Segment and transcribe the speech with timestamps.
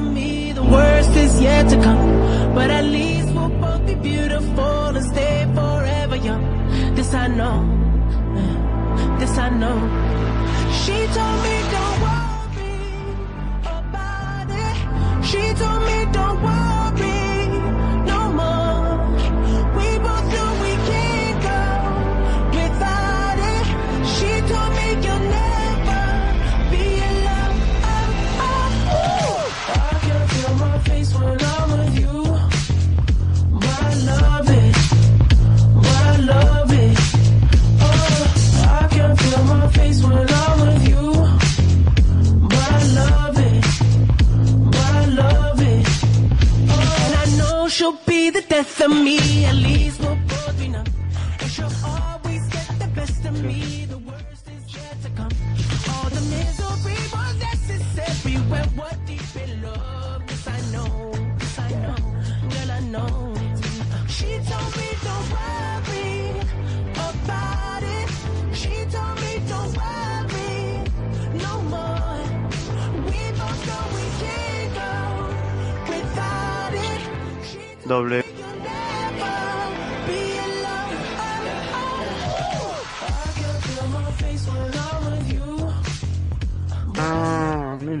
[0.00, 2.54] me, the worst is yet to come.
[2.54, 6.44] But at least we'll both be beautiful and stay forever young.
[6.94, 7.58] This I know,
[9.18, 9.78] this I know.
[10.82, 11.39] She told
[48.62, 49.16] death of me.
[49.46, 50.86] At least we'll both numb.
[51.40, 53.86] And she'll always get the best of me.
[53.86, 55.34] The worst is yet to come.
[55.92, 60.22] All the misery was necessary we're deep in love.
[60.28, 60.90] Yes, I know.
[61.40, 62.00] Yes, I know.
[62.52, 63.12] Girl, I know.
[64.16, 66.18] She told me don't worry
[67.08, 68.08] about it.
[68.60, 69.90] She told me don't worry.
[77.90, 78.29] Doble.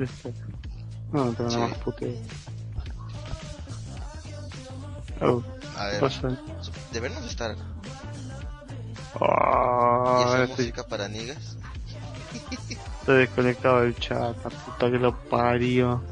[0.00, 0.30] Esto.
[1.12, 2.14] No, pero nada más puteo.
[5.20, 5.42] Oh,
[5.76, 6.28] A ver, pasa.
[7.28, 7.56] estar.
[9.14, 11.56] ¿Y esa estoy, música para niggas?
[13.00, 16.02] estoy desconectado del chat, la puta que lo parió.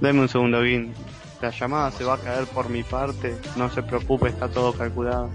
[0.00, 0.92] Dame un segundo, Vin.
[1.40, 3.38] La llamada se va a caer por mi parte.
[3.56, 5.30] No se preocupe, está todo calculado.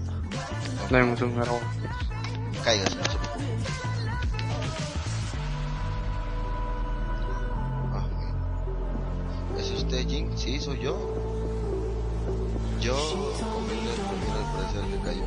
[0.90, 1.44] Dame un segundo.
[1.46, 3.18] no se
[9.90, 10.38] usted, Jin?
[10.38, 10.96] Sí, soy yo.
[12.80, 12.94] Yo.
[13.68, 13.92] Mira,
[14.38, 15.26] al parecer que cayó.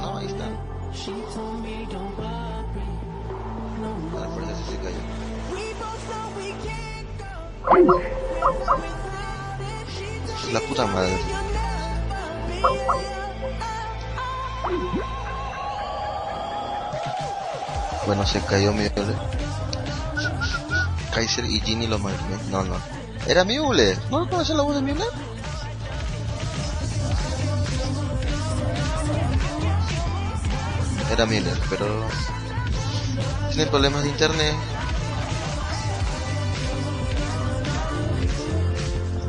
[0.00, 0.44] No, ahí está.
[0.44, 0.52] Al
[4.34, 5.02] parecer sí se cayó.
[10.52, 11.18] La puta madre.
[18.06, 18.88] Bueno, se cayó mi.
[21.12, 22.22] Kaiser y Ginny lo marqué.
[22.50, 23.01] No, no.
[23.26, 23.98] Era Müller.
[24.10, 25.06] ¿No conoces la voz de Müller?
[31.12, 31.86] Era Müller, pero
[33.50, 34.54] tiene problemas de internet.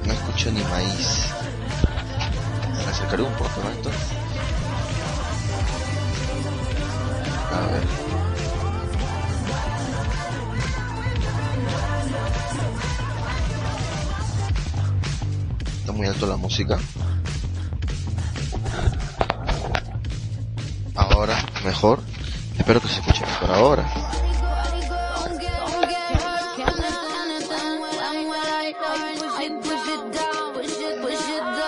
[0.05, 1.27] No escucho ni maíz.
[2.85, 3.69] Me acercaré un poco, ¿no?
[3.69, 4.01] Entonces.
[7.51, 8.12] A ver.
[15.93, 16.79] Muy alto la música.
[20.95, 21.99] Ahora, mejor.
[22.57, 23.93] Espero que se escuche mejor ahora.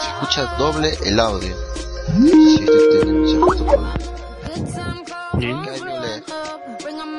[0.02, 1.56] Se escucha doble el audio.
[2.16, 2.66] Sí.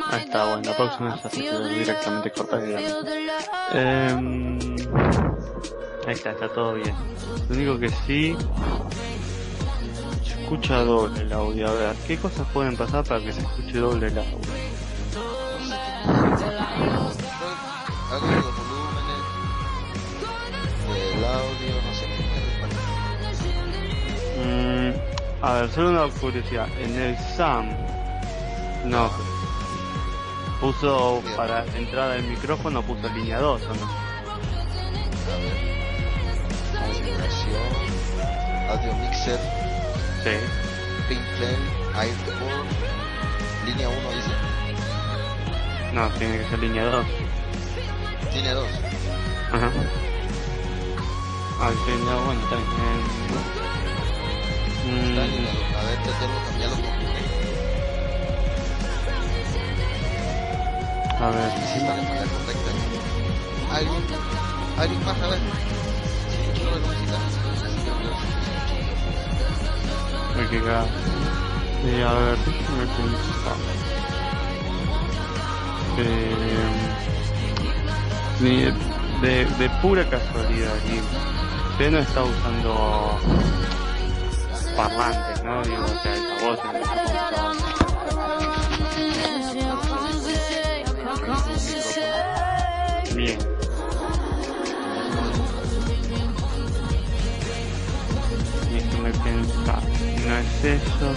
[0.08, 1.20] Ahí está, bueno, la próxima
[1.74, 2.58] directamente corta
[6.06, 6.94] ahí está, está todo bien.
[7.48, 8.36] Lo único que sí
[10.24, 11.68] se escucha doble el audio.
[11.68, 14.38] A ver, ¿qué cosas pueden pasar para que se escuche doble el audio?
[24.44, 24.92] Mm,
[25.42, 26.68] a ver, solo una curiosidad.
[26.78, 27.68] En el SAM,
[28.84, 29.10] no,
[30.60, 34.05] puso para entrada del micrófono, puso línea 2 o no.
[35.26, 35.56] A ver.
[36.78, 37.72] Configuración.
[38.68, 39.40] Audio mixer.
[40.22, 40.30] Sí.
[41.08, 41.66] Pink Plane.
[41.94, 42.66] Airport.
[43.66, 44.30] Línea 1 dice.
[45.92, 47.06] No, tiene que ser línea 2.
[48.32, 48.68] Tiene 2.
[49.52, 49.72] Ajá.
[51.60, 51.72] Ah,
[52.04, 52.68] no, bueno, está bien.
[55.10, 55.74] Está Eh, línea 2.
[55.74, 56.96] A ver, te tengo que cambiarlo con
[61.18, 62.70] a ver, Sí, para la correcta.
[63.74, 64.45] ¿Alguien?
[64.78, 65.20] ¿Alguien más?
[65.20, 65.40] A ver.
[70.36, 70.86] Me quedé acá.
[71.84, 73.56] Y a ver, pensar.
[75.98, 76.66] Eh,
[79.22, 80.74] de, pura casualidad,
[81.70, 83.18] usted no está usando
[84.76, 85.62] parlantes, ¿no?
[85.62, 87.85] Digo, o sea, esa voz en
[100.30, 101.12] eso.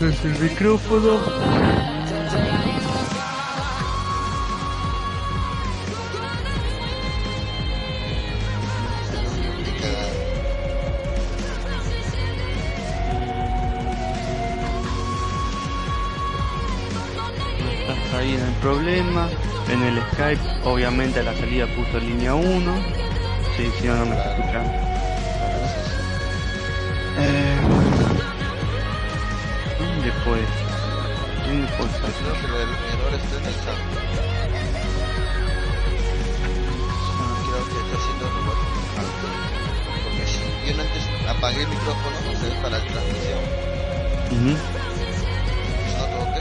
[0.00, 1.18] Es el micrófono.
[18.16, 19.28] Ahí en el problema.
[19.68, 22.74] En el Skype, obviamente a la salida puso línea 1.
[23.56, 24.97] Sí, si no, no me está escuchando.
[30.38, 31.46] ¿Dónde puede?
[31.46, 32.12] ¿Dónde puede estar?
[32.18, 33.80] Creo que el error está en el SAM.
[37.48, 38.58] Creo que está haciendo robot.
[40.04, 43.42] Porque si yo antes apagué el micrófono, no sé, para la transmisión,
[44.30, 44.52] Ujú.
[45.86, 46.36] es not ok.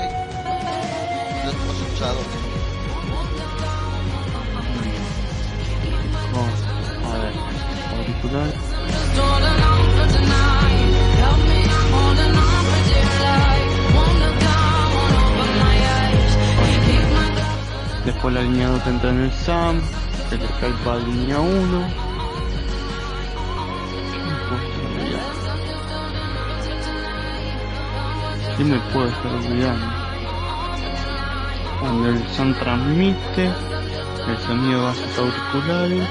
[1.43, 2.19] No hemos usado.
[6.33, 6.51] Oh,
[7.07, 7.33] a ver,
[7.97, 8.49] auricular.
[18.17, 19.79] Después la línea 2 entra en el SAM.
[20.31, 21.87] El Skype va línea 1.
[28.57, 29.85] ¿Qué me puedo estar olvidando?
[31.79, 36.09] Cuando el SAM transmite, el sonido va a sus auriculares.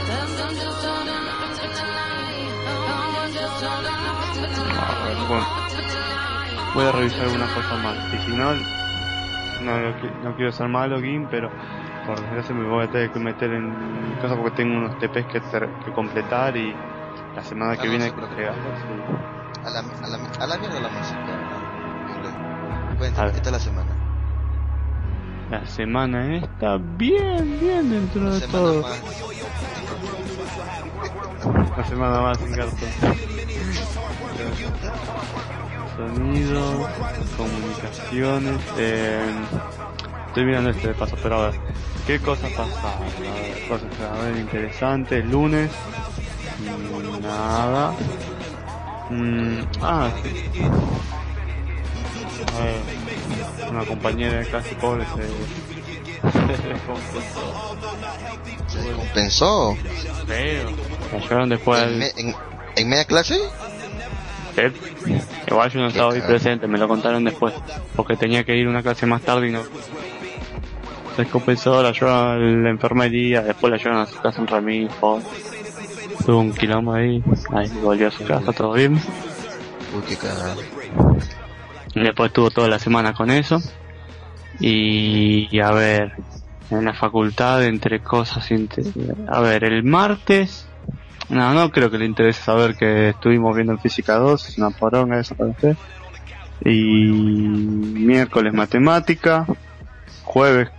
[4.79, 5.47] A ver, bueno.
[6.73, 7.97] Voy a revisar algunas cosas más.
[8.15, 11.51] Y si no, no, no quiero ser malo, Kim, pero
[12.07, 15.41] por desgracia me voy a tener que meter en cosas porque tengo unos TPs que,
[15.85, 16.75] que completar y
[17.35, 18.65] la semana Ah, que no viene hay que entregarlos.
[18.65, 21.21] y- A la, a la, a la mierda la música.
[22.99, 23.33] Cuéntame.
[23.33, 23.91] ¿qué tal la semana?
[25.51, 28.83] La semana está bien, bien dentro Una de todo.
[28.83, 29.03] más.
[31.77, 32.89] Una semana más sin cartón.
[35.97, 36.89] Sonido,
[37.37, 38.61] comunicaciones.
[38.79, 39.21] Eh,
[40.29, 41.61] estoy mirando este de paso, pero a ver.
[42.07, 43.09] ¿Qué cosas pasaron?
[43.69, 45.25] Cosas a ver interesantes.
[45.25, 45.71] Lunes.
[47.21, 47.93] Nada.
[49.11, 50.61] Mm, ah, sí.
[52.57, 56.31] A ver, una compañera de clase pobre se,
[56.63, 57.77] se descompensó.
[58.69, 59.77] ¿Se descompensó?
[60.27, 60.71] Feo.
[61.11, 62.35] Cayeron después ¿En, me- en,
[62.77, 63.37] en media clase?
[64.55, 64.75] set.
[65.49, 67.53] Igual yo no estaba ahí presente, me lo contaron después.
[67.95, 69.63] Porque tenía que ir una clase más tarde y no.
[71.17, 75.25] La llevaron a la enfermería, después la llevaron a su casa en Ramírez, pobre.
[76.25, 77.23] Tuvo un quilombo ahí,
[77.53, 78.95] ahí volvió a su casa, todo bien.
[78.95, 80.57] Uy, qué cagada.
[81.95, 83.63] Y después estuvo toda la semana con eso.
[84.61, 86.13] Y, y a ver,
[86.71, 88.49] en la facultad, entre cosas,
[89.29, 90.69] a ver, el martes,
[91.29, 94.71] no, no creo que le interese saber que estuvimos viendo en Física 2, es una
[94.71, 95.77] poronga eso para usted.
[96.65, 99.47] Y miércoles matemática,
[100.25, 100.71] jueves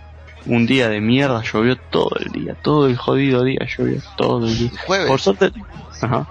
[0.48, 4.58] un día de mierda, llovió todo el día, todo el jodido día llovió, todo el
[4.58, 4.70] día.
[4.86, 5.06] Jueves.
[5.06, 5.52] Por suerte,
[6.00, 6.26] ajá,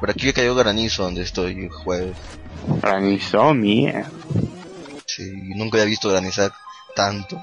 [0.00, 2.16] Por aquí cayó granizo donde estoy jueves.
[2.82, 4.10] granizó mierda.
[5.06, 6.52] Sí, nunca había visto granizar
[6.96, 7.42] tanto.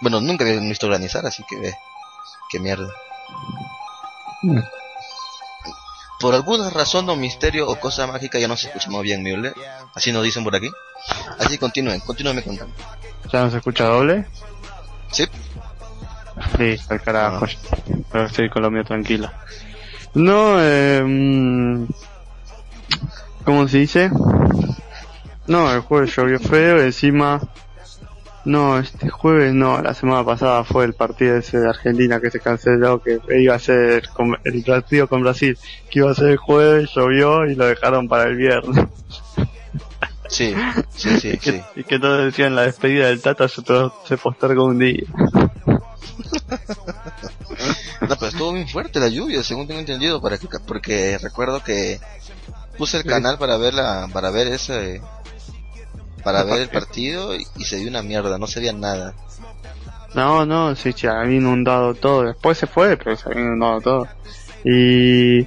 [0.00, 1.74] Bueno, nunca había visto granizar, así que ve.
[2.50, 2.88] Qué mierda.
[4.42, 4.58] Mm.
[6.20, 9.54] Por alguna razón o misterio o cosa mágica ya no se escucha muy bien, Müller.
[9.94, 10.68] Así nos dicen por aquí.
[11.38, 12.74] Así continúen, continúenme contando.
[13.32, 14.26] ¿Ya no se escucha doble?
[15.12, 15.24] ¿Sí?
[16.56, 17.46] Sí, al carajo.
[18.10, 19.30] Pero estoy con lo mío tranquilo.
[20.14, 21.86] No, eh,
[23.44, 24.10] ¿cómo se dice?
[25.46, 27.40] No, el jueves llovió feo, encima...
[28.42, 32.40] No, este jueves no, la semana pasada fue el partido ese de Argentina que se
[32.40, 35.58] canceló, que iba a ser con- el partido con Brasil,
[35.90, 38.86] que iba a ser el jueves, llovió y lo dejaron para el viernes.
[40.30, 40.54] Sí,
[40.90, 41.62] sí, sí, y, que, sí.
[41.76, 43.62] y que todos decían la despedida del Tata se,
[44.06, 45.04] se postergó un día.
[48.00, 52.00] No, pero estuvo bien fuerte la lluvia, según tengo entendido, para que, porque recuerdo que
[52.78, 55.02] puse el canal para ver la, para ver ese,
[56.24, 59.14] para ver el partido y, y se vio una mierda, no se veía nada.
[60.14, 62.24] No, no, sí, se había inundado todo.
[62.24, 64.08] Después se fue, pero se había inundado todo.
[64.64, 65.46] Y...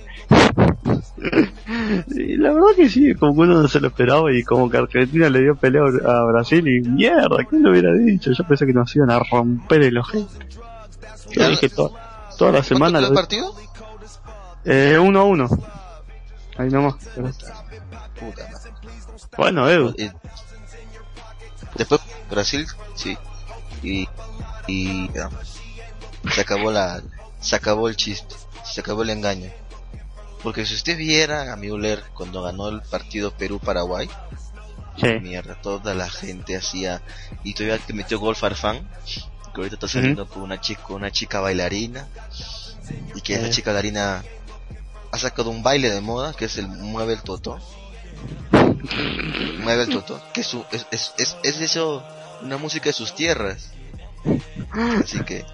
[2.08, 4.78] y la verdad que sí, como que uno no se lo esperaba y como que
[4.78, 8.32] Argentina le dio pelea a Brasil y mierda, ¿quién lo hubiera dicho?
[8.32, 10.26] Yo pensé que nos iban a romper el ojete.
[11.32, 11.94] Yo dije to-
[12.38, 13.00] toda la ¿Cuánto semana...
[13.00, 13.56] quedó el partido?
[14.66, 15.50] Eh, uno a uno.
[16.58, 16.96] Ahí nomás.
[16.96, 18.72] Puta madre.
[19.38, 19.94] Bueno, Edu.
[19.98, 20.10] Y
[21.78, 22.66] después Brasil,
[22.96, 23.18] sí.
[23.82, 24.08] Y,
[24.68, 25.30] y ya.
[26.32, 27.02] se acabó la,
[27.40, 29.50] se acabó el chiste, se acabó el engaño.
[30.44, 34.10] Porque si usted viera a Müller cuando ganó el partido Perú-Paraguay,
[34.98, 35.08] Sí.
[35.22, 37.02] mierda, toda la gente hacía,
[37.44, 38.88] y todavía que metió gol Farfán,
[39.54, 42.08] que ahorita está saliendo con una chica, una chica bailarina,
[43.16, 43.54] y que esa Sí.
[43.54, 44.24] chica bailarina
[45.12, 47.60] ha sacado un baile de moda, que es el mueve el toto.
[49.60, 52.04] mueve el toto, que es, su- es, es, es, es eso,
[52.42, 53.72] una música de sus tierras.
[55.02, 55.46] Así que,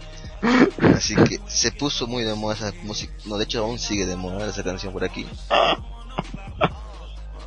[0.95, 4.15] así que se puso muy de moda esa música, no, de hecho aún sigue de
[4.15, 5.25] moda esa canción por aquí.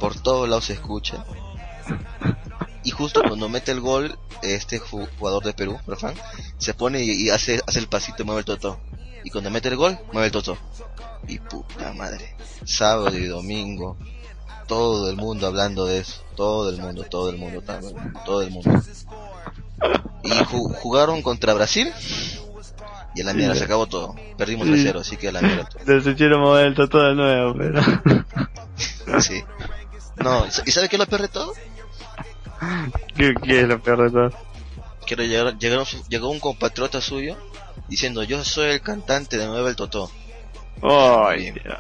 [0.00, 1.24] Por todos lados se escucha.
[2.84, 6.14] Y justo cuando mete el gol, este ju- jugador de Perú, Farfán,
[6.58, 8.80] se pone y, hace, hace el pasito mueve el toto.
[9.24, 10.58] Y cuando mete el gol, mueve el toto.
[11.28, 12.34] Y puta madre.
[12.64, 13.96] Sábado y domingo.
[14.66, 16.22] Todo el mundo hablando de eso.
[16.34, 17.62] Todo el mundo, todo el mundo,
[18.24, 18.82] todo el mundo.
[20.24, 21.92] Y ju- jugaron contra Brasil.
[23.14, 24.14] Y a la mierda, se acabó todo.
[24.38, 26.10] Perdimos 3-0, así que a la mierda todo.
[26.10, 27.80] Hicieron mover el todo de nuevo, pero...
[29.20, 29.42] Sí.
[30.16, 31.52] No, ¿y sabe qué es lo peor de todo?
[33.16, 34.52] ¿Qué, qué es lo peor de todo?
[35.06, 37.36] que llegaron, llegaron su- llegó un compatriota suyo
[37.88, 40.10] diciendo yo soy el cantante de Nueva el Totó
[40.80, 41.76] Ay, Dios.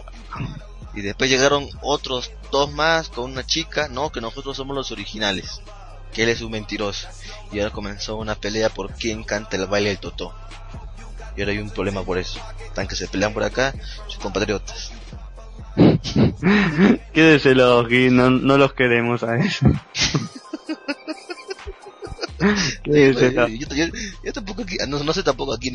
[0.92, 5.62] y después llegaron otros dos más con una chica no que nosotros somos los originales
[6.12, 7.06] que él es un mentiroso
[7.52, 10.34] y ahora comenzó una pelea por quién canta el baile del Totó
[11.36, 13.74] y ahora hay un problema por eso están que se pelean por acá
[14.06, 14.92] sus compatriotas
[17.14, 19.66] Quédeselo, Gui, no, no los queremos a eso.
[22.84, 23.86] Yo, yo-
[24.24, 25.72] yo tampoco no, no sé tampoco aquí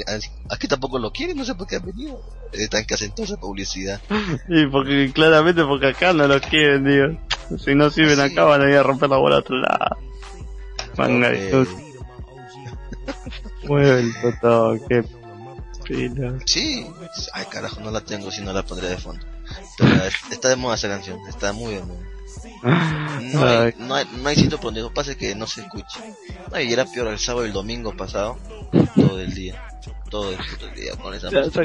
[0.50, 2.22] aquí tampoco lo quieren no sé por qué han venido
[2.52, 4.02] están que hacen toda esa publicidad
[4.50, 7.58] Y porque, claramente porque acá no los quieren, digo.
[7.58, 8.22] Si no sirven Sí.
[8.22, 9.96] acá van a ir a romper la bola a otro lado.
[10.98, 11.70] Manga Eh, tus-
[13.64, 15.04] Mueve el toto, qué
[15.88, 16.38] pila.
[16.46, 16.86] Sí,
[17.34, 19.26] ay carajo, no la tengo si no la pondré de fondo.
[19.78, 22.00] Pero es- está de moda esa canción, está muy de moda.
[23.22, 25.62] No hay, Ay, no hay, no hay sitio por donde no pase que no se
[25.62, 26.00] escuche.
[26.52, 28.38] No, y era peor el sábado y el domingo pasado,
[28.96, 29.64] todo el día,
[30.10, 31.64] todo el puto día con esa música.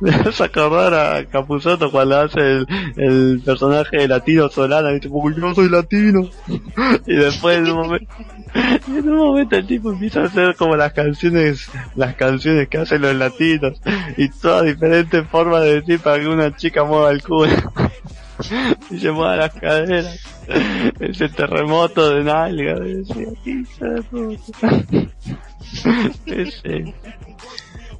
[0.00, 2.66] Me hace acordar a Capuzoto cuando hace el,
[2.96, 6.28] el personaje de latino Solana, dice, porque yo soy latino.
[7.06, 8.14] Y después en un momento,
[8.88, 12.78] y en un momento el tipo empieza a hacer como las canciones, las canciones que
[12.78, 13.80] hacen los latinos,
[14.16, 17.52] y todas diferentes formas de decir para que una chica mueva el culo.
[18.90, 20.18] Y se mueva las caderas.
[20.98, 24.84] Ese terremoto de nalga, decía, "Hija de puta".
[26.26, 26.94] Ese.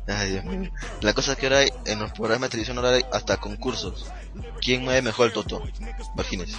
[0.07, 0.71] Ay, Dios mío.
[1.01, 4.07] La cosa es que ahora hay, en los programas de televisión ahora hay hasta concursos.
[4.61, 5.63] ¿Quién mueve mejor el toto?
[6.15, 6.57] Imagínese.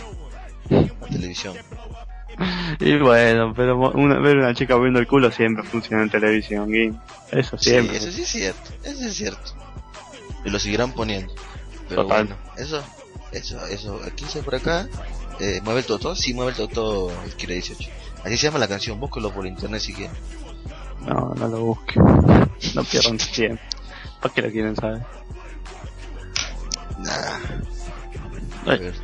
[0.70, 1.56] La televisión.
[2.80, 6.94] Y bueno, pero una, ver una chica moviendo el culo siempre funciona en televisión, Gui.
[7.32, 7.98] Eso Sí, siempre.
[7.98, 9.54] eso sí es cierto, eso es cierto.
[10.44, 11.34] Y lo seguirán poniendo.
[11.88, 12.26] Pero Total.
[12.28, 12.84] bueno, eso,
[13.32, 14.88] eso, eso, aquí se por acá,
[15.40, 17.90] eh, mueve el toto, sí mueve el toto, el quiere 18.
[18.26, 20.16] Así se llama la canción, búsquelo por internet si quieren.
[21.06, 22.00] No, no lo busque.
[22.00, 23.62] No pierdan su tiempo.
[24.22, 25.02] ¿Para qué lo quieren saber?
[26.98, 27.12] Nah.
[28.66, 28.80] A Ay.
[28.80, 28.96] ver.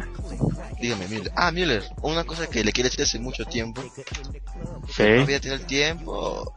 [0.82, 1.32] Dígame, Müller.
[1.36, 3.82] Ah, Müller, una cosa que le quiere decir hace mucho tiempo.
[3.84, 5.04] No Sí.
[5.04, 6.54] había tenido el tiempo.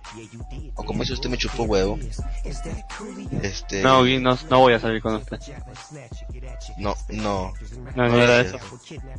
[0.74, 1.98] O como dice usted, me chupó huevo.
[3.42, 3.82] Este.
[3.82, 5.38] No, no, no voy a salir con usted.
[6.78, 7.52] no, no.
[7.94, 8.58] No, no era eso.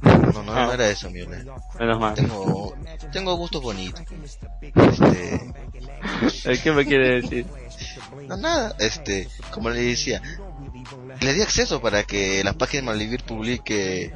[0.02, 0.66] No, no, Ah.
[0.66, 1.46] no era eso, Müller.
[1.80, 2.16] Menos mal.
[2.16, 2.76] Tengo,
[3.12, 4.02] tengo gustos bonitos.
[4.62, 6.60] Este.
[6.64, 7.46] ¿Qué me quiere decir?
[8.28, 10.20] No, nada, este, como le decía,
[11.22, 14.12] le di acceso para que la página de Malvivir publique,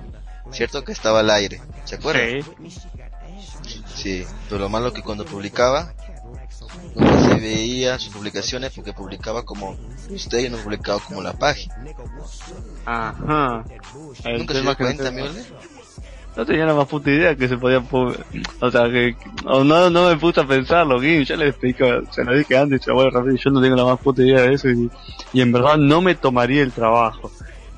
[0.51, 2.43] cierto que estaba al aire, ¿se acuerdan?
[2.43, 3.83] Sí.
[3.95, 5.93] Sí, pero lo malo que cuando publicaba,
[6.95, 9.75] no se veía sus publicaciones porque publicaba como
[10.09, 11.75] usted y no publicaba como la página.
[12.85, 13.63] Ajá.
[14.23, 15.11] El ¿Nunca se dio cuenta?
[16.35, 19.15] No tenía la más puta idea que se podía o sea que
[19.45, 22.87] o no no me puse a pensarlo Gui, ya le explico, se lo dije antes,
[22.87, 24.89] a repetir, yo no tengo la más puta idea de eso y,
[25.33, 27.29] y en verdad no me tomaría el trabajo.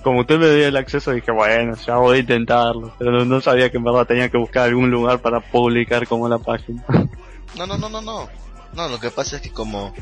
[0.04, 3.40] Como usted me dio el acceso dije bueno, ya voy a intentarlo, pero no, no
[3.42, 6.84] sabía que en verdad tenía que buscar algún lugar para publicar como la página.
[7.54, 8.30] No, no, no, no, no.
[8.74, 9.94] No, lo que pasa es que como...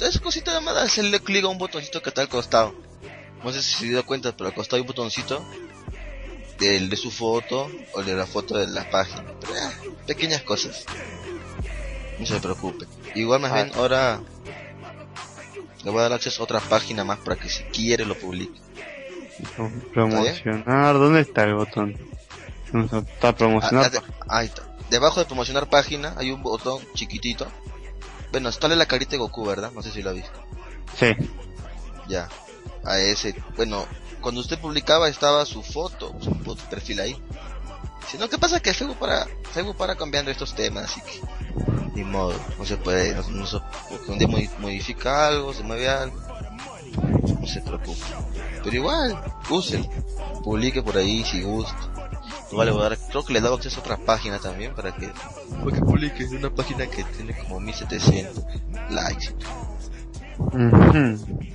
[0.00, 2.72] Es cosita de más hacerle clic a un botoncito que está al costado.
[3.42, 5.44] No sé si se dio cuenta, pero al costado hay un botoncito
[6.60, 9.24] del de su foto o de la foto de la página.
[9.40, 9.72] Pero, ah,
[10.06, 10.84] pequeñas cosas.
[12.20, 12.86] No se preocupe.
[13.16, 13.54] Igual más Ah.
[13.56, 14.20] bien ahora
[15.82, 18.60] le voy a dar acceso a otra página más para que si quiere lo publique.
[19.92, 21.96] Promocionar, ¿dónde está el botón?
[22.72, 23.86] Está promocionar.
[23.86, 24.62] ah, de- ahí está.
[24.90, 27.46] Debajo de promocionar página hay un botón chiquitito.
[28.30, 29.70] Bueno, está la carita de Goku, ¿verdad?
[29.72, 30.32] No sé si lo ha visto.
[30.98, 31.12] Sí.
[32.08, 32.28] Ya.
[32.84, 33.86] a ese, bueno,
[34.20, 37.16] cuando usted publicaba estaba su foto, su foto perfil ahí.
[38.10, 41.20] Sino que pasa que Facebook para, Facebook para cambiando estos temas, así que
[41.94, 43.58] ni modo, no se puede, no, no se,
[44.18, 46.20] día modifica algo, se mueve algo,
[47.40, 48.00] no se preocupe.
[48.64, 49.18] Pero igual,
[49.50, 49.84] úselo,
[50.44, 51.76] publique por ahí si gusta.
[52.50, 54.74] Igual le voy a dar, creo que le he dado acceso a otra página también
[54.74, 58.44] para que, para que publique una página que tiene como 1700
[58.90, 59.34] likes.
[60.52, 61.46] Sí,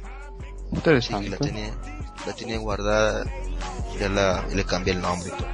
[0.72, 1.30] Interesante.
[1.30, 1.72] la tenía,
[2.26, 3.26] la tenía guardada,
[4.00, 5.48] ya la, le cambié el nombre y todo.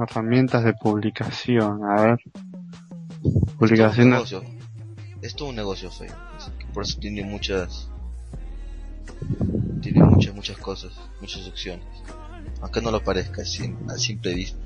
[0.00, 2.18] Herramientas de publicación, a ver.
[2.20, 4.12] Es todo un Publicaciones.
[4.12, 4.42] negocio.
[5.22, 6.14] Es todo un negocio feo.
[6.58, 7.90] Que por eso tiene muchas.
[9.82, 11.86] Tiene muchas, muchas cosas, muchas opciones.
[12.60, 14.58] Aunque no lo parezca así, a simple vista.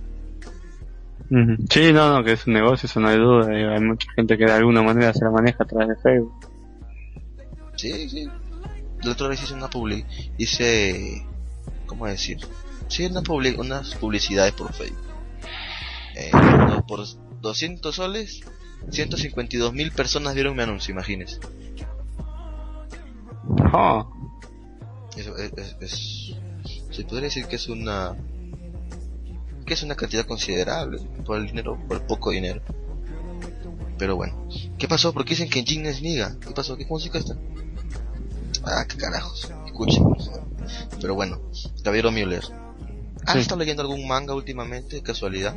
[1.71, 3.47] Sí, no, no, que es un negocio, eso no hay duda.
[3.49, 6.49] digo, Hay mucha gente que de alguna manera se la maneja a través de Facebook.
[7.77, 8.29] Sí, sí.
[9.03, 10.05] La otra vez hice una publi,
[10.39, 11.27] hice,
[11.87, 12.39] ¿cómo decir?
[12.89, 15.03] Sí, una publi, unas publicidades por Facebook.
[16.15, 16.31] Eh,
[16.87, 17.05] por
[17.41, 18.43] 200 soles,
[18.91, 21.41] 152 mil personas vieron mi anuncio, imagínese.
[25.17, 26.35] Eso es, es- es-
[26.91, 28.17] se podría decir que es una
[29.67, 32.61] que es una cantidad considerable por el dinero, por el poco dinero.
[33.99, 35.13] Pero bueno, ¿qué pasó?
[35.13, 36.37] Porque dicen que Jin es niga.
[36.41, 36.77] ¿Qué pasó?
[36.77, 37.37] ¿Qué música está?
[38.65, 39.51] Ah, qué carajos.
[39.67, 40.03] Escuchen.
[40.05, 40.43] por favor.
[41.01, 41.41] Pero bueno,
[41.85, 42.43] Caballero Müller.
[43.27, 43.39] ¿Has Sí.
[43.41, 45.55] estado leyendo algún manga últimamente, de casualidad?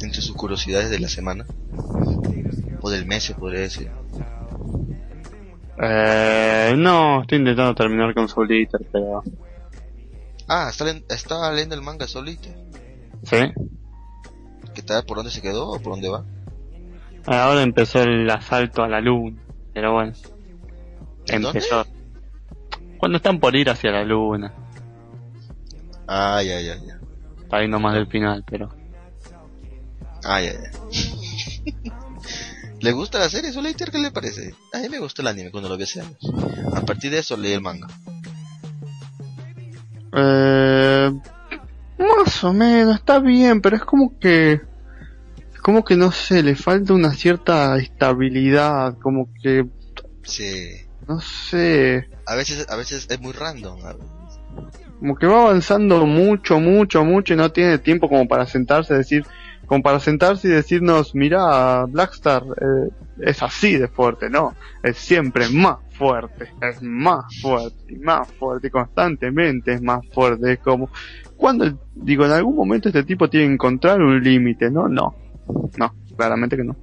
[0.00, 1.46] Entre sus curiosidades de la semana.
[2.80, 3.90] O del mes, se podría decir.
[5.82, 9.22] Eh, no, estoy intentando terminar con Soul Eater, pero...
[10.48, 12.48] Ah, está, estaba leyendo el manga solito.
[13.22, 13.36] ¿Sí?
[14.74, 15.04] ¿Qué tal?
[15.04, 16.24] ¿Por dónde se quedó o por dónde va?
[17.26, 19.40] Ahora empezó el asalto a la luna,
[19.72, 20.12] pero bueno.
[21.28, 21.60] ¿En dónde?
[21.60, 21.86] Empezó.
[22.98, 24.52] Cuando están por ir hacia la luna.
[26.06, 27.00] Ah, ya, ya, ya.
[27.42, 28.68] Está ahí nomás del final, pero...
[30.24, 31.94] Ah, ya, ya.
[32.84, 33.90] ¿Le gusta la serie Solitaire?
[33.90, 34.54] ¿Qué le parece?
[34.74, 36.18] A mí me gustó el anime cuando lo vi hace años.
[36.74, 37.86] A partir de eso leí el manga.
[40.14, 41.10] Eh,
[41.98, 44.60] más o menos, está bien, pero es como que...
[45.62, 49.64] Como que no sé, le falta una cierta estabilidad, como que...
[50.22, 50.68] Sí.
[51.08, 52.10] No sé...
[52.26, 53.80] A veces, a veces es muy random.
[53.82, 54.10] a veces.
[54.98, 58.98] como que va avanzando mucho, mucho, mucho y no tiene tiempo como para sentarse a
[58.98, 59.24] decir,
[59.66, 65.48] como para sentarse y decirnos, mira, Blackstar eh, es así de fuerte, no, es siempre
[65.48, 70.88] más fuerte, es más fuerte y más fuerte constantemente es más fuerte, es como,
[71.36, 74.88] cuando, digo, en algún momento este tipo tiene que encontrar un límite, ¿no?
[74.88, 75.14] No,
[75.76, 76.76] no, claramente que no.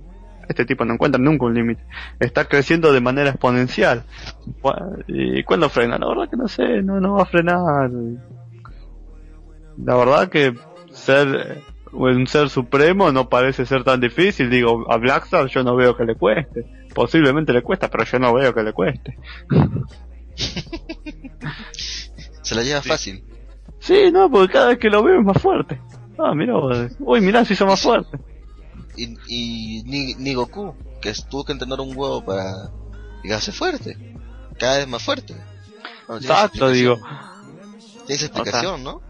[0.48, 1.82] Este tipo no encuentra nunca un límite.
[2.20, 4.04] Está creciendo de manera exponencial.
[5.08, 5.98] ¿Y cuándo frena?
[5.98, 7.89] La verdad que no sé, no, no va a frenar.
[9.78, 10.54] La verdad que
[10.91, 11.62] ser
[11.93, 14.49] un ser supremo no parece ser tan difícil.
[14.49, 16.65] Digo, a Blackstar yo no veo que le cueste.
[16.93, 19.17] Posiblemente le cuesta, pero yo no veo que le cueste.
[22.41, 23.23] Se la lleva fácil.
[23.80, 25.80] Sí, no, porque cada vez que lo veo es más fuerte.
[26.17, 26.77] Ah, mira, vos.
[26.99, 28.19] uy, mirá, se hizo más fuerte.
[28.95, 32.69] Y, y ni, ni Goku, que tuvo que entrenar un huevo para
[33.23, 33.97] llegarse fuerte.
[34.60, 35.34] Cada vez más fuerte.
[36.08, 36.93] Bueno, Exacto, digo.
[36.93, 37.32] explicación.
[38.06, 39.01] Tiene esa explicación, ¿no?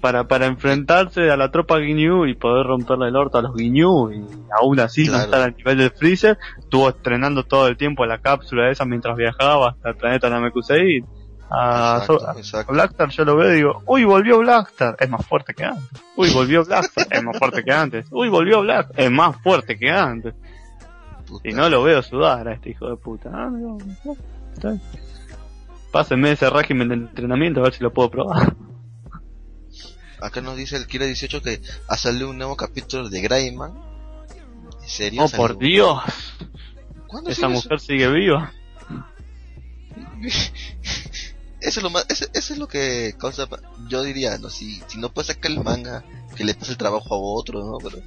[0.00, 4.10] Para, para enfrentarse a la tropa Ginyu y poder romperle el orto a los Ginyu
[4.10, 4.24] y
[4.58, 8.70] aún así no estar al nivel del Freezer, estuvo estrenando todo el tiempo la cápsula
[8.70, 11.04] esa mientras viajaba hasta el planeta Namekusei.
[11.52, 12.70] A, Exacto, so- a- exacto.
[12.70, 16.00] a Blackstar yo lo veo y digo, uy, volvió Blackstar, es más fuerte que antes.
[16.16, 18.06] Uy, volvió Blackstar, es más fuerte que antes.
[18.10, 20.34] Uy, volvió Blackstar, es más fuerte que antes.
[21.28, 21.48] Puta.
[21.48, 23.30] Y no lo veo sudar a este hijo de puta.
[23.34, 24.78] Ah, no, no.
[25.92, 28.54] Pásenme ese régimen de entrenamiento a ver si lo puedo probar.
[30.20, 33.72] Acá nos dice el Kira 18 que ha salido un nuevo capítulo de Greyman.
[34.82, 35.22] ¿En serio?
[35.22, 35.46] Oh, ¿Salió?
[35.46, 36.00] por Dios.
[37.06, 38.52] ¿Cuándo Esa mujer sigue viva.
[41.60, 41.80] eso?
[41.80, 43.48] Es lo más, eso, eso es lo que causa,
[43.88, 46.04] yo diría, no, si, si no puede sacar el manga,
[46.36, 47.78] que le pase el trabajo a otro, ¿no?
[47.78, 47.98] Pero,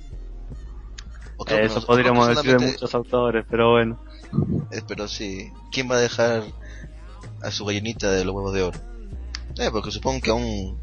[1.38, 4.00] otro, Eso no, podríamos decir de muchos autores, pero bueno.
[4.72, 6.44] eh, pero sí, ¿quién va a dejar
[7.42, 8.80] a su gallinita de los huevos de oro?
[9.58, 10.83] Eh, porque supongo que aún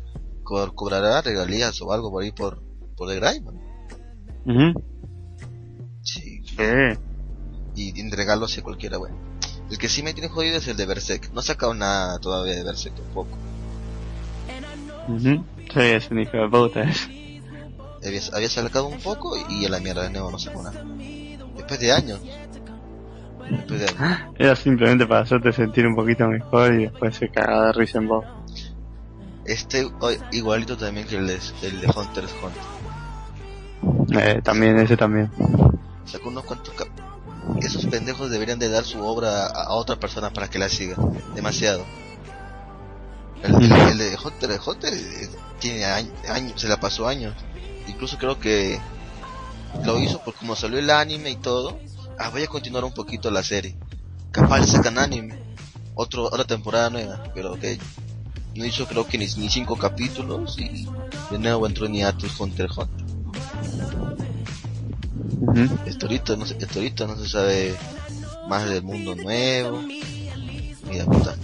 [0.51, 2.61] co- cobrará regalías o algo por ahí por,
[2.97, 3.55] por The Greyman.
[4.47, 4.83] Ujú.
[6.03, 6.43] Sí,
[7.77, 9.17] y en regalo hacia cualquiera, bueno.
[9.71, 11.31] El que sí me tiene jodido es el de Berserk.
[11.33, 13.39] No ha sacado nada todavía de Berserk tampoco.
[15.73, 16.81] Sí, es un hijo de puta.
[18.05, 20.85] Había, había sacado un poco y a la mierda de nuevo no sacó nada.
[21.57, 22.21] Después de años.
[23.49, 23.87] Después de-
[24.39, 28.09] Era simplemente para hacerte sentir un poquito mejor y después se caga de risa en
[28.09, 28.25] vos.
[29.51, 29.91] Este
[30.33, 32.63] igualito también que el de, el de Hunter x Hunter.
[34.23, 35.31] Eh, también, ese también.
[36.05, 36.73] Sacó unos cuantos
[37.61, 40.97] Esos pendejos deberían de dar su obra a, a otra persona para que la siga.
[41.35, 41.85] Demasiado.
[43.43, 47.35] El, el- el de Hunter x Hunter eh, tiene años, se la pasó años.
[47.89, 48.79] Incluso creo que
[49.85, 51.79] lo hizo por como salió el anime y todo.
[52.19, 53.77] Ah, voy a continuar un poquito la serie.
[54.31, 55.39] Capaz sacan anime.
[55.95, 57.23] Otro, otra temporada nueva.
[57.35, 57.79] Pero que
[58.55, 60.87] no hizo creo que ni, ni cinco capítulos y
[61.31, 63.11] de nuevo entró en hiatus Hunter x Hunter.
[65.89, 67.75] Hasta ahorita no se, ahorita no se sabe
[68.49, 69.81] más del mundo nuevo.
[69.83, 71.37] Mira, puta.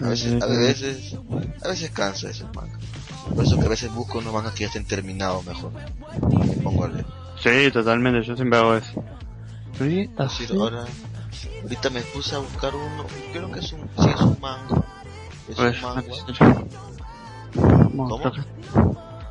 [0.00, 1.16] A veces, a veces,
[1.62, 2.78] a veces cansa ese manga.
[3.34, 5.72] Por eso que a veces busco unos mangas que ya estén terminados mejor.
[6.30, 7.06] Me pongo a leer.
[7.42, 9.04] Sí, totalmente, yo siempre hago eso.
[9.78, 10.10] Sí,
[10.58, 10.84] ahora,
[11.62, 14.82] ahorita me puse a buscar uno, creo que es un, sí es un manga.
[15.48, 16.02] Es Pues, un manga.
[17.54, 18.08] ¿Cómo?
[18.08, 18.32] ¿Cómo?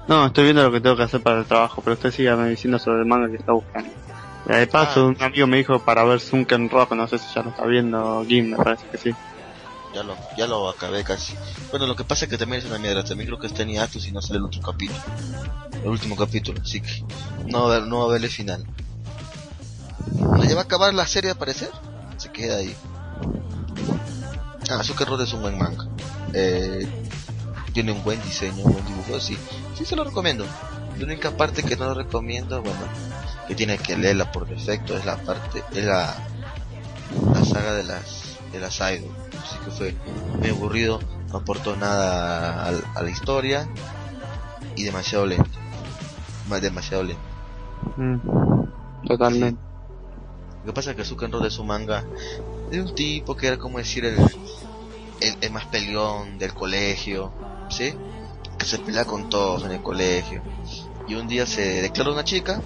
[0.08, 2.80] No, estoy viendo lo que tengo que hacer para el trabajo, pero usted siga diciendo
[2.80, 3.90] sobre el manga que está buscando.
[4.48, 5.06] Y de paso, Ah.
[5.08, 8.26] un amigo me dijo para ver Sunken Rock, no sé si ya lo está viendo,
[8.28, 9.12] Gim, me parece que sí.
[9.94, 11.36] Ya lo, ya lo acabé casi.
[11.72, 13.04] Bueno, lo que pasa es que también es una mierda.
[13.04, 15.00] También creo que está en hiatus y no sale el otro capítulo.
[15.84, 17.04] El último capítulo, así que
[17.48, 18.66] no va a haber, no va a haber el final.
[20.14, 21.70] ¿No ya va a acabar la serie a aparecer?
[22.20, 22.76] Se queda ahí.
[24.70, 25.88] Ah, Zucker Road es un buen manga.
[26.34, 26.88] Eh,
[27.74, 29.38] tiene un buen diseño, un buen dibujo, sí.
[29.76, 30.46] Sí se lo recomiendo.
[30.98, 32.82] La única parte que no lo recomiendo, bueno,
[33.48, 36.14] que tiene que leerla por defecto es la parte, es la,
[37.34, 39.10] la saga de las, de las idol.
[39.42, 39.96] Así que fue
[40.38, 41.00] muy aburrido,
[41.32, 43.68] no aportó nada a, a la historia
[44.76, 45.58] y demasiado lento.
[46.62, 47.22] Demasiado lento.
[47.96, 49.69] Mm, totalmente.
[50.70, 52.04] Que pasa es que Zucker Road es un manga
[52.70, 54.16] de un tipo que era como decir el,
[55.42, 57.34] el, más peleón del colegio,
[57.72, 57.96] ¿sí?
[58.56, 60.44] Que se pelea con todos en el colegio.
[61.08, 62.62] Y un día se declara una chica,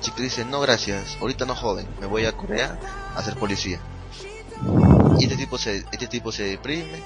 [0.00, 2.76] chica dice, no gracias, ahorita no joven, me voy a Corea
[3.14, 3.78] a ser policía.
[5.20, 7.04] Y este tipo se, este tipo se deprime,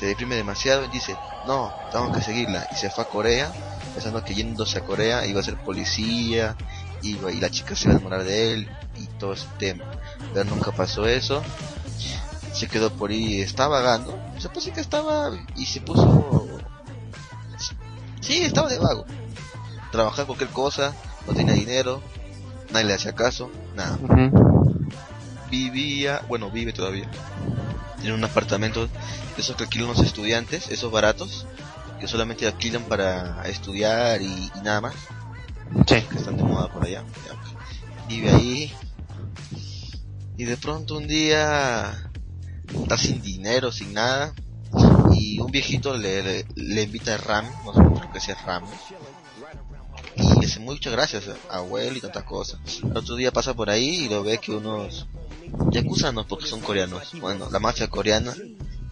[0.00, 2.66] se deprime demasiado y dice, no, tengo que seguirla.
[2.72, 3.52] Y se fue a Corea,
[3.94, 6.56] pensando que yéndose a Corea iba a ser policía,
[7.02, 9.84] y la chica se iba a enamorar de él y todo ese tema.
[10.32, 11.42] Pero nunca pasó eso.
[12.52, 14.18] Se quedó por ahí, estaba vagando.
[14.38, 16.48] Se puso que estaba y se puso...
[18.20, 19.06] Sí, estaba de vago.
[19.92, 20.94] Trabajaba cualquier cosa,
[21.26, 22.00] no tenía dinero,
[22.70, 23.98] nadie le hacía caso, nada
[25.50, 27.10] vivía, bueno, vive todavía,
[28.02, 28.88] en un apartamento
[29.36, 31.46] esos que alquilan los estudiantes, esos baratos,
[31.98, 34.94] que solamente alquilan para estudiar y, y nada más,
[35.86, 36.02] Sí.
[36.02, 37.04] que están de moda por allá.
[37.26, 38.06] ya.
[38.08, 38.72] Vive ahí
[40.40, 42.10] y de pronto un día
[42.82, 44.32] está sin dinero, sin nada,
[45.12, 48.64] y un viejito le, le, invita a ram, no sé, creo que sea ram,
[50.16, 52.58] y dice muchas gracias, abuelo y tantas cosas.
[52.82, 55.08] El otro día pasa por ahí y lo ve que unos
[55.70, 57.12] yakuza porque son coreanos.
[57.20, 58.34] Bueno, la mafia coreana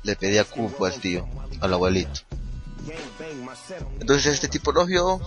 [0.03, 1.27] le pedía cupo al tío,
[1.61, 2.21] al abuelito.
[4.01, 5.21] Entonces este tipo lo vio,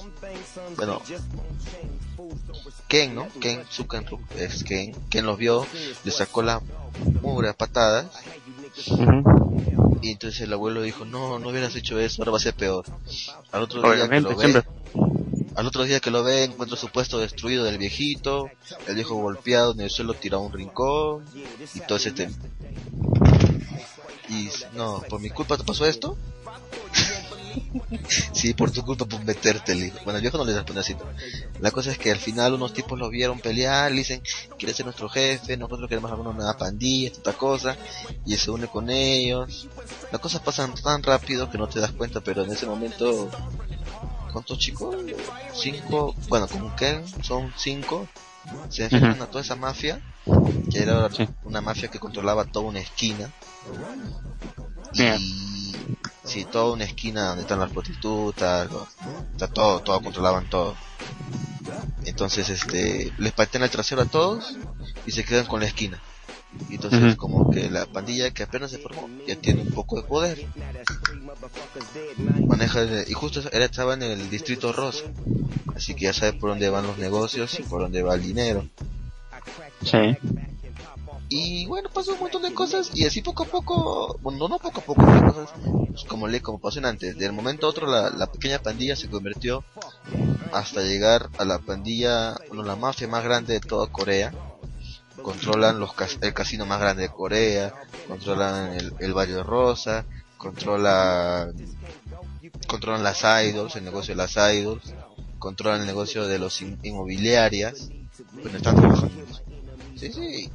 [0.76, 1.02] bueno,
[2.88, 3.28] Ken, ¿no?
[3.40, 4.06] Ken, Sukan
[4.38, 5.66] es Ken, Ken los vio,
[6.04, 6.62] le sacó la
[7.22, 8.08] mugre patadas
[8.90, 10.00] Ujú.
[10.02, 12.86] y entonces el abuelo dijo, no, no hubieras hecho eso, ahora va a ser peor.
[13.52, 14.64] Al otro día que lo ve,
[15.56, 18.50] al otro día que lo ve, encuentra su puesto destruido del viejito,
[18.88, 21.26] el viejo golpeado en el suelo tirado a un rincón
[21.74, 22.36] y todo ese tema.
[24.30, 26.18] Y no, por mi culpa te pasó esto.
[28.34, 30.00] sí, por tu culpa por meterte, le dijo.
[30.04, 30.96] Bueno, el viejo no le respondió así.
[30.96, 31.10] pero
[31.60, 34.22] La cosa es que al final unos tipos lo vieron pelear, le dicen,
[34.58, 37.78] quiere ser nuestro jefe, nosotros queremos alguna nueva pandilla, esta cosa,
[38.26, 39.68] y se une con ellos.
[40.12, 43.30] Las cosas pasan tan rápido que no te das cuenta, pero en ese momento
[44.32, 44.96] ¿Cuántos chicos?
[45.54, 48.08] Cinco, bueno, con Ken son cinco.
[48.70, 49.24] Se enfrentan Ujú.
[49.24, 50.00] a toda esa mafia,
[50.72, 51.10] que era
[51.44, 53.30] una mafia que controlaba toda una esquina.
[54.94, 55.76] Y
[56.24, 58.70] sí, toda una esquina donde están las prostitutas,
[59.32, 60.76] está todo, todo, controlaban todo.
[62.06, 64.56] Entonces, este, les patean el trasero a todos
[65.06, 66.02] y se quedan con la esquina.
[66.70, 70.04] Y entonces, como que la pandilla que apenas se formó ya tiene un poco de
[70.04, 70.46] poder.
[72.46, 75.06] Maneja, y justo él estaba en el distrito rosa.
[75.76, 78.68] Así que ya sabe por dónde van los negocios y por dónde va el dinero.
[79.84, 80.18] Sí.
[81.34, 84.82] Y bueno, pasó un montón de cosas y así poco a poco, bueno, no poco
[84.82, 85.54] a poco, pero cosas
[85.88, 87.18] pues, como le como pasó antes.
[87.18, 89.64] De un momento a otro la, la pequeña pandilla se convirtió
[90.52, 94.34] hasta llegar a la pandilla, bueno, la mafia más grande de toda Corea.
[95.22, 97.74] Controlan los cas- el casino más grande de Corea,
[98.10, 100.04] controlan el, el barrio rosa,
[100.38, 101.54] controlan
[102.68, 104.94] controlan las idols, el negocio de las idols,
[105.40, 107.88] controlan el negocio de los in- inmobiliarias.
[108.34, 109.26] Bueno, están trabajando.
[109.96, 110.50] Sí, sí.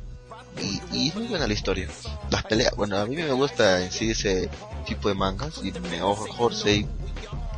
[0.60, 1.88] Y, y es muy buena la historia.
[2.30, 4.48] Las peleas, bueno, a mí me gusta en sí ese
[4.86, 6.86] tipo de mangas, y me mejor Sei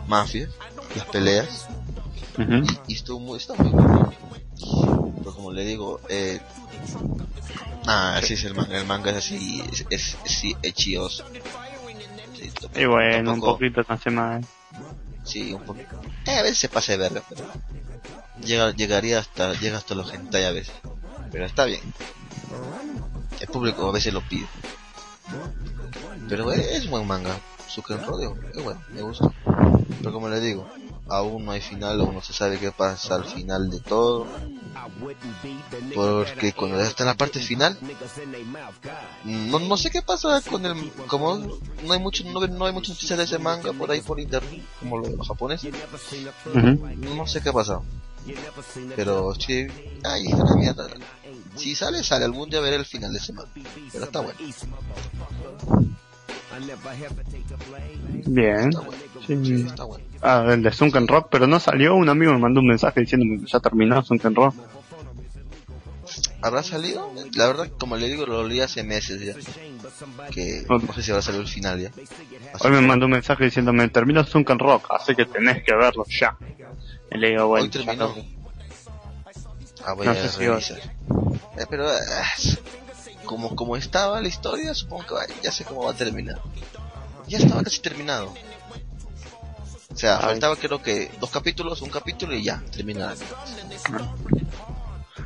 [0.06, 0.48] Mafia,
[0.96, 1.68] las peleas,
[2.38, 4.12] y, y estuvo muy, está muy bueno.
[5.18, 6.40] Pero como le digo, eh,
[7.86, 11.24] ah, así es el manga, el manga es así, es, es, es sí, hechioso.
[12.36, 14.44] Sí, Y bueno, un poquito hace mal.
[15.24, 15.80] Sí, un poco.
[16.26, 17.44] Eh, a veces se pasa de verga, pero
[18.42, 20.74] llega, llegaría hasta, llega hasta los hentai a veces.
[21.30, 21.80] Pero está bien.
[23.40, 24.46] El público a veces lo pide.
[26.28, 27.38] Pero eh, es buen manga.
[27.66, 29.30] Su rodeo es bueno, me gusta.
[29.98, 30.66] Pero como le digo,
[31.08, 34.26] aún no hay final, aún no se sabe qué pasa al final de todo.
[35.94, 37.78] Porque cuando ya está en la parte final,
[39.24, 43.18] no, no sé qué pasa con el, como no hay mucho, no, no hay noticias
[43.18, 45.72] de ese manga por ahí por internet, como lo de los japoneses.
[46.96, 47.84] No sé qué ha pasado.
[48.96, 49.66] Pero sí,
[50.04, 50.86] ay, hija de mierda.
[51.58, 52.24] Si sale, sale.
[52.24, 53.50] Algún día veré el final de ese manga.
[53.92, 54.38] Pero está bueno.
[58.26, 58.68] Bien.
[58.68, 59.02] Está bueno.
[59.26, 59.36] Sí.
[59.44, 60.04] Sí, está bueno.
[60.22, 61.94] Ah, el de Sunken Rock, pero no salió.
[61.94, 64.54] Un amigo me mandó un mensaje diciendo que ya terminó Sunken Rock.
[66.40, 67.12] ¿Habrá salido?
[67.34, 69.34] La verdad, como le digo, lo leí hace meses ya.
[70.32, 71.90] Que no sé si habrá salido el final ya.
[72.54, 76.04] Así Hoy me mandó un mensaje diciéndome terminó Sunken Rock, así que tenés que verlo
[76.08, 76.36] ya.
[77.10, 78.08] Y le digo, bueno, hoy ya terminó.
[78.08, 78.37] lo-
[79.84, 80.78] Ah, voy No a sé si revisar.
[80.78, 82.24] Eh, pero, ah,
[83.24, 86.40] como, como estaba la historia, supongo que va- ya sé cómo va a terminar.
[87.26, 88.32] Ya estaba casi terminado.
[89.92, 90.22] O sea, Ay.
[90.24, 93.14] faltaba creo que dos capítulos, un capítulo y ya, terminado.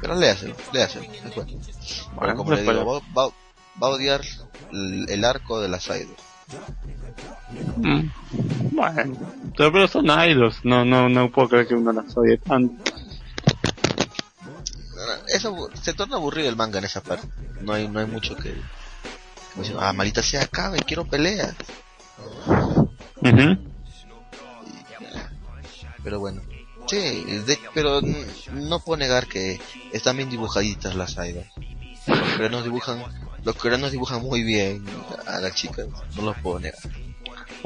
[0.01, 2.37] Pero léaselo, léaselo, es bueno.
[2.37, 3.33] Como le después digo, va, va,
[3.83, 4.23] va a odiar
[4.73, 6.11] el, el arco de las idols.
[7.77, 8.11] Mm.
[8.75, 9.17] Bueno,
[9.57, 12.93] pero, pero son idols, no, no, no puedo creer que uno las odie tanto.
[15.29, 17.27] Eso se torna aburrido el manga en esa parte.
[17.61, 18.55] No hay, no hay mucho que.
[19.53, 21.55] como dicen, ah, malita sea, acabe, quiero peleas.
[23.21, 23.59] Ujú.
[26.03, 26.41] Pero bueno.
[26.87, 26.99] Sí,
[27.47, 28.01] de- pero
[28.53, 29.61] no puedo negar que
[29.93, 31.47] están bien dibujaditas las idols.
[32.07, 33.03] Los coreanos dibujan,
[33.45, 34.85] los coreanos dibujan muy bien
[35.27, 35.87] a las chicas,
[36.17, 36.79] no los puedo negar.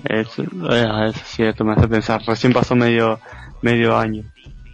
[0.04, 2.22] Es, eh, es cierto, me hace pensar.
[2.26, 3.18] Recién pasó medio,
[3.62, 4.22] medio año.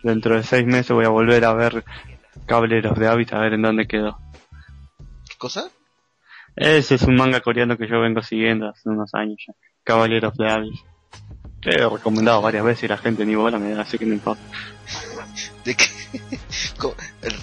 [0.03, 1.85] Dentro de seis meses voy a volver a ver
[2.47, 4.19] Caballeros de Abyss a ver en dónde quedó.
[5.29, 5.65] ¿Qué cosa?
[6.57, 9.55] Ese es un manga coreano que yo vengo siguiendo hace unos años ya.
[9.85, 10.81] Caballeros de Abyss.
[11.61, 14.15] Que he recomendado varias veces y la gente ni bola me da, así que no
[14.15, 14.43] importa.
[15.65, 15.87] ¿De qué?
[16.79, 16.95] Co-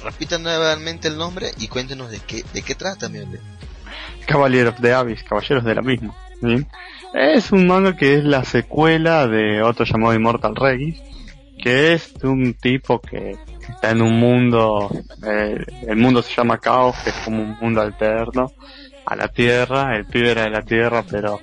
[0.03, 3.39] Repita nuevamente el nombre y cuéntenos de qué, de qué trata, mi hombre.
[4.27, 6.13] Caballeros de Abyss, Caballeros de la misma.
[6.41, 6.65] ¿sí?
[7.13, 11.01] Es un manga que es la secuela de otro llamado Immortal Regis,
[11.63, 13.37] que es de un tipo que
[13.69, 14.89] está en un mundo,
[15.25, 18.51] eh, el mundo se llama Caos, que es como un mundo alterno
[19.05, 21.39] a la Tierra, el pibe era de la Tierra, pero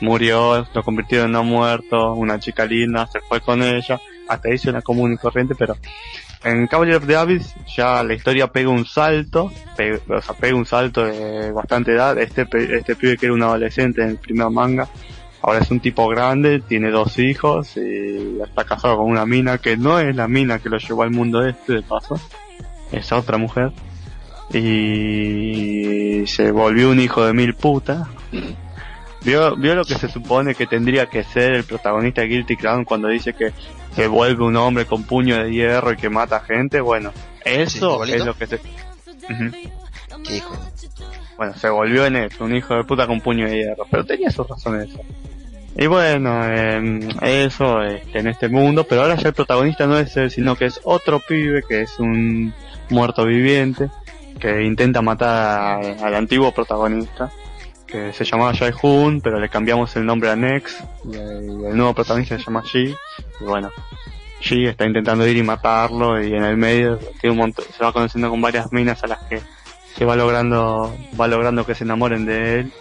[0.00, 4.70] murió, lo convirtió en no muerto, una chica linda, se fue con ella, hasta hizo
[4.70, 5.76] una común y corriente, pero
[6.44, 10.54] en Cavalier of the Abyss ya la historia pega un salto, pe- o sea, pega
[10.56, 12.16] un salto de bastante edad.
[12.16, 14.88] Este, este pibe que era un adolescente en el primer manga,
[15.42, 19.76] ahora es un tipo grande, tiene dos hijos y está casado con una mina que
[19.76, 22.20] no es la mina que lo llevó al mundo este de paso,
[22.92, 23.72] es otra mujer.
[24.52, 28.08] Y se volvió un hijo de mil putas.
[29.22, 32.84] Vio, vio lo que se supone que tendría que ser el protagonista de Guilty Crown
[32.84, 33.52] cuando dice que
[33.94, 36.80] se vuelve un hombre con puño de hierro y que mata gente.
[36.80, 37.12] Bueno,
[37.44, 38.56] eso es lo que se...
[38.56, 39.50] Ujú.
[40.24, 40.56] ¿Qué hijo?
[41.36, 44.30] Bueno, se volvió en eso, un hijo de puta con puño de hierro, pero tenía
[44.30, 44.88] sus razones.
[45.80, 50.16] Y bueno, eh, eso este, en este mundo, pero ahora ya el protagonista no es
[50.16, 52.52] él, sino que es otro pibe que es un
[52.90, 53.88] muerto viviente
[54.40, 57.30] que intenta matar al antiguo protagonista
[57.86, 61.64] que se llamaba Jae Hoon, pero le cambiamos el nombre a Nex y, el- y
[61.66, 62.94] el nuevo protagonista se llama Ji
[63.40, 63.70] y bueno,
[64.40, 67.92] Ji está intentando ir y matarlo y en el medio tiene un montón, se va
[67.92, 69.40] conociendo con varias minas a las que
[69.96, 72.72] que va logrando va logrando que se enamoren de él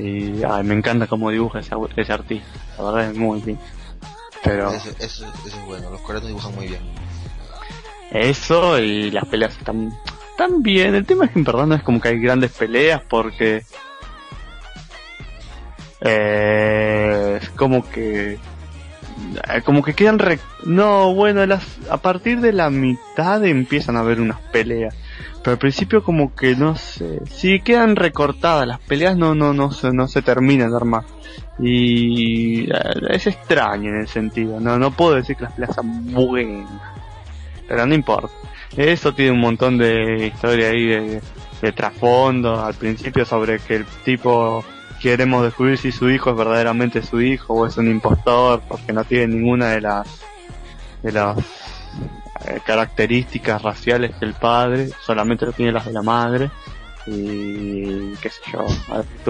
[0.00, 3.58] y ay, me encanta cómo dibuja ese, ese artista la verdad es muy bien
[4.42, 6.80] pero Eso, eso, eso es bueno, los coreanos dibujan muy bien.
[8.10, 9.92] eso y las peleas están
[10.40, 10.94] están bien.
[10.94, 13.62] El tema es que en verdad no es como que hay grandes peleas porque
[16.00, 18.38] eh, es como que
[19.64, 20.38] como que quedan re...
[20.64, 24.94] no bueno las a partir de la mitad empiezan a haber unas peleas
[25.42, 29.72] pero al principio como que no sé si quedan recortadas las peleas no no no
[29.72, 31.02] se no se terminan de
[31.58, 32.74] y eh,
[33.10, 36.70] es extraño en el sentido no no puedo decir que las peleas son buenas
[37.70, 38.34] pero no importa.
[38.76, 41.20] Eso tiene un montón de historia ahí
[41.62, 44.64] de trasfondo al principio sobre que el tipo
[45.00, 49.04] queremos descubrir si su hijo es verdaderamente su hijo o es un impostor porque no
[49.04, 50.06] tiene ninguna de las
[51.02, 51.38] de las
[52.46, 56.50] eh, características raciales del padre, solamente lo tiene las de la madre
[57.06, 58.66] y qué sé yo,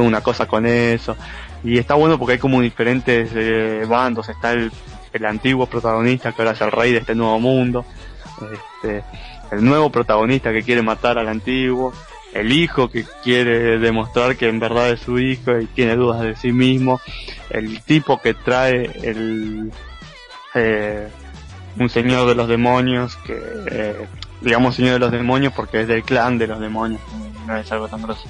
[0.03, 1.17] una cosa con eso.
[1.63, 4.73] Y está bueno porque hay como diferentes eh, bandos, está el,
[5.13, 7.85] el antiguo protagonista que ahora es el rey de este nuevo mundo,
[8.53, 9.05] este,
[9.53, 11.93] el nuevo protagonista que quiere matar al antiguo,
[12.33, 16.37] el hijo que quiere demostrar que en verdad es su hijo y tiene dudas de
[16.37, 17.01] sí mismo,
[17.51, 19.73] el tipo que trae el
[20.55, 21.09] eh,
[21.79, 23.41] un señor de los demonios que
[23.71, 24.07] eh,
[24.41, 27.01] digamos señor de los demonios porque es del clan de los demonios,
[27.47, 28.29] no es algo tan grosso.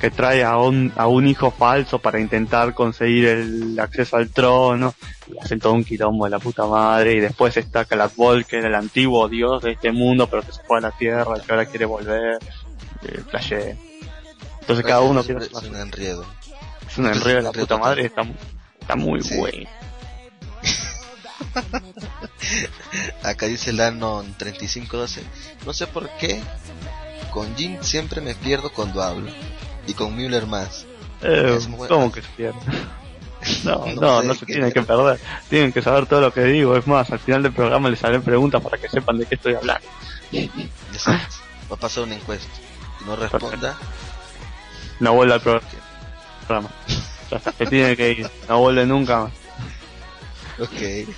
[0.00, 4.94] Que trae a un, a un hijo falso para intentar conseguir el acceso al trono,
[5.26, 8.12] y hacen todo un quilombo de la puta madre, y después está Calat
[8.48, 11.34] que era el antiguo dios de este mundo, pero que se fue a la tierra
[11.44, 12.38] que ahora quiere volver,
[13.02, 13.76] eh, flashé.
[14.60, 16.24] Entonces cada uno quiere Es un enredo.
[16.86, 18.22] Es un enredo de la puta madre, está,
[18.80, 19.36] está muy Sí.
[19.36, 19.68] bueno.
[23.22, 25.22] Acá dice Lanon 3512.
[25.66, 26.40] No sé por qué.
[27.32, 29.30] Con Jin siempre me pierdo cuando hablo.
[29.86, 30.86] Y con Müller más.
[31.22, 31.58] Eh.
[31.88, 32.58] ¿Cómo que se pierde?
[33.64, 35.20] No, No no, se tienen que perder.
[35.48, 36.76] Tienen que saber todo lo que digo.
[36.76, 39.54] Es más, al final del programa les haré preguntas para que sepan de qué estoy
[39.54, 39.86] hablando.
[40.32, 41.36] Exacto.
[41.70, 42.48] Va a pasar una encuesta.
[43.08, 43.74] No responda.
[45.00, 46.68] No vuelve al programa.
[47.56, 48.30] Se tiene que ir.
[48.48, 49.32] No vuelve nunca más.
[50.58, 51.08] Ok.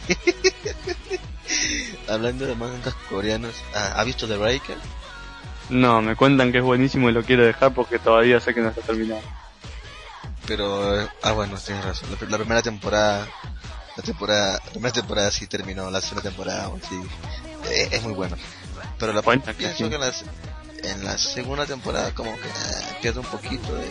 [2.08, 3.56] Hablando de mangas coreanos.
[3.74, 4.76] Ah, ¿Ha visto The Breaker?
[5.70, 8.68] No, me cuentan que es buenísimo y lo quiero dejar porque todavía sé que no
[8.68, 9.22] está terminado.
[10.46, 12.08] Pero, eh, ah bueno, tienes razón.
[12.20, 13.26] La, la primera temporada,
[13.96, 17.00] la temporada, la primera temporada sí terminó, la segunda temporada sí,
[17.68, 18.36] eh, es muy bueno.
[18.98, 20.12] Pero la que pienso la,
[20.84, 23.88] en la segunda temporada como que eh, pierde un poquito de,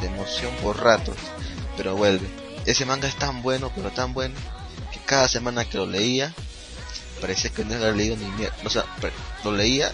[0.00, 1.16] de emoción por ratos,
[1.76, 2.28] pero vuelve.
[2.66, 4.34] Ese manga es tan bueno, pero tan bueno,
[4.92, 6.32] que cada semana que lo leía,
[7.20, 8.56] parecía que no había leído ni mierda.
[8.64, 8.84] O sea,
[9.44, 9.92] lo leía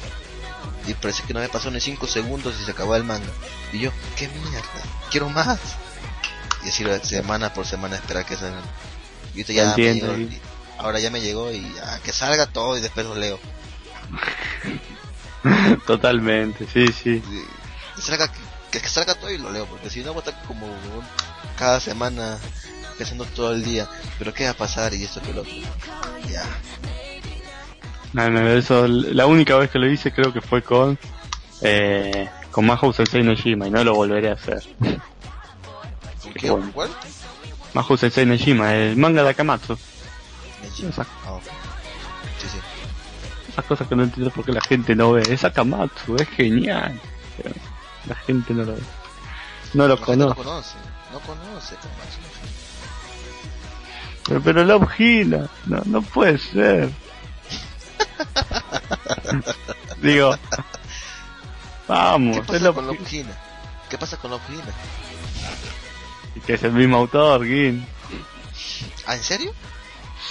[0.87, 3.27] y parece que no me pasó ni 5 segundos y se acababa el manga.
[3.73, 5.59] Y yo, qué mierda, quiero más.
[6.65, 8.61] Y así lo- semana por semana esperar que salga.
[9.35, 10.41] Y ahorita ya me Entiendo, llegó, y- y-
[10.79, 13.39] ahora ya me llegó y ya, que salga todo y después lo leo.
[15.87, 17.23] Totalmente, sí, sí.
[17.97, 18.31] Que salga,
[18.71, 20.67] que, que salga todo y lo leo, porque si no voy a estar como
[21.59, 22.39] cada semana
[22.99, 25.53] pensando todo el día, pero qué va a pasar y esto que lo otro.
[26.29, 26.45] Ya.
[28.13, 30.99] No, no, eso, la única vez que lo hice creo que fue con
[31.63, 34.63] eh, con Mahou Sensei Nejima y no lo volveré a hacer.
[36.23, 36.51] ¿Con qué?
[36.51, 36.71] bueno.
[36.75, 36.91] ¿Cuál?
[37.75, 39.79] Mahou Sensei Nejima, el manga de Akamatsu.
[40.99, 41.39] Ah.
[42.39, 42.59] Sí, sí.
[43.51, 45.23] Esas cosas que no entiendo por qué la gente no ve.
[45.29, 46.99] Es Akamatsu, es genial.
[47.37, 47.53] Pero
[48.07, 48.83] la gente no lo ve.
[49.75, 50.45] No lo gente no conoce.
[50.45, 50.75] conoce,
[51.13, 52.19] no conoce Komatsu.
[54.27, 56.91] Pero, pero Love Hina, no, no puede ser.
[60.01, 60.37] Digo,
[61.89, 62.87] vamos, ¿Qué es pasa Love con.
[62.87, 63.33] Love Hina?
[63.89, 64.73] ¿Qué pasa con Love Hina?
[66.37, 67.85] Y que es el mismo autor, Gin.
[69.07, 69.53] ¿Ah, en serio?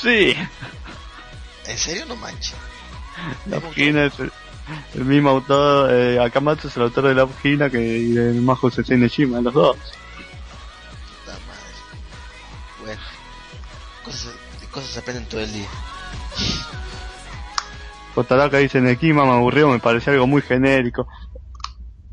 [0.02, 0.36] Sí,
[1.68, 2.06] ¿En serio?
[2.06, 2.56] No manches.
[3.48, 4.32] Love Hina es el,
[4.96, 8.70] el mismo autor, eh, Akamatsu es el autor de Love Hina que y de Mahou
[8.70, 9.78] Sensei Nejima, los dos.
[9.78, 11.74] Puta madre.
[12.82, 13.02] Bueno.
[14.04, 14.34] Cosas,
[14.72, 15.68] cosas se aprenden todo el día.
[18.16, 21.08] Kotaraka dice Nekima me aburrió, me pareció algo muy genérico.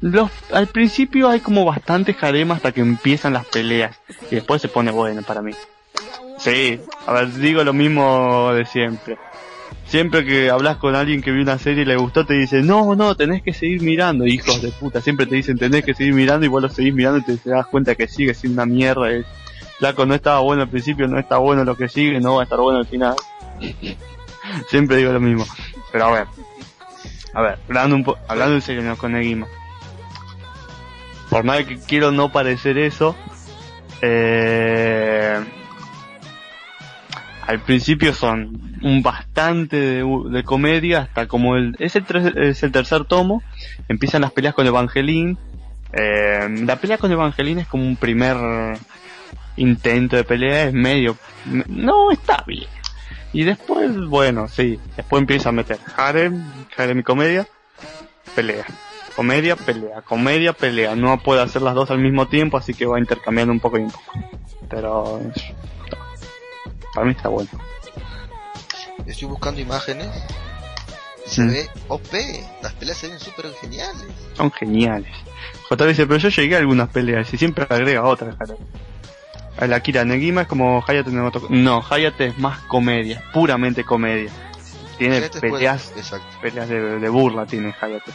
[0.01, 3.97] Los, al principio hay como bastante jarema hasta que empiezan las peleas
[4.31, 5.53] y después se pone bueno para mí.
[6.39, 9.19] Sí, a ver, digo lo mismo de siempre.
[9.87, 12.97] Siempre que hablas con alguien que vio una serie y le gustó, te dice, no,
[12.97, 15.01] no, tenés que seguir mirando, hijos de puta.
[15.01, 17.67] Siempre te dicen, tenés que seguir mirando y vos lo seguís mirando y te, das
[17.67, 19.11] cuenta que sigue siendo una mierda.
[19.11, 19.27] Es,
[19.79, 22.45] Flaco, no estaba bueno al principio, no está bueno lo que sigue, no va a
[22.45, 23.15] estar bueno al final.
[24.69, 25.47] Siempre digo lo mismo.
[25.93, 26.27] Pero a ver,
[27.33, 29.47] a ver, hablando, un po hablando en serio no, con Negima.
[31.31, 33.15] Por más que quiero no parecer eso,
[34.03, 35.45] eh,
[37.47, 42.05] al principio son un bastante de, de comedia hasta como el es el,
[42.39, 43.43] es el tercer tomo
[43.89, 45.37] empiezan las peleas con Evangeline
[45.93, 48.37] eh, la pelea con Evangeline es como un primer
[49.57, 51.17] intento de pelea es medio
[51.69, 52.69] no está bien.
[53.33, 56.45] Y después bueno sí después empieza a meter harem
[56.77, 57.47] harem y comedia
[58.35, 58.67] pelea
[59.15, 60.97] comedia pelea comedia pelea.
[60.97, 63.83] No puede hacer las dos al mismo tiempo así que va intercambiando un poco y
[63.83, 64.13] un poco.
[64.69, 65.21] Pero
[66.97, 67.51] para mí está bueno
[69.07, 70.09] Estoy buscando imágenes
[71.27, 71.49] y se Mm.
[71.49, 72.13] ve OP.
[72.63, 74.05] Las peleas se ven súper geniales.
[74.35, 75.13] son geniales.
[75.69, 78.35] J dice, pero yo llegué a algunas peleas y siempre agrega otras.
[79.59, 83.85] A la Kira Negima es como Hayate no Moto- No, Hayate es más comedia, puramente
[83.85, 84.31] comedia.
[84.99, 85.93] Tiene peleas,
[86.41, 88.11] peleas de, de burla tiene Hayate.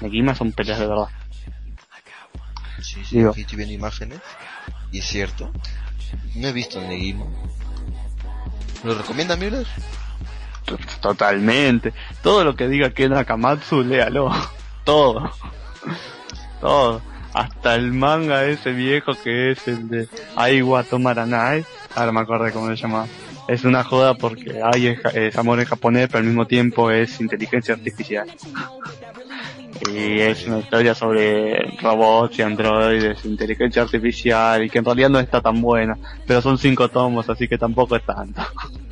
[0.00, 1.08] Negima son peleas de verdad.
[2.80, 3.30] Sí, sí, Digo.
[3.30, 4.20] aquí estoy viendo imágenes.
[4.92, 5.50] Y es cierto.
[6.36, 6.80] No he visto.
[6.80, 6.94] ¿Me
[8.84, 9.66] ¿Lo recomienda Müller?
[11.00, 11.92] Totalmente.
[12.22, 14.30] Todo lo que diga Ken Nakamatsu, léalo.
[14.84, 15.30] Todo.
[16.60, 17.02] Todo.
[17.32, 21.64] Hasta el manga ese viejo que es el de Aiwa Tomaranai.
[21.94, 23.06] Ahora me acuerdo cómo se llama.
[23.48, 27.20] Es una joda porque hay es, es amor en japonés, pero al mismo tiempo es
[27.20, 28.26] inteligencia artificial.
[29.92, 35.20] Y es una historia sobre robots y androides, inteligencia artificial, y que en realidad no
[35.20, 35.96] está tan buena,
[36.26, 38.42] pero son cinco tomos, así que tampoco es tanto.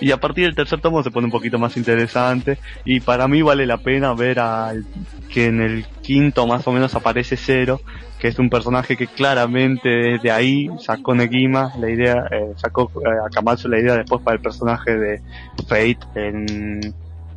[0.00, 3.42] Y a partir del tercer tomo se pone un poquito más interesante y para mí
[3.42, 4.86] vale la pena ver al
[5.28, 7.82] que en el quinto más o menos aparece Zero,
[8.18, 13.08] que es un personaje que claramente desde ahí sacó Negima la idea, eh, sacó eh,
[13.26, 15.22] Akamatsu la idea después para el personaje de
[15.68, 16.94] Fate en,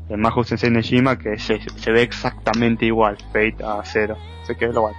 [0.09, 4.17] en Mahou Sensei Nejima, que se, se ve exactamente igual, Fate a Zero.
[4.43, 4.97] Así que lo vale.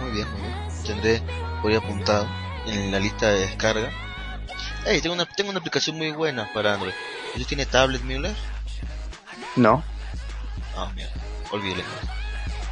[0.00, 0.54] Muy bien, muy bien.
[0.84, 1.22] Tendré
[1.62, 2.26] por ahí apuntado
[2.66, 3.90] en la lista de descarga.
[4.84, 6.92] Hey, tengo una, tengo una aplicación muy buena para Android.
[7.34, 8.34] ¿Usted tiene tablet, Müller?
[9.56, 9.82] No,
[10.76, 11.08] Ah, mira,
[11.50, 11.82] olvídele.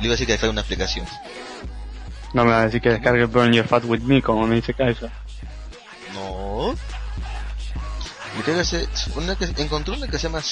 [0.00, 1.06] Le iba a decir que descargue una aplicación.
[2.34, 4.74] no me va a decir que descargue Burn Your Fat With Me como me dice
[4.74, 5.10] Kaiser.
[6.12, 6.74] No.
[8.36, 10.42] Descárgase- una que encontré una que se llama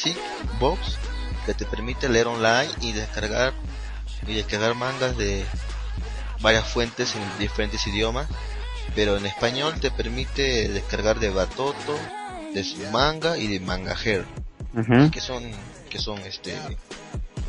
[0.61, 0.97] Box
[1.47, 3.53] que te permite leer online y descargar
[4.27, 5.45] y descargar mangas de
[6.41, 8.29] varias fuentes en diferentes idiomas,
[8.95, 11.99] pero en español te permite descargar de Batoto,
[12.55, 14.25] de su manga y de Manga Hair,
[14.75, 15.11] Ujú.
[15.11, 15.43] que son
[15.91, 16.55] que son este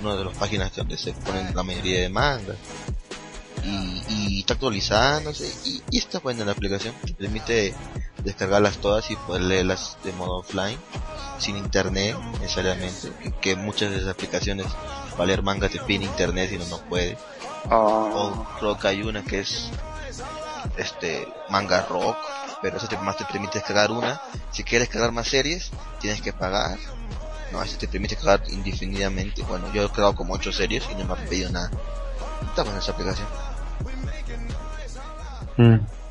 [0.01, 2.57] una de las páginas donde se ponen la mayoría de mangas.
[3.63, 5.49] Y, y está actualizándose.
[5.63, 6.93] Y, y está buena la aplicación.
[7.05, 7.73] Te permite
[8.23, 10.77] descargarlas todas y poder leerlas de modo offline
[11.37, 13.11] sin internet necesariamente
[13.41, 14.67] que muchas de esas aplicaciones
[15.11, 17.17] para leer manga te piden internet y no no puede.
[17.69, 17.77] Ah.
[17.77, 19.69] o creo que hay una que es
[20.77, 22.17] este manga rock
[22.61, 24.21] pero eso te, más te permite descargar una.
[24.51, 25.69] Si quieres descargar más series
[25.99, 26.77] tienes que pagar.
[27.51, 29.43] No eso te permite cargar indefinidamente.
[29.43, 31.69] Bueno yo he creado como 8 series y no me ha pedido nada.
[32.47, 33.27] Está buena esa aplicación.
[35.57, 36.02] Mm.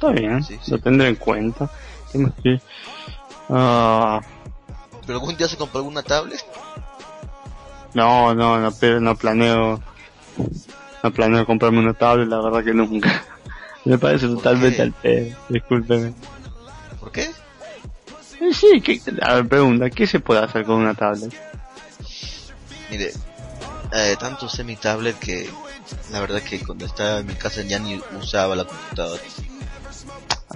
[0.00, 0.70] Está bien, Sí, sí.
[0.70, 1.68] lo tendré en cuenta.
[2.10, 2.58] ¿Qué más que-
[3.50, 4.18] Ah,
[5.06, 6.40] pero algún día se compró alguna tablet
[7.92, 9.78] no, no, no, pero no planeo,
[11.02, 13.24] no planeo comprarme una tablet, la verdad que nunca.
[13.84, 16.14] Me parece ¿Por totalmente al pedo, discúlpeme.
[16.98, 17.22] ¿por qué?
[18.40, 21.34] Eh, sí, ¿qué, a ver, pregunta, ¿qué se puede hacer con una tablet?
[22.88, 23.12] mire
[23.92, 25.48] eh, tanto usé mi tablet que
[26.10, 29.22] la verdad que cuando estaba en mi casa ya ni usaba la computadora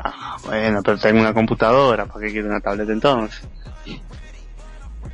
[0.03, 3.41] Ah, bueno, pero tengo una computadora, ¿para qué quiero una tablet entonces?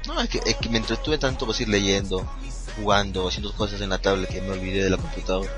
[0.06, 2.26] no es que, es que me entretuve tanto pues ir leyendo
[2.76, 5.50] jugando haciendo cosas en la tablet que me olvidé de la computadora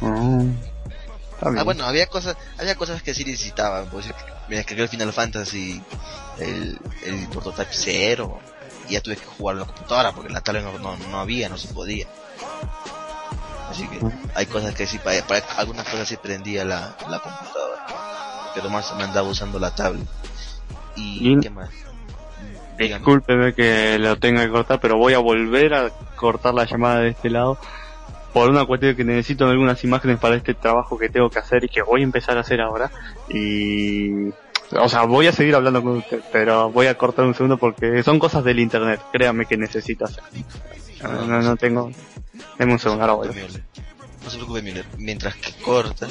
[0.00, 0.58] bien.
[1.40, 3.84] Ah, bueno, había cosas, había cosas que sí necesitaba.
[3.84, 4.14] Decir,
[4.48, 5.82] me descargué el Final Fantasy,
[6.38, 8.38] el, el Prototype 0,
[8.88, 11.20] y ya tuve que jugar en la computadora porque en la tablet no, no, no
[11.20, 12.06] había, no se podía.
[13.70, 13.98] Así que
[14.34, 17.86] hay cosas que sí, para, para algunas cosas sí prendía la, la computadora,
[18.54, 20.06] pero más me andaba usando la tablet.
[20.96, 21.70] ¿Y Y- qué más?
[22.78, 22.98] Dígame.
[23.00, 27.08] Discúlpeme que lo tenga que cortar, pero voy a volver a cortar la llamada de
[27.08, 27.58] este lado
[28.34, 31.68] por una cuestión que necesito algunas imágenes para este trabajo que tengo que hacer y
[31.70, 32.90] que voy a empezar a hacer ahora.
[33.30, 34.28] Y,
[34.78, 38.02] o sea, voy a seguir hablando con usted, pero voy a cortar un segundo porque
[38.02, 39.00] son cosas del internet.
[39.10, 40.22] Créame que necesito hacer.
[41.02, 41.90] No, no, no tengo.
[42.58, 43.30] Deme un segundo, ahora.
[44.24, 44.86] No se preocupe, Müller.
[44.98, 46.08] Mientras que corta,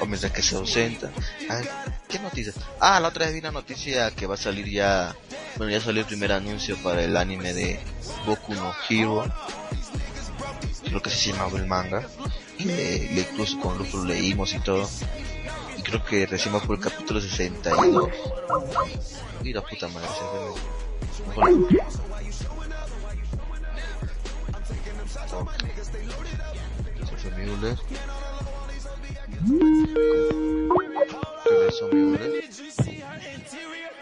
[0.00, 1.10] o mientras que se ausenta.
[1.48, 1.68] Ay,
[2.08, 2.56] ¿Qué noticias?
[2.80, 5.14] Ah, la otra vez vi una noticia que va a salir ya.
[5.56, 7.78] Bueno, ya salió el primer anuncio para el anime de
[8.26, 9.24] Boku no Hero.
[10.84, 12.06] Creo que se llamaba el manga.
[12.58, 14.88] Y le, incluso con Luz leímos y todo.
[15.76, 18.08] Y creo que va por el capítulo 62.
[19.42, 21.44] Mira puta madre, se fue.
[21.44, 21.68] Mejor-
[27.36, 27.76] Müller.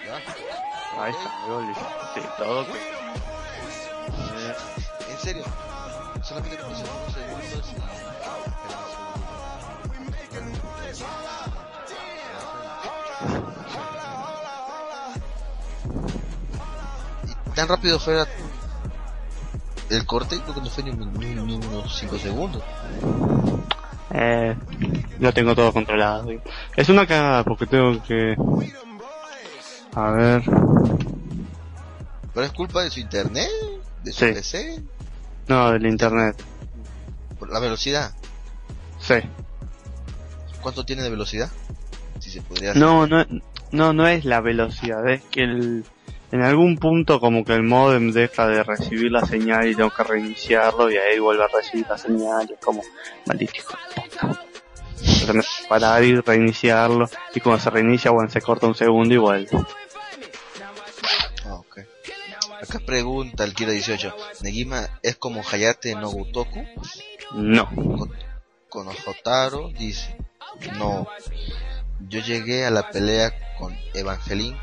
[0.06, 0.16] Ya.
[1.02, 1.30] Ahí está.
[2.14, 2.62] Sí, todo.
[2.62, 4.54] Eh,
[5.10, 5.44] En serio.
[6.22, 6.72] Solamente con.
[17.46, 18.26] Y tan rápido fue la-
[19.90, 22.62] el corte, creo que no fue ni, ni- ni unos 5 segundos.
[24.12, 24.56] Eh,
[25.18, 26.28] lo tengo todo controlado.
[26.76, 28.36] Es una cagada porque tengo que...
[29.94, 30.42] A ver...
[32.34, 33.48] Pero es culpa de su internet,
[34.02, 34.32] de su Sí.
[34.32, 34.82] PC,
[35.48, 36.36] No, del internet.
[37.38, 38.14] por la velocidad.
[39.00, 39.14] Sí.
[40.60, 41.50] ¿Cuánto tiene de velocidad?
[42.18, 42.82] Si se podría hacer.
[42.82, 43.24] No, no,
[43.72, 45.84] no, no es la velocidad, es que el,
[46.32, 50.02] en algún punto como que el modem deja de recibir la señal y tengo que
[50.02, 52.82] reiniciarlo y ahí vuelve a recibir la señal y es como,
[53.26, 53.62] maldito
[55.68, 59.48] parar y reiniciarlo y cuando se reinicia, bueno, se corta un segundo y vuelve.
[61.44, 61.60] Ah.
[62.62, 64.14] Acá pregunta el Kira 18.
[64.42, 66.64] Negima es como Hayate no Gotoku.
[67.34, 67.68] No.
[68.68, 70.16] Con Hotaro dice.
[70.78, 71.06] No.
[72.08, 74.56] Yo llegué a la pelea con Evangeline.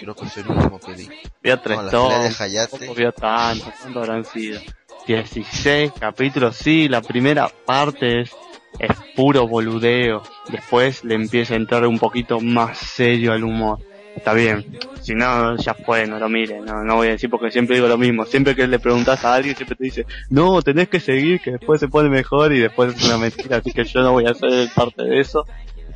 [0.00, 1.08] Creo que fue el último que vi.
[1.44, 2.70] Había tres No, de Hayate.
[2.70, 4.60] tampoco había tanto, ¿cuánto habrán sido?
[5.06, 8.30] 16 capítulos, sí, la primera parte es,
[8.78, 13.78] es puro boludeo, después le empieza a entrar un poquito más serio al humor.
[14.16, 17.50] Está bien, si no, ya fue, no lo mire, no, no voy a decir porque
[17.52, 20.88] siempre digo lo mismo, siempre que le preguntas a alguien siempre te dice, no, tenés
[20.88, 24.00] que seguir, que después se pone mejor y después es una mentira, así que yo
[24.02, 25.46] no voy a ser parte de eso.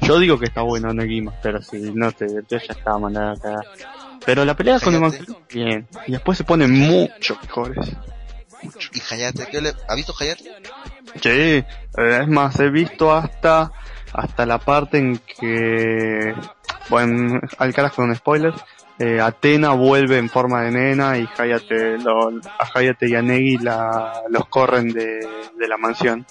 [0.01, 3.67] Yo digo que está bueno Negima, pero si no te ya estaba mandada a cagar.
[4.25, 4.95] Pero la pelea con.
[4.95, 5.89] Evangelion, bien.
[6.07, 7.91] Y después se ponen mucho mejores.
[8.93, 9.47] ¿Y Hayate?
[9.47, 9.75] ¿Qué le...
[9.89, 10.45] ¿Ha visto Hayate?
[11.23, 11.65] Sí, eh,
[11.97, 13.71] es más, he visto hasta
[14.15, 16.35] hasta la parte en que,
[16.89, 18.57] bueno, al carajo con spoilers,
[18.99, 23.59] eh, Atena vuelve en forma de nena y Hayate, lo, a Hayate y a Negi
[23.59, 25.29] la, los corren de,
[25.59, 26.25] de la mansión.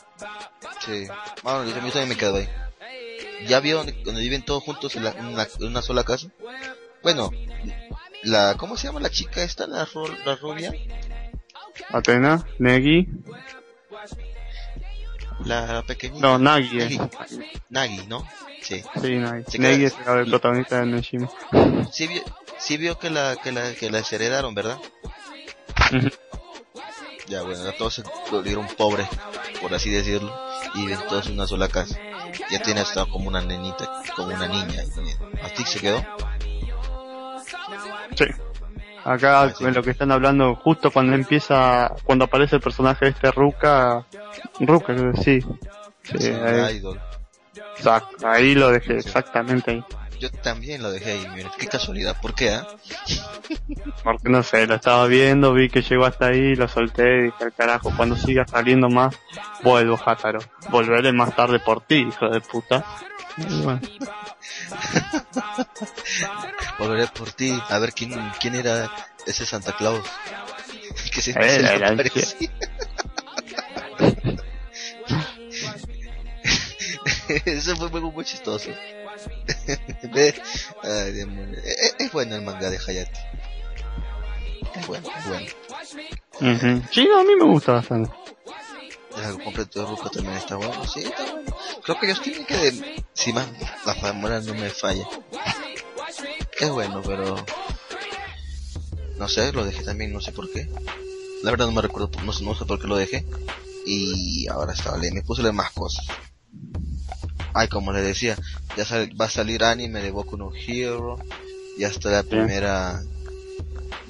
[0.79, 1.05] Sí.
[1.43, 2.47] Bueno, yo también me quedo ahí.
[3.47, 6.27] ¿Ya vio donde, donde viven todos juntos en, la- en una, en una sola casa?
[7.01, 7.31] Bueno,
[8.23, 8.55] la...
[8.57, 9.67] ¿Cómo se llama la chica esta?
[9.67, 10.73] La, ru- la rubia.
[11.89, 13.07] Atena, Negi,
[15.45, 16.21] La pequeñita.
[16.25, 16.97] no, Nagi, eh.
[16.97, 17.39] Nagi.
[17.69, 18.27] Nagi, ¿no?
[18.61, 18.81] Sí.
[19.01, 19.43] Sí, Nagi.
[19.51, 21.29] Queda- es el protagonista de Neshima.
[21.91, 22.21] Sí vio,
[22.59, 24.77] sí vio que la que la que las heredaron, ¿verdad?
[27.27, 29.07] Ya bueno, todos se volvieron pobres,
[29.61, 30.33] por así decirlo,
[30.75, 31.97] y viven todos en una sola casa.
[32.51, 34.83] Ya tiene hasta como una nenita, como una niña.
[35.43, 36.03] Así se quedó.
[38.15, 38.25] Sí.
[39.05, 39.65] Acá Ah, sí.
[39.65, 44.05] en lo que están hablando, justo cuando empieza, cuando aparece el personaje de este Ruka,
[44.61, 45.39] Ruka, creo que sí.
[46.03, 46.81] Sí, ahí,
[47.77, 49.83] exacto, ahí lo dejé, exactamente ahí.
[50.19, 52.51] Yo también lo dejé ahí, miren, qué casualidad, ¿por qué?
[52.51, 52.67] ah?
[54.03, 57.43] Porque no sé, lo estaba viendo, vi que llegó hasta ahí, lo solté y dije
[57.43, 59.15] al carajo, cuando siga saliendo más,
[59.63, 60.39] vuelvo Hataro.
[60.69, 62.85] Volveré más tarde por ti, hijo de puta.
[63.63, 63.81] Bueno,
[66.79, 68.89] Volveré por ti, a ver quién quién era
[69.25, 70.05] ese Santa Claus.
[71.13, 72.49] que se, Era se le el aparecía.
[77.45, 78.69] Eso fue muy, muy chistoso.
[80.83, 81.45] Ay, Dios mío.
[81.63, 83.19] es, es bueno el manga de Hayate.
[84.75, 85.45] Es bueno, es bueno.
[86.55, 86.83] Ujú.
[86.91, 88.11] Sí, no, a mí me gusta bastante.
[89.15, 91.55] El completo de Ruka también está bueno, sí, está bueno.
[91.83, 93.47] Creo que ellos tienen que, de- si más
[93.85, 95.07] la fórmula no me falla.
[96.59, 97.35] Es bueno, pero
[99.17, 100.67] no sé, lo dejé también, no sé por qué.
[101.43, 103.23] La verdad no me recuerdo, no no sé por qué lo dejé.
[103.85, 106.05] Y ahora estaba leyendo, me puse más cosas.
[107.53, 108.35] Ay, como le decía,
[108.75, 111.17] ya sal- va a salir anime de Boku no Hero.
[111.77, 113.01] Ya está la primera,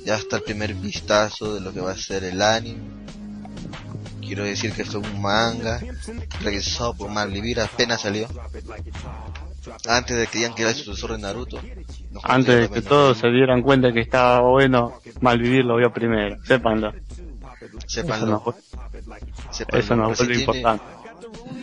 [0.05, 2.81] ya está el primer vistazo de lo que va a ser el anime.
[4.21, 5.79] Quiero decir que fue un manga
[6.41, 8.27] realizado por Malvivir, apenas salió.
[9.87, 11.59] Antes de que digan que era el sucesor de Naruto.
[12.23, 16.89] Antes de que todos se dieran cuenta que estaba bueno, Malvivir lo vio primero, sépanlo.
[16.93, 18.55] Eso Sépanlo,
[19.51, 19.79] sépanlo.
[19.83, 21.02] eso no fue Recién lo tiene- importante.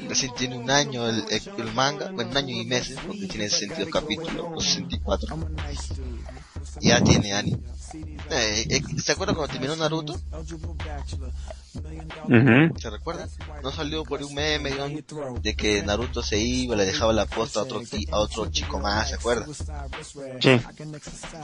[0.09, 1.25] Recién tiene un año el,
[1.57, 5.39] el, manga, bueno, un año y meses, porque tiene 62 capítulos, o 64.
[6.81, 7.62] Ya tiene anime.
[8.30, 10.18] Eh, eh, ¿Se acuerdan cuando terminó Naruto?
[12.78, 13.28] ¿Se recuerdan?
[13.62, 15.05] No salió por un meme de,
[15.41, 17.80] de que Naruto se iba, le dejaba la posta a otro,
[18.12, 19.49] a otro chico más, ¿se acuerdan?
[20.41, 20.61] Sí.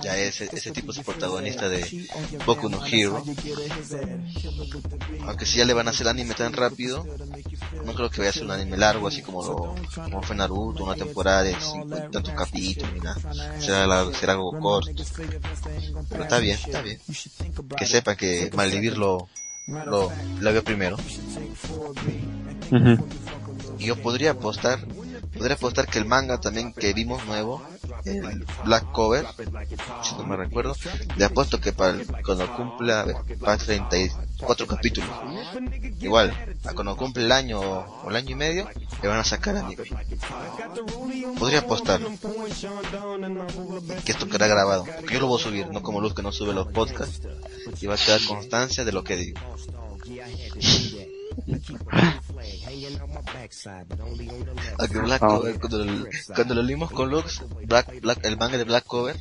[0.02, 2.08] Ya ese, ese tipo es el protagonista de
[2.44, 3.22] Boku no Hero.
[5.26, 7.04] Aunque si ya le van a hacer anime tan rápido,
[7.84, 9.74] no creo que vaya a ser un anime largo, así como, lo,
[10.04, 11.52] como fue Naruto, una temporada de
[12.12, 13.60] tantos capítulos, ni nada.
[13.60, 15.04] Será, la- será algo corto.
[16.08, 17.76] Pero está bien, está bien.
[17.76, 19.28] Que sepan que Maldivir lo,
[19.66, 20.96] lo, la vio primero.
[23.78, 24.80] Y yo podría apostar,
[25.36, 27.62] podría apostar que el manga también que vimos nuevo,
[28.04, 29.26] el Black Cover,
[30.02, 30.74] si no me recuerdo,
[31.16, 33.06] le apuesto que para el- cuando cumpla,
[33.40, 35.10] para 34 capítulos,
[36.00, 36.32] igual,
[36.74, 38.68] cuando cumple el año o, o el año y medio,
[39.02, 39.84] le van a sacar anime.
[41.38, 42.00] Podría apostar
[44.04, 46.32] que esto quedará grabado, porque yo lo voy a subir, no como Luz que no
[46.32, 47.20] sube los podcasts,
[47.80, 49.40] y va a quedar constancia de lo que digo.
[54.78, 55.26] Aunque Black Ah.
[55.28, 59.16] Cover, cuando, lo- cuando lo leímos con Lux, Black, Black, el manga de Black Cover,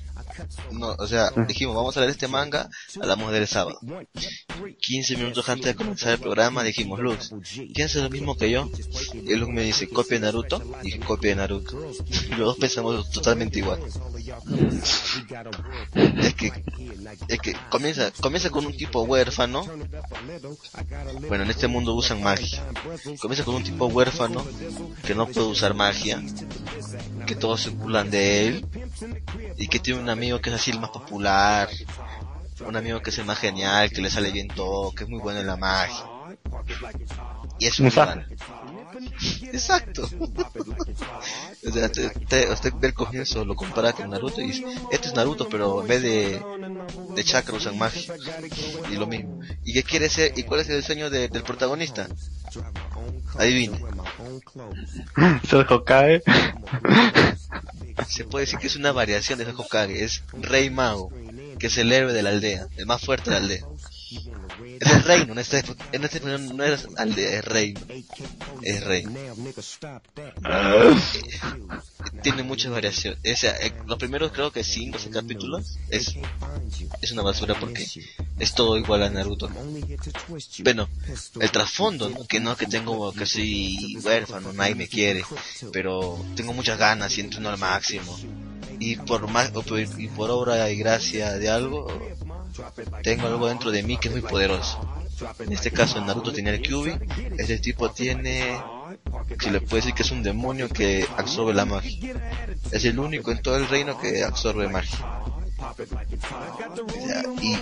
[0.71, 2.69] no, o sea, dijimos, vamos a leer este manga,
[3.01, 3.79] hablamos del sábado.
[4.79, 7.33] 15 minutos antes de comenzar el programa dijimos, Lux,
[7.73, 8.69] ¿piensas lo mismo que yo?
[9.13, 10.61] Y Lux me dice, ¿copia de Naruto?
[10.81, 11.91] Y dije, copia de Naruto.
[12.09, 13.79] Y los dos pensamos totalmente igual.
[16.17, 16.51] Es que,
[17.27, 19.65] es que comienza, comienza con un tipo huérfano.
[21.27, 22.65] Bueno, en este mundo usan magia.
[23.19, 24.45] Comienza con un tipo huérfano
[25.05, 26.21] que no puede usar magia,
[27.25, 28.67] que todos se burlan de él
[29.57, 31.69] y que tiene un amigo que es así el más popular,
[32.65, 35.19] un amigo que es el más genial, que le sale bien todo, que es muy
[35.19, 36.05] bueno en la magia.
[37.59, 37.91] Y es un
[39.51, 40.07] Exacto.
[40.07, 40.75] rival.
[40.87, 41.67] Exacto.
[41.67, 45.07] o sea, te- te- usted ve el comienzo, lo compara con Naruto y dice, este
[45.09, 46.41] es Naruto, pero en vez de,
[47.15, 48.13] de chakra usan magia.
[48.91, 49.39] Y lo mismo.
[49.63, 50.33] ¿Y qué quiere ser?
[50.37, 52.07] ¿Y cuál es el sueño de- del protagonista?
[53.37, 53.79] Adivine.
[55.49, 56.21] Ser Hokage.
[58.07, 60.03] Se puede decir que es una variación de Hokage.
[60.03, 61.11] Es Rey Mago,
[61.59, 63.65] que es el héroe de la aldea, el más fuerte de la aldea.
[64.79, 67.81] Es el reino, en este, en este no es aldea, es reino.
[68.61, 69.05] Es rey.
[72.21, 73.19] Tiene muchas variaciones.
[73.23, 76.15] O sea, eh, los primeros creo que 5 o 6 capítulos es,
[77.01, 77.87] es una basura porque
[78.39, 79.49] es todo igual a Naruto.
[80.63, 80.89] Bueno,
[81.39, 82.25] el trasfondo, ¿no?
[82.25, 85.23] que no que tengo que soy huérfano, nadie me quiere,
[85.71, 88.17] pero tengo muchas ganas y entreno al máximo.
[88.79, 89.51] Y por más
[89.97, 91.87] y por obra y gracia de algo,
[93.03, 94.79] tengo algo dentro de mí que es muy poderoso.
[95.39, 96.93] En este caso, Naruto tenía el Kyuubi,
[97.37, 98.59] este tipo tiene,
[99.39, 102.13] si le puede decir que es un demonio que absorbe la magia.
[102.71, 104.99] Es el único en todo el reino que absorbe magia.
[107.41, 107.55] Y,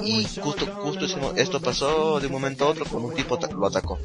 [0.00, 3.98] y, justo, justo esto pasó de un momento a otro con un tipo lo atacó,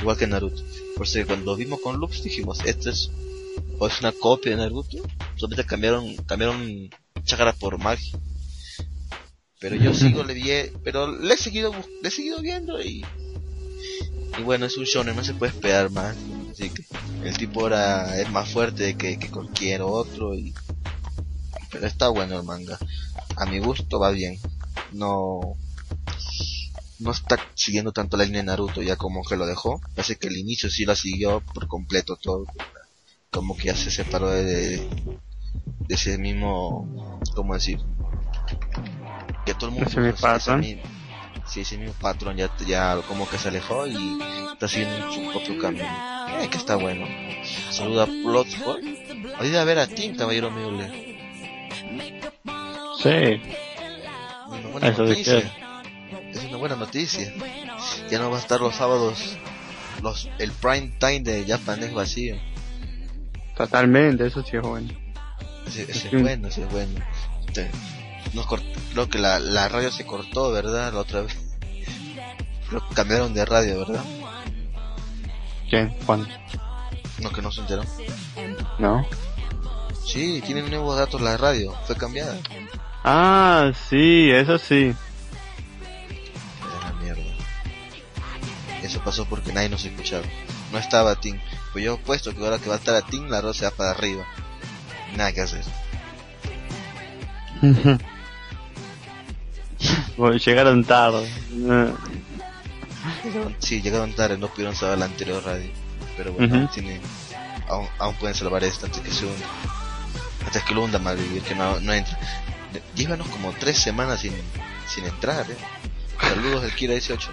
[0.00, 0.62] igual que Naruto.
[0.96, 3.10] Por eso cuando vimos con Lux dijimos, esto es,
[3.78, 4.98] o es una copia de Naruto,
[5.36, 6.88] solamente cambiaron, cambiaron
[7.24, 8.18] chakra por magia.
[9.60, 10.50] Pero yo sigo le vi,
[10.84, 13.04] pero le he seguido, le he seguido viendo y,
[14.38, 16.16] y bueno, es un shonen, no se puede esperar más.
[16.50, 16.84] Así que
[17.24, 20.54] el tipo ahora es más fuerte que, que cualquier otro y,
[21.70, 22.78] pero está bueno el manga.
[23.36, 24.38] A mi gusto va bien.
[24.92, 25.56] No,
[26.98, 29.80] no está siguiendo tanto la línea de Naruto ya como que lo dejó.
[29.94, 32.46] Parece que el inicio sí la siguió por completo todo.
[33.30, 37.78] Como que ya se separó de, de ese mismo, ¿cómo decir?
[39.48, 40.62] Que todo el mundo Ese ese patrón.
[41.46, 44.18] sí, ese mismo patrón ya, ya como que se alejó y
[44.52, 45.84] está siguiendo su propio camino.
[46.42, 47.06] Eh, que está bueno.
[47.70, 48.82] Saluda a Bloodsport.
[49.40, 50.90] Hoy a ver a ti, caballero Müller.
[53.02, 53.40] Sí.
[54.48, 55.38] Una buena Eso noticia.
[56.30, 57.32] Es una buena noticia.
[58.10, 59.36] Ya no va a estar los sábados
[60.02, 62.36] los el prime time de Japan es vacío.
[63.56, 64.92] Totalmente, eso sí es bueno.
[65.66, 66.22] Ese, ese es Mm.
[66.22, 67.00] bueno, ese es bueno.
[67.52, 67.70] Te-
[68.34, 70.92] nos creo que la, la radio se cortó, ¿verdad?
[70.92, 71.36] La otra vez.
[72.68, 74.04] Creo que cambiaron de radio, ¿verdad?
[75.68, 75.94] ¿Quién?
[76.06, 76.26] Juan.
[77.20, 77.82] No, que no se enteró.
[78.78, 79.06] ¿No?
[80.04, 81.74] Sí, tienen nuevos datos la radio.
[81.86, 82.36] Fue cambiada.
[83.04, 84.94] Ah, sí, eso sí.
[86.80, 87.22] Era mierda.
[88.82, 90.24] Eso pasó porque nadie nos escuchaba.
[90.72, 91.38] No estaba Tim.
[91.72, 93.64] Pues yo he puesto que ahora que va a estar a Tim, la radio se
[93.64, 94.24] va para arriba.
[95.16, 95.64] Nada que hacer.
[100.16, 101.30] Bueno, llegaron tarde.
[103.60, 105.70] Sí, llegaron tarde, no pudieron salvar la anterior radio.
[106.16, 106.66] Pero bueno, Ujú.
[106.74, 107.00] tienen,
[107.68, 109.46] aún, aún pueden salvar esta antes que se hunda.
[110.44, 112.18] Antes que lo hunda Malvivir, que no, no entra.
[112.96, 114.32] Llévanos como tres semanas sin,
[114.88, 115.56] sin entrar, eh.
[116.20, 117.30] Saludos del Kira 18.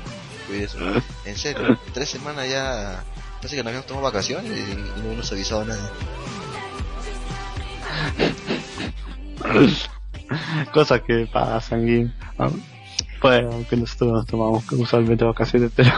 [0.47, 0.77] Cuídese.
[1.25, 3.03] En serio, tres semanas ya.
[3.37, 5.89] Parece que nos habíamos tomado vacaciones y, no nos ha avisado a nadie.
[10.73, 12.11] Cosas que pasan, Gui.
[12.37, 12.49] Ah,
[13.21, 15.91] Bueno, aunque nosotros nos tomamos usualmente vacaciones, pero.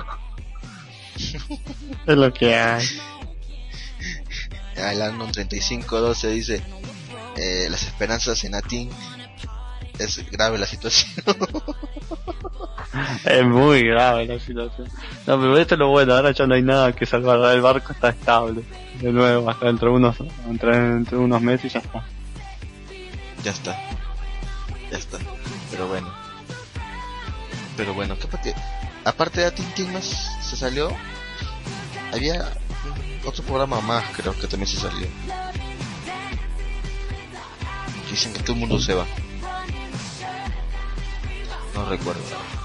[2.08, 2.86] es lo que hay.
[4.76, 6.62] El año 3512 dice:
[7.36, 8.90] eh, Las esperanzas en Atin.
[10.00, 11.12] Es grave la situación.
[13.26, 14.88] es muy grave la situación.
[15.26, 17.94] No, pero esto es lo bueno, ahora ya no hay nada que salvar, el barco
[17.94, 18.62] está estable.
[19.02, 20.18] De nuevo, hasta dentro de unos,
[20.48, 22.06] entre, entre unos meses y ya está.
[23.44, 23.76] Ya está.
[24.92, 25.18] Ya está.
[25.72, 26.08] Pero bueno.
[27.78, 28.56] Pero bueno, ¿qué que
[29.06, 30.04] aparte de Tintin más
[30.42, 30.90] se salió?
[32.12, 32.52] Había
[33.24, 35.08] otro programa más, creo que también se salió.
[38.10, 39.06] Dicen que todo el mundo se va.
[41.76, 42.22] No recuerdo,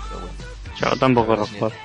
[0.09, 0.35] pero bueno.
[0.81, 1.77] Yo tampoco recuerdo.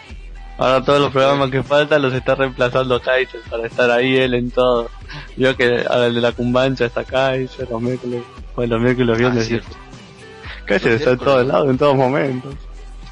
[0.58, 4.50] Ahora todos los programas que faltan los está reemplazando Kaiser para estar ahí él en
[4.50, 4.90] todo.
[5.36, 8.24] Yo que ahora el de la cumbancha está Kaiser, los miércoles,
[8.56, 12.56] bueno, los miércoles los viernes ah, Kaiser está en todos lados, en todos momentos.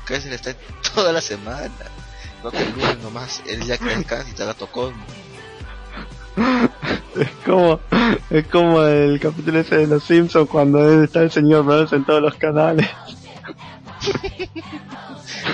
[0.05, 0.55] Kaiser está
[0.95, 1.69] toda la semana.
[2.43, 4.93] No que el lunes nomás, él ya que descansa y te la tocó.
[7.15, 7.79] Es como,
[8.29, 12.21] es como el capítulo ese de los Simpsons cuando está el señor Burns en todos
[12.21, 12.87] los canales.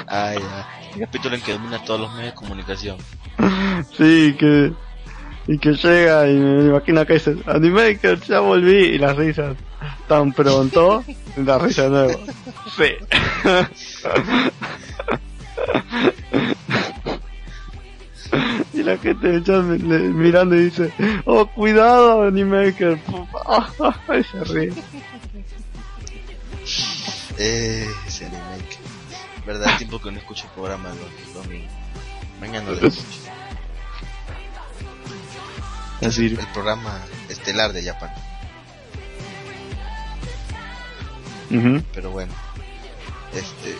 [0.07, 0.67] Ay, ya.
[0.93, 2.97] El capítulo en que domina todos los medios de comunicación.
[3.97, 4.73] Sí, que.
[5.47, 9.57] Y que llega y me imagino que dice, Animaker, ya volví, y las risas.
[10.07, 11.03] Tan pronto,
[11.37, 12.19] la risa de nuevo.
[12.77, 12.83] Sí.
[18.73, 20.93] y la gente ya mirando y dice,
[21.25, 22.99] oh, cuidado, Animaker.
[24.19, 24.73] y se ríe.
[27.39, 28.77] Eh, ese Animaker.
[29.45, 31.71] Verdad, tiempo que no escucho el programa los domingos.
[32.39, 33.30] Mañana lo escucho.
[36.01, 36.99] Es el, el programa
[37.29, 38.11] estelar de Japan.
[41.93, 42.33] Pero bueno,
[43.33, 43.75] este.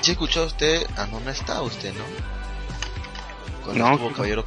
[0.00, 0.86] ¿Sí escuchó usted?
[0.96, 2.04] Ah, no, no está usted, ¿no?
[3.64, 4.44] Cuando no, estuvo Caballero,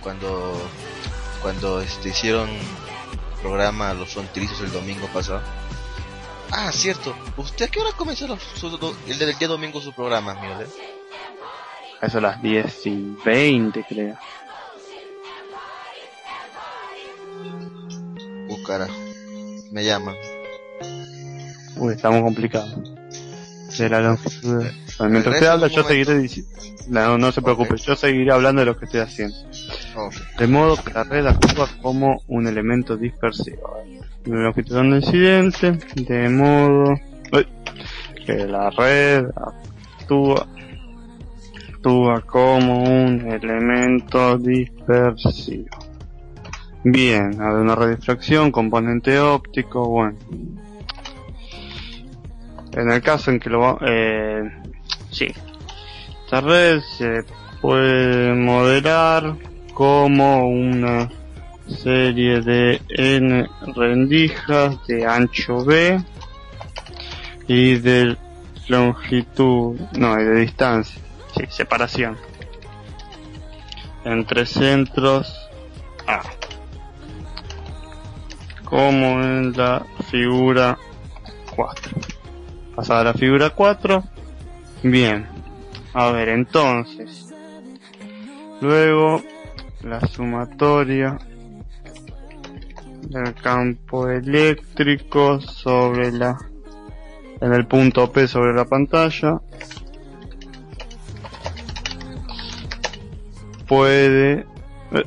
[0.00, 0.60] cuando,
[1.40, 2.50] cuando este, hicieron
[3.40, 5.42] programa Los Fronterizos el domingo pasado.
[6.50, 7.14] Ah, cierto.
[7.36, 10.66] ¿Usted a qué hora comenzó el del día domingo su programa, mire?
[12.02, 14.18] Eso a las 10 y 20, creo.
[18.64, 18.94] Carajo.
[19.70, 20.14] Me llaman.
[21.76, 22.94] Uy, estamos complicados.
[23.78, 24.64] De la longitud
[25.00, 26.50] Mientras usted habla, yo seguiré diciendo.
[26.88, 29.36] No, no se preocupe, yo seguiré hablando de lo que estoy haciendo.
[30.38, 33.82] De modo que la red actúa como un elemento dispersivo.
[34.26, 36.94] La longitud del incidente, de modo
[38.26, 39.24] que la red
[39.98, 40.46] actúa,
[41.72, 45.83] actúa como un elemento dispersivo.
[46.86, 50.18] Bien, hay una red de difracción, componente óptico, bueno.
[52.72, 54.42] En el caso en que lo eh,
[55.10, 55.32] sí,
[56.24, 57.24] esta red se
[57.62, 59.34] puede modelar
[59.72, 61.10] como una
[61.66, 66.04] serie de n rendijas de ancho b
[67.48, 68.14] y de
[68.68, 71.00] longitud, no, y de distancia,
[71.34, 72.18] sí, separación.
[74.04, 75.34] Entre centros
[76.06, 76.20] A,
[78.64, 80.78] como en la figura
[81.54, 82.14] 4
[82.74, 84.02] pasada la figura 4.
[84.82, 85.26] Bien.
[85.92, 87.32] A ver, entonces.
[88.60, 89.22] Luego,
[89.82, 91.18] la sumatoria
[93.02, 96.38] del campo eléctrico sobre la
[97.40, 99.40] en el punto P sobre la pantalla
[103.66, 104.46] puede
[104.92, 105.04] eh,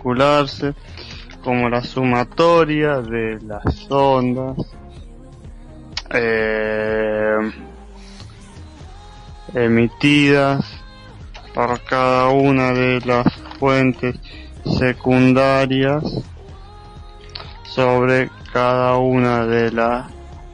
[0.00, 0.74] calcularse
[1.44, 4.56] como la sumatoria de las ondas
[6.10, 7.52] eh,
[9.54, 10.64] emitidas
[11.54, 13.26] por cada una de las
[13.58, 14.16] fuentes
[14.78, 16.02] secundarias
[17.64, 20.10] sobre cada una de las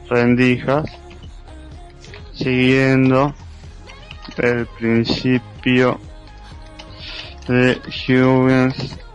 [0.09, 0.85] rendijas
[2.33, 3.33] siguiendo
[4.37, 5.99] el principio
[7.47, 9.06] de Huygens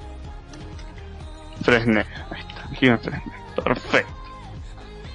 [1.63, 2.05] Fresne.
[2.31, 3.23] Ahí está, Fresne.
[3.63, 4.23] Perfecto.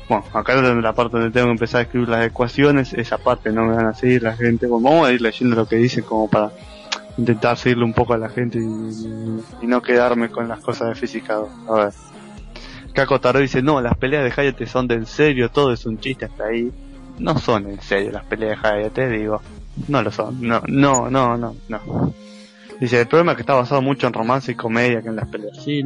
[0.09, 3.65] Bueno, acá la parte donde tengo que empezar a escribir las ecuaciones, esa parte no
[3.65, 4.65] me van a seguir la gente.
[4.65, 6.51] Vamos a ir leyendo lo que dicen como para
[7.17, 11.39] intentar seguirle un poco a la gente y, no quedarme con las cosas de física.
[11.67, 11.93] A ver.
[12.93, 16.25] Caco Taro dice, no, las peleas de Hayate son del serio, todo es un chiste
[16.25, 16.71] hasta ahí.
[17.19, 19.41] no son en serio las peleas de Hayate, digo,
[19.87, 22.13] no lo son, no, no, no, no, no.
[22.79, 25.27] Dice, el problema es que está basado mucho en romance y comedia que en las
[25.27, 25.83] peleas, sí,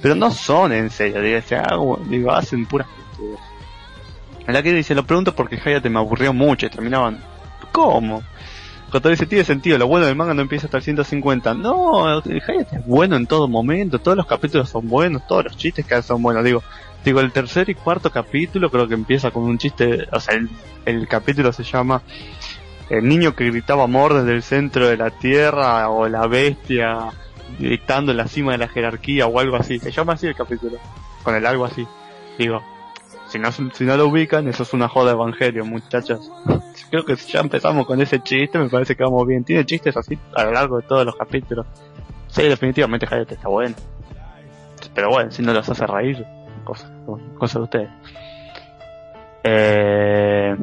[0.00, 1.40] pero no son en serio, digo,
[1.78, 2.86] o digo hacen puras
[4.46, 7.18] la que dice, lo pregunto porque Hayate me aburrió mucho y terminaban,
[7.72, 8.22] ¿cómo?
[8.90, 11.54] Cuando dice, tiene sentido, lo bueno del manga no empieza hasta el 150.
[11.54, 15.84] No, Hayate es bueno en todo momento, todos los capítulos son buenos, todos los chistes
[15.84, 16.62] que son buenos, digo,
[17.06, 20.40] Digo, el tercer y cuarto capítulo creo que empieza con un chiste, o sea,
[20.84, 22.02] el, capítulo se llama
[22.88, 27.10] El niño que gritaba amor desde el centro de la tierra o la bestia
[27.58, 29.78] gritando en la cima de la jerarquía o algo así.
[29.78, 30.78] Se llama así el capítulo,
[31.22, 31.86] con el algo así.
[32.38, 32.62] Digo,
[33.28, 36.30] si no, si no lo ubican, eso es una joda evangelio, muchachos.
[36.90, 39.44] Creo que ya empezamos con ese chiste, me parece que vamos bien.
[39.44, 41.66] Tiene chistes así a lo largo de todos los capítulos.
[42.28, 43.74] Sí, definitivamente Hayate está bueno.
[44.94, 46.24] Pero bueno, si no los hace reír
[46.64, 46.90] cosas,
[47.38, 47.88] cosas de ustedes.
[49.42, 50.56] Eh,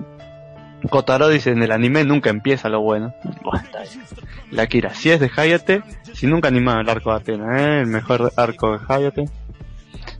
[0.89, 3.13] Kotaro dice, en el anime nunca empieza lo bueno.
[4.51, 5.81] La Kira, si es de Hayate,
[6.13, 7.81] si nunca animado el arco de Atena, ¿eh?
[7.81, 9.29] el mejor arco de Hayate.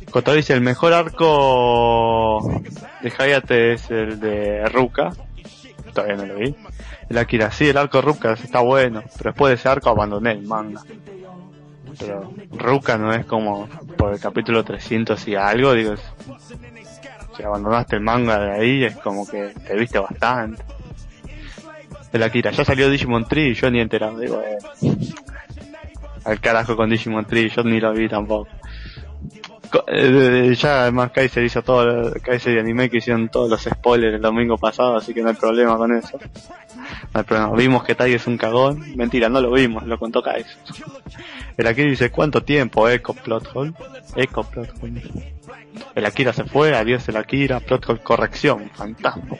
[0.10, 2.62] Kotaro dice, el mejor arco
[3.02, 5.12] de Hayate es el de Ruka.
[5.94, 6.56] Todavía no lo vi.
[7.10, 10.32] La Kira, sí, el arco de Ruka está bueno, pero después de ese arco abandoné
[10.32, 10.82] el manga
[12.00, 15.96] pero Ruka no es como por el capítulo 300 y algo, digo,
[17.36, 20.64] si abandonaste el manga de ahí es como que te viste bastante.
[22.12, 24.58] De Akira, ya salió Digimon Tree y yo ni enterado, digo, eh,
[26.26, 28.50] al carajo con Digimon Tree, yo ni lo vi tampoco.
[29.88, 34.22] Eh, ya además Kaiser hizo todo, Kaiser y Anime que hicieron todos los spoilers el
[34.22, 36.20] domingo pasado, así que no hay problema con eso.
[37.14, 37.52] No hay problema.
[37.56, 38.96] Vimos que Tai es un cagón.
[38.96, 40.58] Mentira, no lo vimos, lo contó Kaiser.
[41.58, 42.88] El Akira dice, ¿cuánto tiempo?
[42.88, 43.74] Eco plot hole.
[44.16, 45.33] Eco plot hole.
[45.96, 49.38] El Akira se fue, adiós el Akira, plot corrección, fantasma.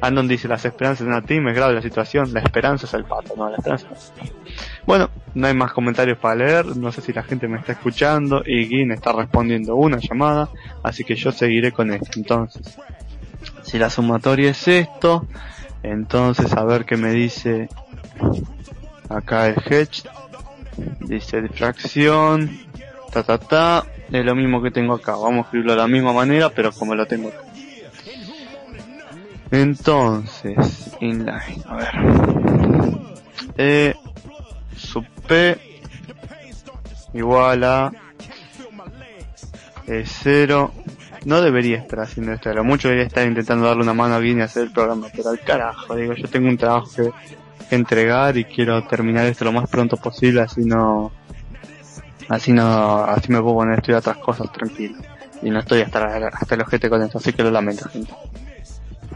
[0.00, 3.04] Andon dice, las esperanzas de una team es grave la situación, la esperanza es el
[3.04, 3.88] pato, no, la esperanza
[4.86, 8.42] Bueno, no hay más comentarios para leer, no sé si la gente me está escuchando
[8.44, 10.50] y Gin está respondiendo una llamada,
[10.82, 12.10] así que yo seguiré con esto.
[12.16, 12.78] Entonces,
[13.62, 15.26] si la sumatoria es esto,
[15.82, 17.68] entonces a ver qué me dice
[19.08, 20.02] acá el hedge
[21.00, 22.50] dice difracción,
[23.12, 26.12] ta ta ta, es lo mismo que tengo acá, vamos a escribirlo de la misma
[26.12, 27.42] manera, pero como lo tengo acá.
[29.50, 31.90] Entonces, inline, a ver.
[33.56, 33.94] E
[34.76, 35.58] sub P
[37.14, 37.92] igual a
[39.86, 40.70] E0.
[41.24, 44.38] No debería estar haciendo esto, lo mucho debería estar intentando darle una mano a alguien
[44.38, 48.44] y hacer el programa, pero al carajo, digo, yo tengo un trabajo que entregar y
[48.44, 51.10] quiero terminar esto lo más pronto posible, así no,
[52.28, 54.98] así no, así me puedo poner a estudiar otras cosas tranquilo.
[55.42, 58.12] Y no estoy hasta, hasta el ojete con eso, así que lo lamento, gente.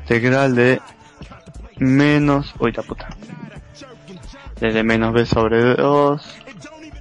[0.02, 0.80] Integral de
[1.78, 3.08] menos, uy, la puta.
[4.60, 6.22] Desde menos b sobre 2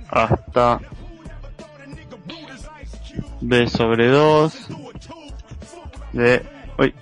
[0.09, 0.79] hasta
[3.41, 4.67] b sobre 2
[6.13, 6.45] de,
[6.77, 6.93] uy,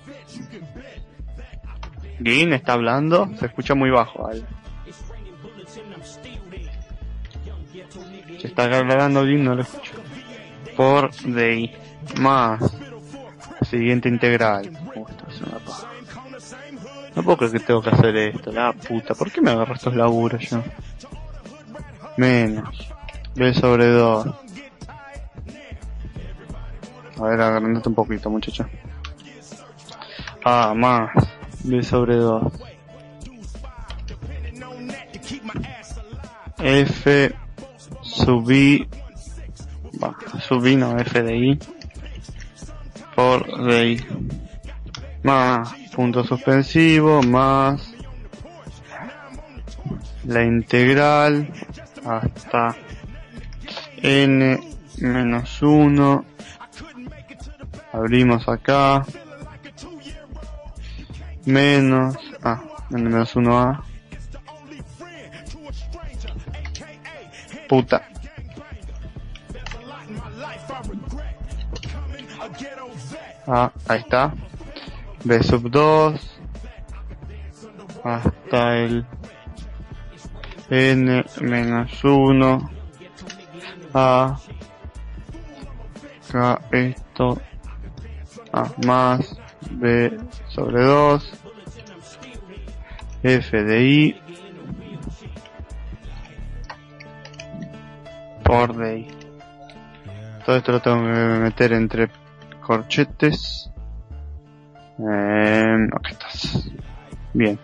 [2.22, 4.24] Gin está hablando, se escucha muy bajo.
[4.24, 4.42] ¿vale?
[8.40, 9.92] Se está hablando Gin, no lo escucho.
[10.76, 11.76] Por de
[12.20, 12.60] más
[13.68, 14.70] siguiente integral.
[17.14, 19.14] No puedo creer que tengo que hacer esto, la puta.
[19.14, 20.62] ¿Por qué me agarro estos laburos yo?
[22.16, 22.88] Menos.
[23.34, 24.26] B sobre 2.
[27.18, 28.66] A ver, agrandate un poquito, muchacho.
[30.44, 31.10] Ah, más
[31.64, 32.52] b sobre 2
[36.58, 37.34] f
[38.28, 38.86] sub i
[40.46, 41.58] sub i no f de i
[43.16, 44.04] por de i
[45.22, 47.94] más punto suspensivo más
[50.24, 51.48] la integral
[52.04, 52.76] hasta
[54.02, 54.60] n
[54.98, 56.24] menos 1
[57.94, 59.06] abrimos acá.
[61.46, 62.60] Menos ah
[62.90, 63.80] menos 1a
[67.68, 68.07] puta
[73.48, 74.34] ah ahí está.
[75.24, 76.40] B sub 2
[78.04, 79.04] hasta el
[80.70, 82.70] n menos 1
[83.94, 84.38] a.
[86.28, 87.40] Acá esto.
[88.52, 89.36] A más
[89.70, 90.18] b
[90.48, 91.32] sobre 2
[93.22, 94.20] f de i.
[98.44, 99.08] Por de i.
[100.44, 102.08] Todo esto lo tengo que meter entre
[102.68, 103.70] corchetes
[104.98, 105.88] Eh.
[107.32, 107.58] Bien.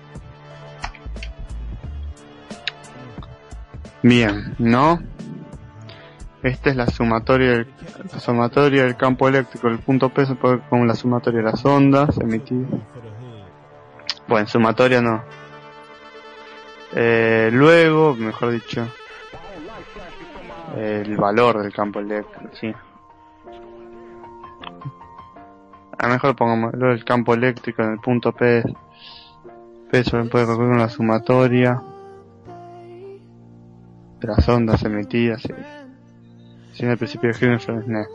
[4.03, 5.03] Bien, ¿no?
[6.43, 7.67] Esta es la sumatoria del,
[8.13, 10.27] la sumatoria del campo eléctrico, el punto P
[10.69, 12.71] con la sumatoria de las ondas emitidas.
[14.29, 15.23] Bueno, sumatoria no.
[16.95, 18.87] Eh, luego, mejor dicho,
[20.77, 22.73] el valor del campo eléctrico, sí.
[25.99, 28.63] A lo mejor pongamos el campo eléctrico en el punto P.
[29.91, 31.83] P se puede recoger con la sumatoria
[34.21, 35.43] de las ondas emitidas.
[35.43, 35.53] Sí.
[36.73, 38.07] Sin el principio de Hillenfeld,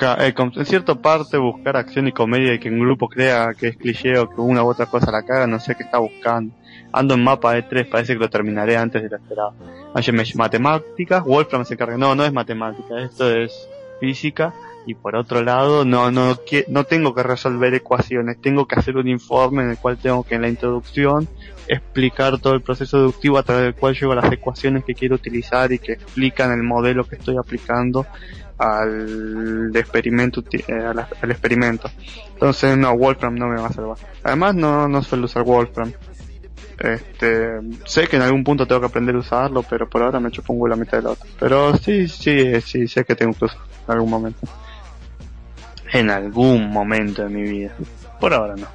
[0.00, 3.76] eh, en cierta parte buscar acción y comedia y que un grupo crea que es
[3.76, 6.54] cliché o que una u otra cosa la caga, no sé qué está buscando.
[6.92, 9.54] Ando en mapa de 3, parece que lo terminaré antes de lo esperado.
[9.94, 11.96] Oye, matemáticas, Wolfram se encarga.
[11.96, 13.68] No, no es matemática, esto es
[14.00, 14.52] física.
[14.86, 16.36] Y por otro lado, no, no,
[16.68, 20.34] no tengo que resolver ecuaciones, tengo que hacer un informe en el cual tengo que
[20.34, 21.28] en la introducción
[21.68, 25.14] explicar todo el proceso deductivo a través del cual llego a las ecuaciones que quiero
[25.14, 28.06] utilizar y que explican el modelo que estoy aplicando
[28.58, 31.90] al experimento eh, al, experimento.
[32.34, 33.98] Entonces no Wolfram no me va a salvar.
[34.22, 35.92] Además no no suelo usar Wolfram.
[36.78, 40.30] Este sé que en algún punto tengo que aprender a usarlo pero por ahora me
[40.30, 43.66] chupo un la mitad del otro pero sí sí sí sé que tengo que usarlo
[43.86, 44.48] en algún momento
[45.92, 47.72] en algún momento de mi vida
[48.20, 48.66] por ahora no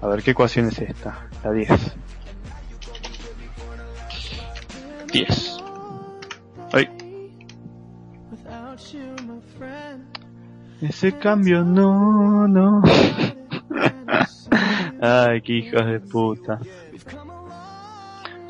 [0.00, 1.70] a ver qué ecuación es esta la 10
[5.12, 5.56] 10
[6.72, 6.88] ay
[10.80, 12.82] Ese cambio no, no.
[15.00, 16.60] Ay, qué hijos de puta.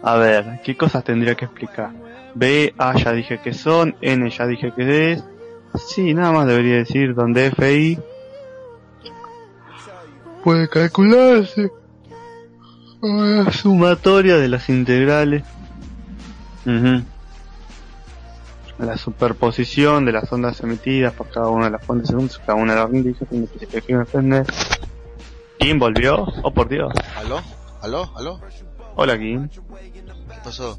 [0.03, 1.91] A ver, ¿qué cosas tendría que explicar?
[2.35, 5.25] B, A ya dije que son, N ya dije que es.
[5.75, 7.99] Sí, nada más debería decir donde FI
[10.43, 11.73] puede calcularse.
[13.53, 15.43] sumatoria de las integrales.
[16.67, 17.03] Uh
[18.79, 22.75] la superposición de las ondas emitidas por cada una de las fuentes segundos, cada una
[22.75, 24.47] de las índices que defender.
[25.59, 26.27] ¿Quién volvió?
[26.43, 26.93] Oh por Dios.
[27.17, 27.41] ¿Aló?
[27.81, 28.11] ¿Aló?
[28.17, 28.41] ¿Aló?
[28.97, 29.49] Hola Kim.
[29.49, 30.79] ¿Qué pasó?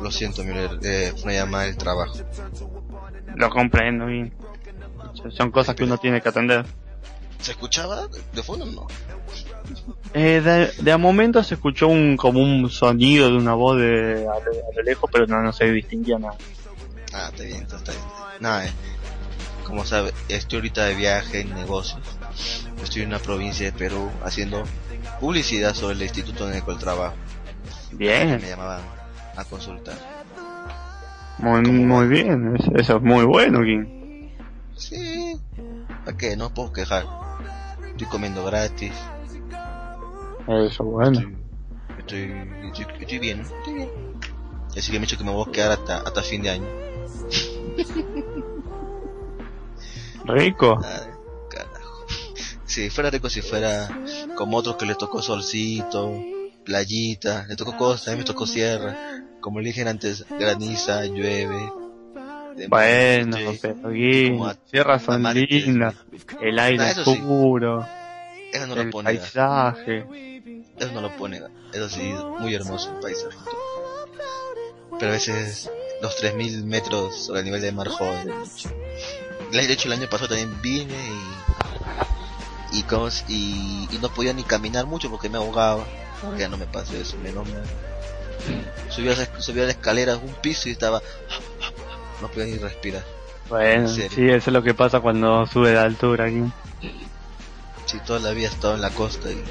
[0.00, 2.14] Lo siento, Miller, eh, fue una llamada del trabajo.
[3.36, 4.30] Lo comprendo, Kim.
[5.30, 6.64] Son cosas que uno tiene que atender.
[7.40, 8.86] ¿Se escuchaba de fondo o no?
[10.14, 14.26] Eh, de, de, a momento se escuchó un como un sonido de una voz de
[14.26, 16.36] a, lo lejos, pero no, no se distinguía nada.
[17.12, 18.04] Ah, está bien, está bien.
[18.40, 18.72] Nada, eh.
[19.64, 22.00] Como sabe, estoy ahorita de viaje en negocios.
[22.82, 24.62] Estoy en una provincia de Perú haciendo
[25.20, 27.14] publicidad sobre el instituto en el cual trabajo.
[27.92, 28.40] Bien.
[28.40, 28.82] Me llamaban
[29.36, 30.13] a consultar.
[31.38, 34.30] Muy, muy bien, eso es muy bueno, Kim.
[34.76, 35.40] Sí.
[36.04, 36.36] ¿Para qué?
[36.36, 37.06] No puedo quejar.
[37.90, 38.92] Estoy comiendo gratis.
[40.46, 41.20] Eso bueno.
[41.98, 42.32] Estoy,
[42.64, 43.90] estoy, estoy, bien, estoy bien.
[44.76, 46.66] Así que me he dicho que me voy a quedar hasta, hasta fin de año.
[50.24, 50.80] Rico.
[52.66, 53.88] Si fuera rico, si fuera
[54.36, 56.10] como otros que le tocó solcito,
[56.64, 59.23] playita, le tocó cosas, a mí me tocó sierra.
[59.44, 61.70] Como le dije antes, graniza, llueve.
[62.66, 65.96] Bueno, pero sierras son lindas,
[66.40, 67.86] el aire es puro,
[68.50, 70.06] eso no el lo pone, paisaje.
[70.78, 71.42] Eso no lo pone,
[71.74, 73.36] eso sí, muy hermoso el paisaje.
[74.98, 75.70] Pero a veces
[76.00, 78.32] los 3000 metros sobre el nivel de mar joven.
[79.52, 80.96] De hecho, el año pasado también vine
[82.72, 82.84] y, y,
[83.28, 85.84] y, y no podía ni caminar mucho porque me ahogaba.
[86.38, 87.62] Ya no me pasó eso, menos mal.
[88.90, 91.02] Subía, a la escalera un piso y estaba.
[92.20, 93.04] No podía ni respirar.
[93.48, 96.42] Bueno, sí, eso es lo que pasa cuando sube de altura aquí.
[97.86, 99.44] Sí, toda la vida he estado en la costa y,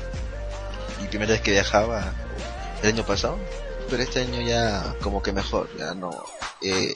[1.04, 2.14] y primera vez que viajaba
[2.82, 3.38] el año pasado
[3.90, 6.26] pero este año ya como que mejor, ya no...
[6.62, 6.96] Eh,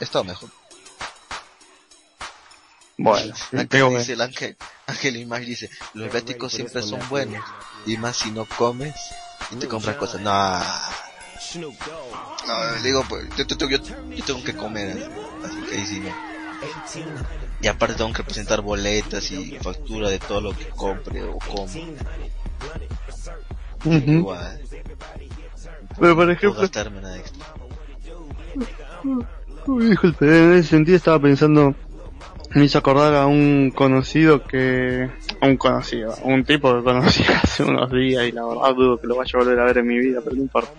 [0.00, 0.50] he estado mejor.
[2.98, 4.56] Bueno, Ángel dice, el ángel,
[4.86, 7.42] ángel más dice, los béticos siempre son buenos,
[7.86, 8.94] y más si no comes
[9.50, 10.20] y te compras cosas.
[10.20, 10.58] No,
[11.58, 15.10] no digo, pues, yo, tengo que comer,
[15.44, 16.12] así que ahí sí no.
[17.60, 21.66] Y aparte tengo que presentar boletas y factura de todo lo que compre o como.
[23.84, 24.60] Igual.
[25.98, 26.62] Pero por ejemplo...
[29.78, 31.74] Disculpe, en ese sentido estaba pensando,
[32.50, 35.08] me hizo acordar a un conocido que,
[35.42, 39.16] un conocido, un tipo que conocí hace unos días y la verdad dudo que lo
[39.16, 40.70] vaya a volver a ver en mi vida, pero no importa.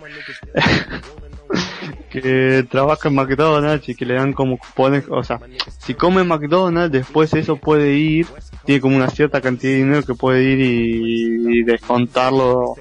[2.10, 5.40] que trabaja en McDonald's y que le dan como cupones, o sea,
[5.78, 8.26] si come McDonald's, después eso puede ir,
[8.64, 12.76] tiene como una cierta cantidad de dinero que puede ir y, y descontarlo,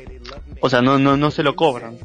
[0.61, 1.97] o sea, no, no, no se lo cobran.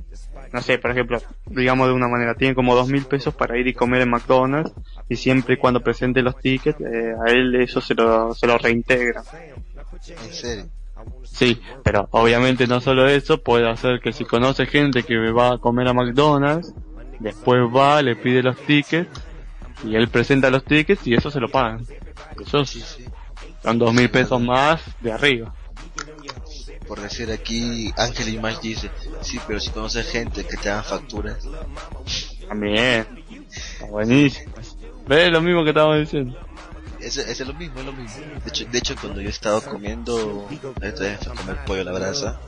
[0.52, 3.66] No sé, por ejemplo, digamos de una manera, tiene como dos mil pesos para ir
[3.66, 4.72] y comer en McDonald's
[5.08, 8.56] y siempre y cuando presente los tickets, eh, a él eso se lo, se lo
[8.56, 9.22] reintegra.
[10.06, 10.68] En serio.
[11.24, 15.58] Sí, pero obviamente no solo eso, puede hacer que si conoce gente que va a
[15.58, 16.72] comer a McDonald's,
[17.20, 19.08] después va, le pide los tickets
[19.84, 21.86] y él presenta los tickets y eso se lo pagan.
[22.40, 23.04] Eso Sí, sí.
[23.62, 25.54] son dos mil pesos más de arriba.
[26.88, 28.90] Por decir aquí, Ángel Image dice,
[29.20, 31.46] sí, pero si conoces gente que te hagan facturas,
[32.48, 33.06] También.
[33.52, 34.52] Está buenísimo.
[35.06, 36.36] ¿Ves lo mismo que estábamos diciendo?
[37.00, 38.16] Es, es lo mismo, es lo mismo.
[38.42, 42.38] De hecho, de hecho cuando yo he estado comiendo, a comer pollo a la brasa,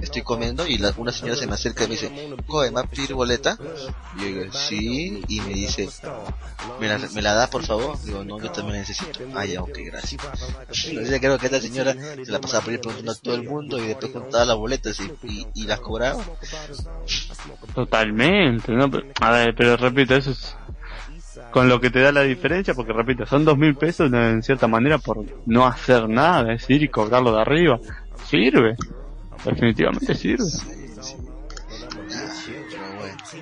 [0.00, 2.10] estoy comiendo y la- una señora se me acerca y me dice,
[2.48, 3.58] ¿me va a pedir boleta?
[4.16, 5.88] Y yo digo, sí, y me dice,
[6.78, 8.00] ¿me la, me la da por favor?
[8.04, 9.20] Digo, no, yo también la necesito.
[9.34, 10.20] Ah, ya, ok, gracias.
[10.90, 13.78] Entonces creo que esta señora se la pasaba por ir preguntando a todo el mundo
[13.78, 16.24] y después contaba las boletas y, y, y las cobraba.
[17.74, 18.90] Totalmente, ¿no?
[19.20, 20.54] A ver, pero repito, eso es
[21.50, 24.68] con lo que te da la diferencia, porque repito, son dos mil pesos en cierta
[24.68, 27.78] manera por no hacer nada, es ir y cobrarlo de arriba.
[28.24, 28.76] Sirve,
[29.44, 30.44] definitivamente sirve.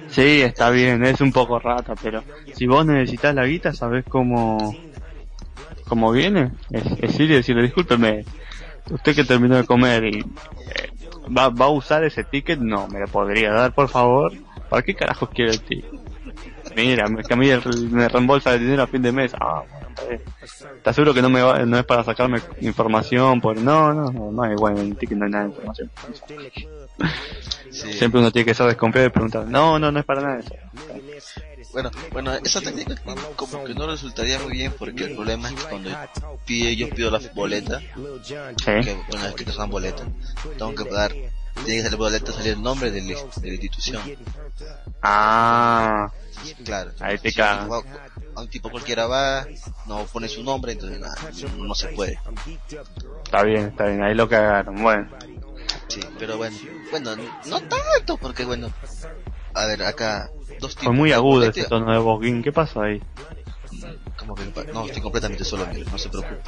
[0.09, 2.23] Sí, está bien, es un poco rata, pero
[2.55, 4.75] si vos necesitas la guita, sabés cómo,
[5.87, 6.53] cómo viene.
[6.71, 8.25] Es, es ir y decirle, discúlpeme,
[8.91, 10.91] usted que terminó de comer y eh,
[11.37, 14.33] ¿va, va a usar ese ticket, no, me lo podría dar, por favor.
[14.69, 16.08] ¿Para qué carajos quiere el ticket?
[16.77, 19.33] Mira, me, que a mí el- me reembolsa el dinero a fin de mes.
[19.41, 20.21] Ah, bueno.
[20.77, 23.41] ¿Estás seguro que no me va- no es para sacarme información?
[23.41, 25.91] Por no, no, no, no hay bueno, en ticket no hay nada de información.
[27.71, 27.93] sí.
[27.93, 30.55] Siempre uno tiene que ser desconfiado y preguntar, no, no, no es para nada eso.
[31.73, 32.95] Bueno, bueno, esa técnica
[33.37, 35.91] como que no resultaría muy bien porque el problema es que cuando
[36.47, 38.73] pide, yo pido la boleta, Sí.
[38.83, 40.05] que una vez que te dan boleta,
[40.57, 44.03] tengo que pagar, tiene que salir boleta, salir el nombre de la, de la institución.
[45.03, 46.11] Ah,
[46.65, 46.91] Claro.
[47.01, 47.69] Ahí te Si cagas.
[47.69, 47.99] un tipo-
[48.37, 49.47] A un tipo cualquiera va,
[49.87, 51.15] no pone su nombre, entonces nada,
[51.57, 52.21] no, no se puede.
[53.25, 54.81] está bien, está bien, ahí lo cagaron.
[54.81, 55.09] Bueno,
[55.89, 56.57] Sí, pero bueno,
[56.91, 57.17] bueno,
[57.47, 58.71] no tanto, porque bueno,
[59.55, 60.31] a ver, acá
[60.61, 63.03] dos tipos fue muy agudo ese tono de voz, ¿qué pasó ahí?
[64.17, 66.41] ¿Cómo que No, estoy completamente solo, no se preocupe.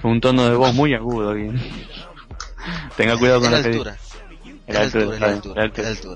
[0.00, 1.60] Fue un tono de voz muy agudo, Guin.
[2.96, 3.96] Tenga cuidado con la La altura,
[4.66, 5.64] es la altura, es la altura,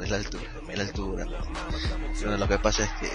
[0.05, 0.43] es la altura,
[0.77, 1.27] la altura.
[2.21, 3.11] Bueno, lo que pasa es que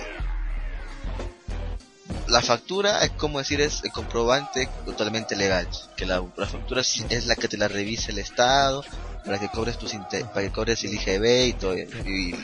[2.28, 7.26] la factura es como decir es el comprobante totalmente legal, que la, la factura es
[7.28, 8.84] la que te la revisa el Estado
[9.26, 12.36] para que cobres tus para que cobres el IGB y todo y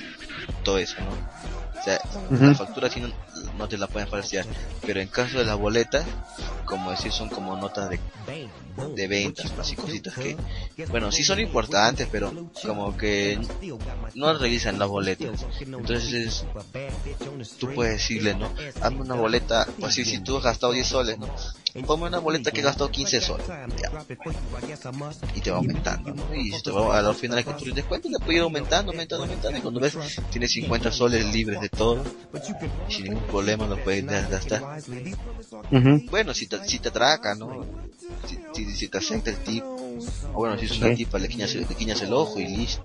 [0.64, 1.80] todo eso, ¿no?
[1.80, 2.00] O sea,
[2.30, 3.14] la factura no,
[3.58, 4.46] no te la pueden falsear,
[4.86, 6.06] pero en caso de las boletas,
[6.66, 8.00] como decir, son como notas de
[8.96, 10.38] de ventas, así cositas que,
[10.90, 12.32] bueno, sí son importantes, pero
[12.64, 13.40] como que
[14.16, 15.46] no revisan las boletas.
[15.60, 16.46] Entonces,
[17.60, 18.52] tú puedes decirle, ¿no?
[18.82, 21.28] Hazme una boleta, pues sí, si tú has gastado 10 soles, ¿no?
[21.86, 23.48] Ponme una boleta que gastado 15 soles.
[23.48, 23.92] Ya.
[25.36, 26.36] Y te va aumentando, ¿no?
[26.36, 28.92] Y si te va, a los finales que tú le descuentas, te puede ir aumentando,
[28.92, 29.58] aumentando, aumentando.
[29.58, 29.98] Y cuando ves,
[30.32, 32.04] tienes 50 soles libres de todo.
[32.90, 34.64] Y sin ningún problema lo puedes gastar.
[36.10, 37.66] Bueno, si te, si te atraca, ¿no?
[38.26, 39.78] Si, si, si te acepta el tipo.
[40.34, 42.84] O bueno, si es una tipa, le quiñas, le quiñas el ojo y listo.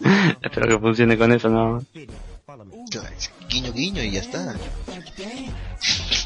[0.42, 1.84] Espero que funcione con eso, ¿no?
[3.48, 4.54] Guiño, guiño y ya está.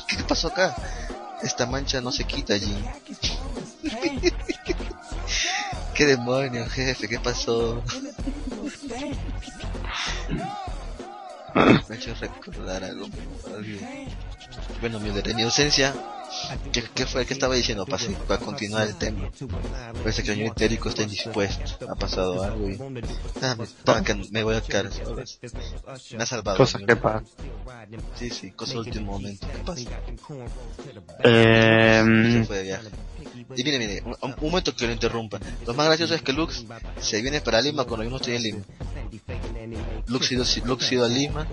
[0.09, 0.75] ¿Qué pasó acá?
[1.43, 2.77] Esta mancha no se quita allí.
[5.95, 7.09] ¿Qué demonio, jefe?
[7.09, 7.83] ¿Qué pasó?
[11.55, 13.07] Me ha hecho recordar algo.
[14.81, 15.95] Bueno, mi, de mi ausencia,
[16.73, 17.27] ¿qué, qué fue?
[17.27, 17.87] ¿Qué estaba diciendo?
[17.87, 19.31] Para, para continuar el tema.
[20.03, 21.91] Parece que el señor Itérico está indispuesto.
[21.91, 22.79] Ha pasado algo y...
[23.43, 25.39] Ah, me, para que me voy a quedar solas.
[26.17, 26.57] Me ha salvado.
[26.59, 27.27] Cosas que pasan.
[28.17, 29.47] Sí, sí, cosa de último momento.
[29.47, 29.91] ¿Qué pasa?
[31.25, 32.03] Eh,
[32.33, 32.89] Se fue de viaje.
[33.57, 35.39] Y mire, mire, un, momento que lo interrumpa.
[35.67, 36.65] Lo más gracioso es que Lux
[36.99, 38.63] se viene para Lima cuando yo no estoy en Lima.
[40.07, 40.33] Lux
[40.91, 41.47] ido, a Lima,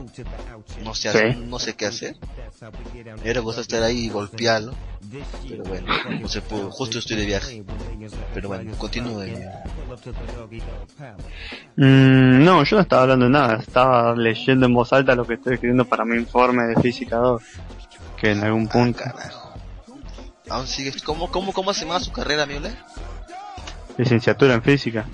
[0.83, 2.15] no sé, no sé qué hacer.
[3.23, 4.73] Era cosa estar ahí y golpearlo.
[5.47, 5.87] Pero bueno,
[6.21, 6.71] no se pudo.
[6.71, 7.63] Justo estoy de viaje.
[8.33, 9.25] Pero bueno, continúe.
[11.75, 15.35] mm, no, yo no estaba hablando de nada, estaba leyendo en voz alta lo que
[15.35, 17.41] estoy escribiendo para mi informe de física 2.
[18.19, 19.03] Que en algún punto.
[20.49, 20.93] Aún sigue.
[21.03, 22.73] ¿Cómo, cómo, cómo se llama su carrera, Miole?
[23.97, 25.05] licenciatura en física.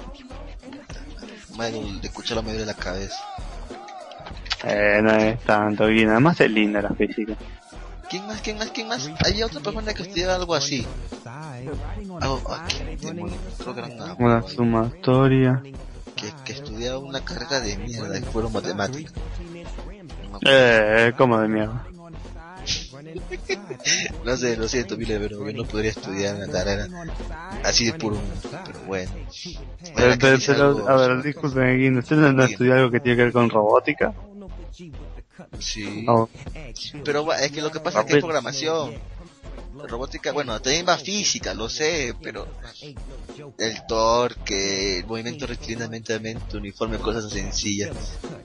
[1.57, 3.17] Madre, de escucharlo me duele la cabeza.
[4.63, 7.33] Eh, no es tanto bien, además es linda la física.
[8.09, 8.41] ¿Quién más?
[8.41, 8.69] ¿Quién más?
[8.71, 9.09] ¿Quién más?
[9.25, 10.85] Había otra persona que estudiaba algo así.
[12.21, 15.63] Algo, ah, era una- sumatoria.
[16.15, 19.13] que, que estudiaba una carrera de mierda que fueron matemáticas.
[20.31, 20.39] No, acuerdo.
[20.45, 21.85] Eh, como de mierda.
[24.25, 26.87] no sé, lo siento, Mile, pero yo no podría estudiar una carrera
[27.63, 28.17] así de puro.
[28.65, 29.11] Pero bueno.
[29.95, 32.45] Pero, a ver, disculpen, Guindo, ¿usted no Diga.
[32.45, 34.13] estudia algo que tiene que ver con robótica?
[35.59, 36.05] Sí.
[36.07, 36.29] Oh,
[37.03, 38.93] Pero va- es que lo que pasa es que es programación.
[39.83, 42.47] Robótica, bueno, también va física, lo sé, pero
[43.57, 46.17] el torque, el movimiento rectilíneamente,
[46.53, 47.91] uniforme, cosas sencillas.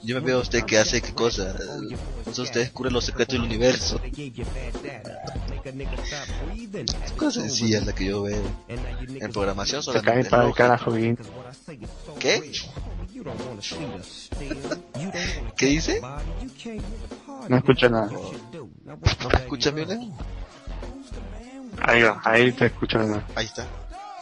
[0.03, 1.55] Yo me veo a usted que hace qué cosa.
[2.31, 3.99] Sé, usted descubre los secretos del universo.
[7.17, 8.43] Cosas sencillas las que yo veo.
[8.67, 10.29] En programación se solamente.
[10.29, 10.67] para el lógica.
[10.67, 11.23] carajo, Guindo.
[12.19, 12.51] ¿Qué?
[15.55, 16.01] ¿Qué dice?
[17.47, 18.11] No escucha nada.
[18.85, 20.05] ¿No me escucha, Violeta?
[21.83, 23.27] Ahí va, ahí te escucho nada.
[23.35, 23.67] Ahí está.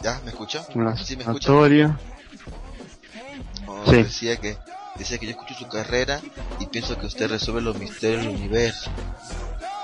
[0.02, 0.20] ¿Ya?
[0.24, 0.64] ¿Me escuchó?
[0.74, 1.50] Una ¿Sí me escucha?
[1.52, 1.98] No,
[3.86, 4.02] Sí.
[4.02, 4.56] decía que
[4.98, 6.22] decía que yo escucho su carrera
[6.58, 8.90] y pienso que usted resuelve los misterios del universo.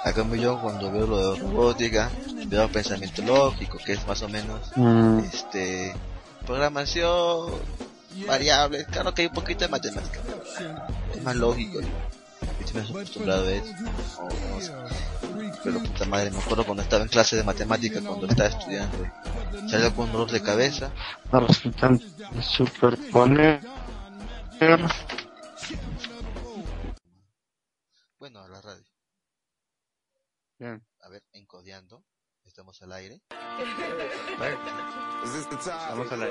[0.05, 2.13] A cambio yo cuando veo lo de robótica,
[2.47, 5.97] veo pensamiento lógico, que es más o menos Mm, este
[6.47, 7.61] programación,
[8.27, 10.21] variables, claro que hay un poquito de matemática,
[11.15, 11.81] es más lógico.
[12.77, 13.75] Más acostumbrado a eso.
[15.65, 18.99] Pero puta madre, me acuerdo cuando estaba en clase de matemática, cuando estaba estudiando,
[19.69, 20.93] salía con dolor de cabeza,
[21.33, 23.61] de superponer.
[28.19, 28.85] bueno, a la radio.
[30.59, 30.87] Bien.
[31.01, 32.05] A ver, encodeando,
[32.45, 33.23] estamos al aire.
[35.89, 36.27] Vamos a la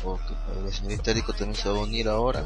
[0.00, 2.42] Que padre, el señor histérico también se va a unir ahora.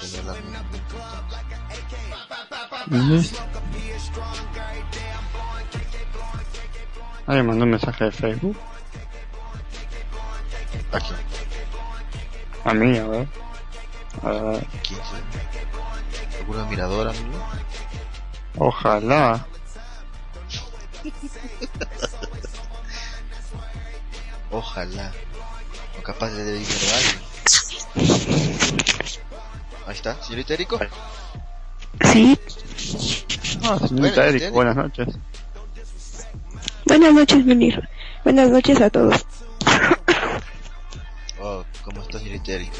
[0.00, 0.34] Sobre la
[2.88, 3.40] Listo.
[7.26, 8.56] Ahí mandó un mensaje de Facebook.
[10.92, 11.14] Aquí,
[12.64, 13.49] A mí, a ver.
[14.22, 14.66] A ver.
[14.86, 16.38] ¿quién se?
[16.40, 17.38] ¿Alguna miradora, amigo?
[18.58, 19.46] Ojalá.
[24.50, 25.12] Ojalá.
[25.98, 26.74] O capaz de dinero.
[29.86, 30.78] Ahí está, señor histérico.
[32.12, 32.38] Sí,
[33.62, 34.54] Ah, señorita Eric, Eric.
[34.54, 35.08] buenas noches.
[36.86, 37.88] buenas noches, Munir.
[38.24, 39.24] Buenas noches a todos.
[41.40, 42.76] Oh, ¿cómo está, señor histérico?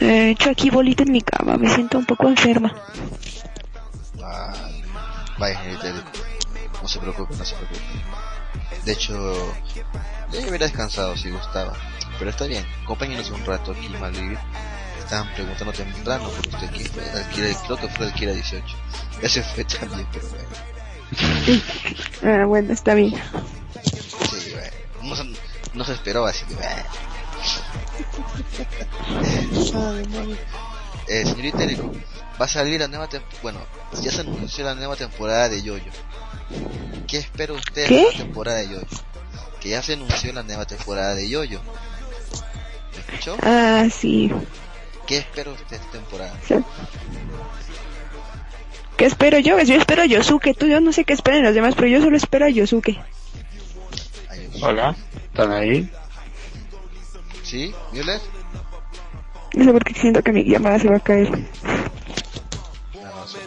[0.00, 2.74] Eh, hecho aquí bolita en mi cama, me siento un poco enferma.
[4.24, 4.82] Ay,
[5.38, 6.08] vaya, señor histérico.
[6.82, 7.80] No se preocupe, no se preocupe.
[8.84, 9.54] De hecho,
[10.32, 11.74] ya hubiera descansado si gustaba.
[12.18, 14.38] Pero está bien, acompáñenos un rato aquí, Malvivir.
[14.98, 16.70] Estaban preguntando temprano por usted.
[16.72, 18.64] El Kira, creo que fue Kira 18.
[19.22, 20.48] Ese fue también, pero bueno.
[22.22, 23.14] Ah, bueno, está bien.
[24.30, 24.70] Sí, bueno.
[25.02, 25.36] No, se-
[25.74, 26.70] no se esperó así que bueno.
[31.08, 31.58] Eh, señorita
[32.40, 33.42] va a salir la nueva temporada.
[33.42, 33.60] Bueno,
[34.00, 35.90] ya se anunció la nueva temporada de Yoyo.
[37.06, 38.86] ¿Qué espera usted de la nueva temporada de Yoyo?
[39.60, 41.60] Que ya se anunció la nueva temporada de Yoyo.
[42.94, 43.36] ¿Me escuchó?
[43.42, 44.30] Ah, sí.
[45.06, 46.32] ¿Qué espera usted esta temporada?
[48.96, 49.58] ¿Qué espero yo?
[49.60, 50.54] Yo espero a Yosuke.
[50.54, 53.02] Tú, yo no sé qué esperan los demás, pero yo solo espero a Yosuke.
[54.62, 54.94] Hola,
[55.32, 55.90] ¿están ahí?
[57.50, 57.74] ¿Sí?
[57.92, 58.20] ¿Müller?
[59.54, 61.28] No sé por qué siento que mi llamada se va a caer.
[62.94, 63.38] No, se,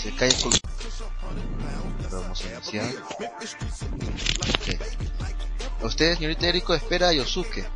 [0.00, 0.52] se cae con...
[2.10, 2.86] Vamos a iniciar.
[4.38, 5.84] Ok.
[5.84, 7.66] Usted, señorita Erico, espera a Yosuke.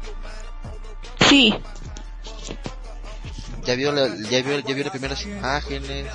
[1.29, 1.55] Sí,
[3.67, 6.07] ¿Ya vio, la, ya, vio, ¿Ya vio las primeras imágenes?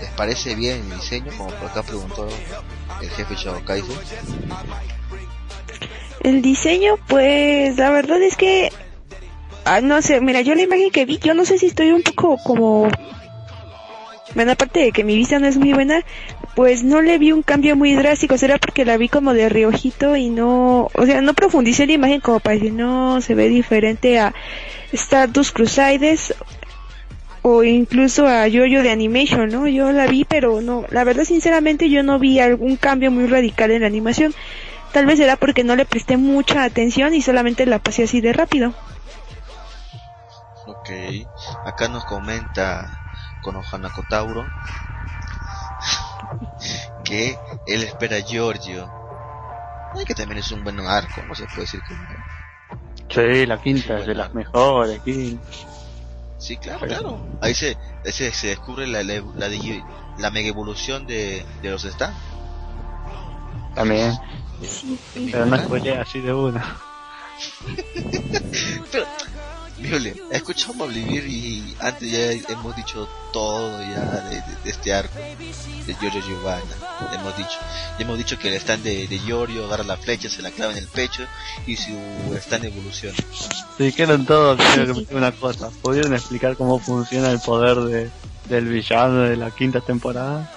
[0.00, 1.32] ¿Les parece bien el diseño?
[1.36, 2.28] Como por acá preguntó
[3.00, 3.96] el jefe Shao Kaiser.
[6.20, 8.70] El diseño, pues la verdad es que...
[9.64, 12.02] Ah, no sé, mira, yo la imagen que vi, yo no sé si estoy un
[12.02, 12.88] poco como...
[14.34, 16.04] Bueno, aparte de que mi vista no es muy buena,
[16.54, 20.16] pues no le vi un cambio muy drástico, será porque la vi como de riojito
[20.16, 24.18] y no, o sea, no profundicé la imagen como para decir, no, se ve diferente
[24.18, 24.34] a
[24.92, 26.34] Stardust Crusaders
[27.42, 29.66] o incluso a Yoyo de Animation, ¿no?
[29.66, 33.70] Yo la vi, pero no, la verdad sinceramente yo no vi algún cambio muy radical
[33.70, 34.34] en la animación.
[34.92, 38.32] Tal vez era porque no le presté mucha atención y solamente la pasé así de
[38.32, 38.74] rápido.
[40.66, 40.90] Ok,
[41.64, 43.00] acá nos comenta
[43.40, 44.50] con Ohana Kotauro
[47.04, 48.90] que él espera a Giorgio.
[49.94, 52.06] Ay, que también es un buen arco, no se puede decir que no.
[53.08, 55.00] Sí, la quinta es de las mejores.
[56.38, 57.26] Sí, claro, claro.
[57.40, 59.22] Ahí se, se, se descubre la, la,
[60.18, 62.16] la, mega evolución de, de los stands.
[63.74, 64.12] También.
[64.62, 66.76] Sí, Pero no spoilea así de una.
[68.92, 69.06] Pero,
[69.78, 74.92] Viole, he escuchado Malvivir y antes ya hemos dicho todo ya de, de- de este
[74.92, 76.74] arco de Giorgio Giovanna.
[77.12, 77.58] Hemos dicho,
[77.96, 80.72] ya hemos dicho que el stand de, de Giorgio agarra la flecha, se la clava
[80.72, 81.22] en el pecho
[81.64, 81.92] y su
[82.40, 83.16] stand evoluciona.
[83.76, 85.70] Se dijeron todo, creo que una cosa.
[85.80, 88.10] ¿Pudieron explicar cómo funciona el poder de,
[88.48, 90.50] del villano de la quinta temporada?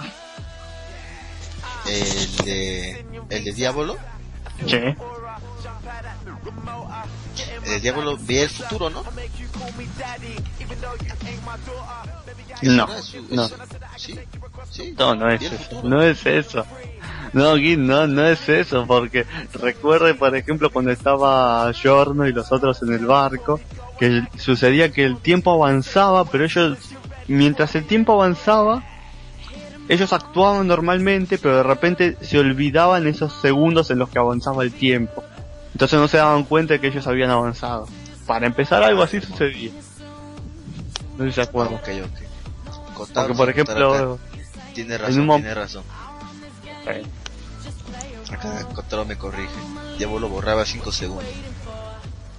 [1.86, 3.98] El de, el de Diablo,
[4.68, 4.78] Sí.
[7.66, 9.04] el Diablo ve el futuro, ¿no?
[12.62, 12.94] No, no.
[12.96, 13.22] ese-
[13.98, 14.16] Sí,
[14.70, 14.96] sí.
[14.98, 15.82] No, no es eso.
[15.84, 16.66] No es eso.
[17.34, 22.82] No, no, no es eso, porque recuerde, por ejemplo, cuando estaba Giorno y los otros
[22.84, 23.60] en el barco,
[23.98, 26.78] que sucedía que el tiempo avanzaba, pero ellos,
[27.28, 28.84] mientras el tiempo avanzaba,
[29.90, 34.72] ellos actuaban normalmente, pero de repente se olvidaban esos segundos en los que avanzaba el
[34.72, 35.24] tiempo.
[35.74, 37.88] Entonces no se daban cuenta de que ellos habían avanzado.
[38.26, 39.72] Para empezar, algo así sucedía.
[41.18, 41.76] No sé si se acuerdan.
[41.76, 42.94] Ok, ok.
[42.94, 44.20] Contado, Porque, por ejemplo,
[44.74, 45.84] tiene en razón, tiene razón.
[48.32, 49.50] Acá Kotaro me corrige.
[49.98, 51.26] Diablo borraba 5 segundos.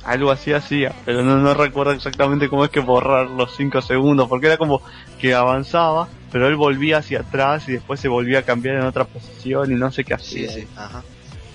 [0.05, 4.29] algo así hacía, pero no, no recuerdo exactamente cómo es que borrar los 5 segundos,
[4.29, 4.83] porque era como
[5.23, 9.05] que avanzaba, pero él volvía hacia atrás y después se volvía a cambiar en otra
[9.05, 10.53] posición y no sé qué Sí, hacía.
[10.53, 11.03] sí, ajá.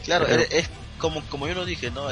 [0.05, 2.07] Claro, Pero- era- es como, como yo lo dije, ¿no?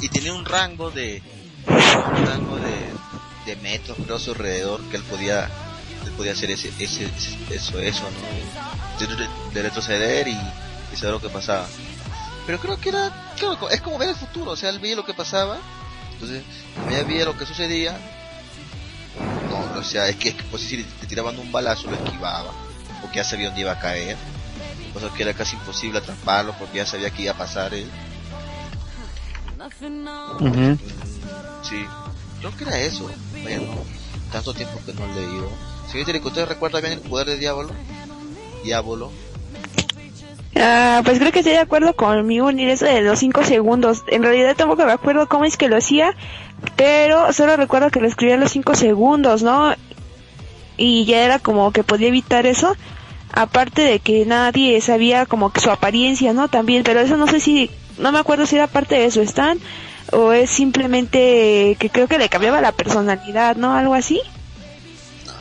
[0.00, 1.22] Y tenía un rango de,
[1.68, 5.44] un rango de, de metros, creo, a su alrededor, que él podía,
[6.04, 7.04] él podía hacer ese, ese,
[7.50, 9.06] eso, eso, ¿no?
[9.06, 10.32] De, de- de retroceder y,
[10.92, 11.68] y saber lo que pasaba.
[12.46, 15.04] Pero creo que era, claro, es como ver el futuro, o sea, él veía lo
[15.04, 15.58] que pasaba,
[16.14, 16.42] entonces,
[16.90, 17.98] ya veía lo que sucedía,
[19.76, 22.52] o sea, es que, es que pues si te tiraban un balazo, lo esquivaba,
[23.00, 24.16] porque ya sabía dónde iba a caer,
[24.92, 27.90] cosa que era casi imposible atraparlo, porque ya sabía que iba a pasar él.
[30.40, 30.46] Ujú.
[30.48, 30.78] Mm,
[31.62, 31.86] sí,
[32.40, 33.10] creo que era eso.
[33.44, 33.84] Vaya, no,
[34.32, 35.50] tanto tiempo que no he leído.
[36.04, 37.70] Terico, ¿usted recuerda bien el poder de Diablo?
[38.62, 39.12] Diablo.
[40.58, 44.04] Ah, pues creo que estoy de acuerdo conmigo en eso de los 5 segundos.
[44.08, 46.14] En realidad tampoco me acuerdo cómo es que lo hacía,
[46.76, 49.74] pero solo recuerdo que lo escribía los 5 segundos, ¿no?
[50.78, 52.74] Y ya era como que podía evitar eso.
[53.32, 56.48] Aparte de que nadie sabía como que su apariencia, ¿no?
[56.48, 59.60] También, pero eso no sé si, no me acuerdo si era parte de su stand
[60.12, 63.74] o es simplemente que creo que le cambiaba la personalidad, ¿no?
[63.74, 64.22] Algo así.
[65.26, 65.32] No,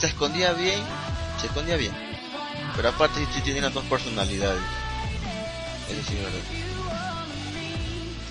[0.00, 0.80] se escondía bien,
[1.40, 2.07] se escondía bien.
[2.78, 4.62] Pero aparte sí tenía las dos personalidades.
[5.90, 6.38] Eso sí, es verdad.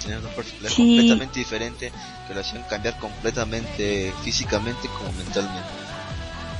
[0.01, 0.83] Tenía dos personalidades Sí.
[0.95, 1.91] completamente diferentes
[2.27, 5.69] que lo hacían cambiar completamente físicamente como mentalmente.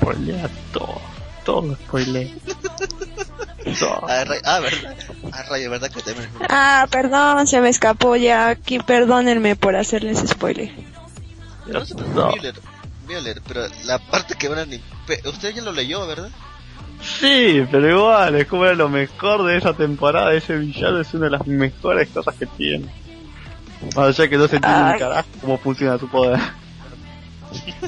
[0.02, 1.02] Spoilea todo,
[1.46, 2.28] todo spoilea.
[3.80, 4.06] Todo.
[4.10, 4.96] Ah, Ray- ah, verdad.
[5.34, 6.30] Ah, Rayo, verdad que también.
[6.50, 8.48] Ah, perdón, se me escapó ya.
[8.50, 10.72] Aquí, perdónenme por hacerles spoiler.
[11.68, 12.56] No se Violet,
[13.08, 15.30] Violet, pero la parte que van a...
[15.30, 16.30] Usted ya lo leyó, ¿verdad?
[17.02, 21.26] Sí, pero igual, es como era lo mejor de esa temporada, ese villano es una
[21.26, 22.88] de las mejores cosas que tiene.
[23.96, 26.40] Allá que no se entiende un carajo cómo funciona su poder.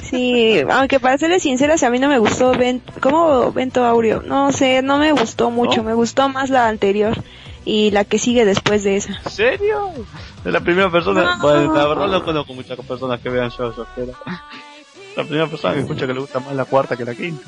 [0.02, 4.22] Sí, aunque para serles sinceras, a mí no me gustó Ven ¿Cómo Vento Aureo?
[4.22, 5.78] No sé, no me gustó mucho.
[5.78, 5.88] ¿No?
[5.88, 7.22] Me gustó más la anterior
[7.64, 9.20] y la que sigue después de esa.
[9.24, 9.92] ¿En serio?
[10.44, 11.42] Es la primera persona, No.
[11.42, 14.12] bueno, la verdad no conozco muchas personas que vean shows, pero
[15.16, 17.44] la primera persona que escucha que le gusta más la cuarta que la quinta.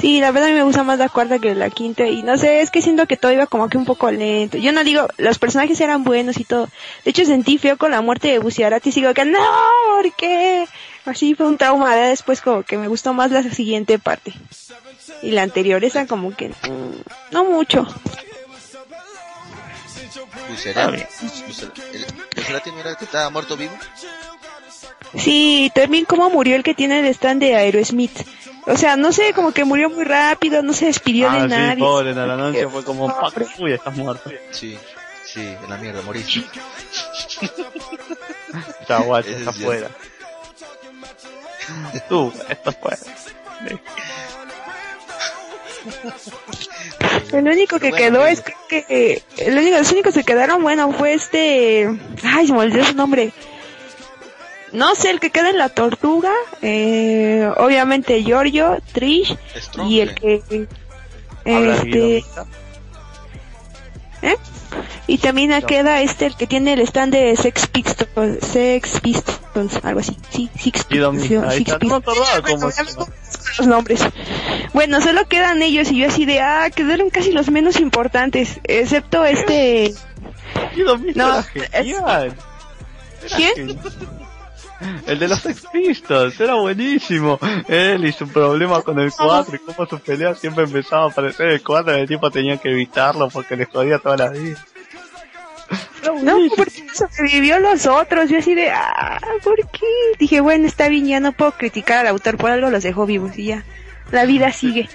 [0.00, 2.38] Sí, la verdad a mí me gusta más la cuarta que la quinta y no
[2.38, 4.56] sé, es que siento que todo iba como que un poco lento.
[4.56, 6.68] Yo no digo, los personajes eran buenos y todo.
[7.04, 9.38] De hecho sentí feo con la muerte de Buciarati y sigo que no,
[9.96, 10.68] ¿por qué?
[11.04, 14.32] Así fue un trauma, después como que me gustó más la siguiente parte.
[15.22, 17.86] Y la anterior, esa como que mm, no mucho.
[20.48, 21.02] Bucerati.
[22.36, 23.76] Bucerati no era el que estaba muerto vivo.
[25.16, 28.20] Sí, también cómo murió el que tiene el stand de Aerosmith.
[28.68, 31.48] O sea, no sé, como que murió muy rápido, no se despidió ah, de sí,
[31.48, 31.78] nadie.
[31.82, 34.30] pobre, en la noche fue como, "Pac, uy, estás muerto.
[34.50, 34.78] Sí,
[35.24, 36.44] sí, en la mierda, moriste.
[38.80, 39.88] Está guacho, está es afuera.
[42.08, 42.96] Tú, esto fue.
[47.32, 48.54] El único que Bueno, quedó es que,
[48.84, 51.88] que- el único, los únicos que quedaron, bueno, fue este,
[52.24, 53.32] ay, se me olvidó su nombre.
[54.72, 56.32] No sé, el que queda en la tortuga,
[56.62, 60.42] eh, obviamente Giorgio, Trish Strong, y el que,
[61.44, 62.18] este.
[64.22, 64.36] ¿eh?
[65.06, 65.66] Y también No.
[65.66, 70.50] queda este, el que tiene el stand de Sex Pistols, Sex Pistols, algo así, sí,
[70.58, 71.78] Six ahí Six.
[71.82, 72.00] No me
[73.58, 74.00] los nombres.
[74.74, 79.24] Bueno, solo quedan ellos y yo así de, ah, quedaron casi los menos importantes, excepto
[79.24, 79.94] este,
[80.76, 81.44] No,
[83.36, 83.78] ¿Quién?
[85.06, 87.38] El de los Sex Pistols, era buenísimo.
[87.68, 91.48] Él y su problema con el 4 y cómo su pelea siempre empezaba a aparecer
[91.48, 94.64] el 4 y el tipo tenía que evitarlo porque le jodía toda la vida.
[96.22, 99.86] No, porque sobrevivió los otros, yo así de, ah, ¿por qué?
[100.18, 103.36] Dije, bueno, está bien, ya no puedo criticar al autor, por algo los dejó vivos
[103.36, 103.64] y ya,
[104.10, 104.88] la vida sigue.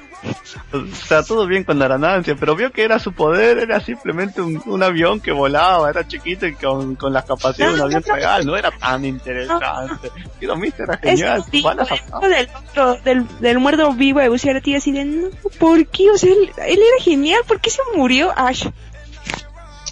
[0.72, 4.62] O sea, todo bien con Aranancia, pero vio que era su poder, era simplemente un,
[4.66, 8.04] un avión que volaba, era chiquito y con, con las capacidades de un No, avión
[8.08, 8.16] no, no.
[8.20, 10.10] real, no era tan interesante.
[10.40, 14.76] Guidomita era Es genial, sí, güey, a- del otro, del, del muerto vivo de Bucciarati
[14.76, 15.28] así de, no,
[15.60, 16.10] ¿por qué?
[16.12, 18.66] O sea, él, él era genial, ¿por qué se murió Ash?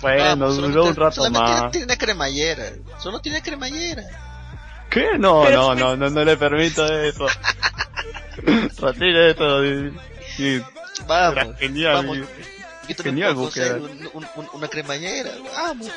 [0.01, 1.71] Bueno, Vamos, duró solamente- un rato más.
[1.71, 2.63] Tiene cremallera.
[2.97, 4.01] Solo tiene cremallera.
[4.89, 5.17] ¿Qué?
[5.19, 7.27] No, Pero- no, no, no, no le permito eso.
[8.81, 9.61] Retire eso.
[10.47, 10.55] Y-
[11.05, 11.57] era Vamos.
[11.59, 11.93] genial.
[11.95, 12.17] vamos.
[13.03, 15.31] Genial, un un- un- un- una cremallera.
[15.55, 15.87] Vamos.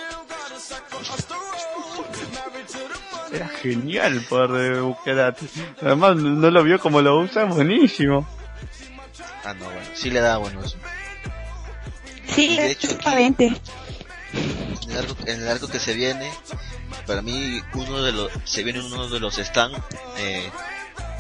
[3.33, 5.47] Era genial el poder de Bukerati.
[5.83, 8.27] Además, no lo vio como lo usa, buenísimo.
[9.45, 9.81] Ah, no, bueno.
[9.95, 10.77] Sí le da bueno eso.
[12.29, 13.61] Sí, De hecho, aquí-.
[14.87, 16.31] En el arco, en el arco que se viene,
[17.07, 19.79] para mí uno de los, se viene uno de los stands
[20.19, 20.51] eh,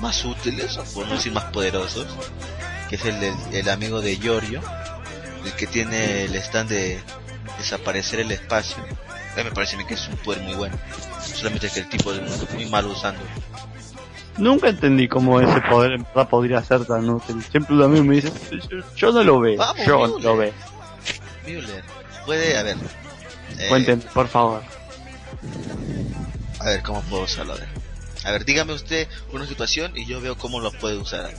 [0.01, 2.07] más útiles, o por no decir más poderosos,
[2.95, 4.61] que es el del el amigo de Giorgio,
[5.45, 7.01] el que tiene el stand de
[7.59, 8.77] desaparecer el espacio.
[9.33, 10.77] A mí me parece que es un poder muy bueno,
[11.21, 13.21] solamente que el tipo es muy mal usando.
[14.37, 17.43] Nunca entendí cómo ese poder en verdad podría ser tan útil.
[17.51, 18.33] Siempre lo mismo me dicen,
[18.71, 20.23] yo, yo no lo veo, Vamos, yo Müller.
[20.25, 20.53] lo veo.
[21.47, 21.85] Müller
[22.27, 22.77] puede, a ver,
[23.59, 24.62] eh, por favor.
[26.61, 27.55] a ver cómo puedo usarlo.
[27.55, 27.69] A ver.
[28.25, 31.33] a ver, dígame usted una situación y yo veo cómo lo puede usar.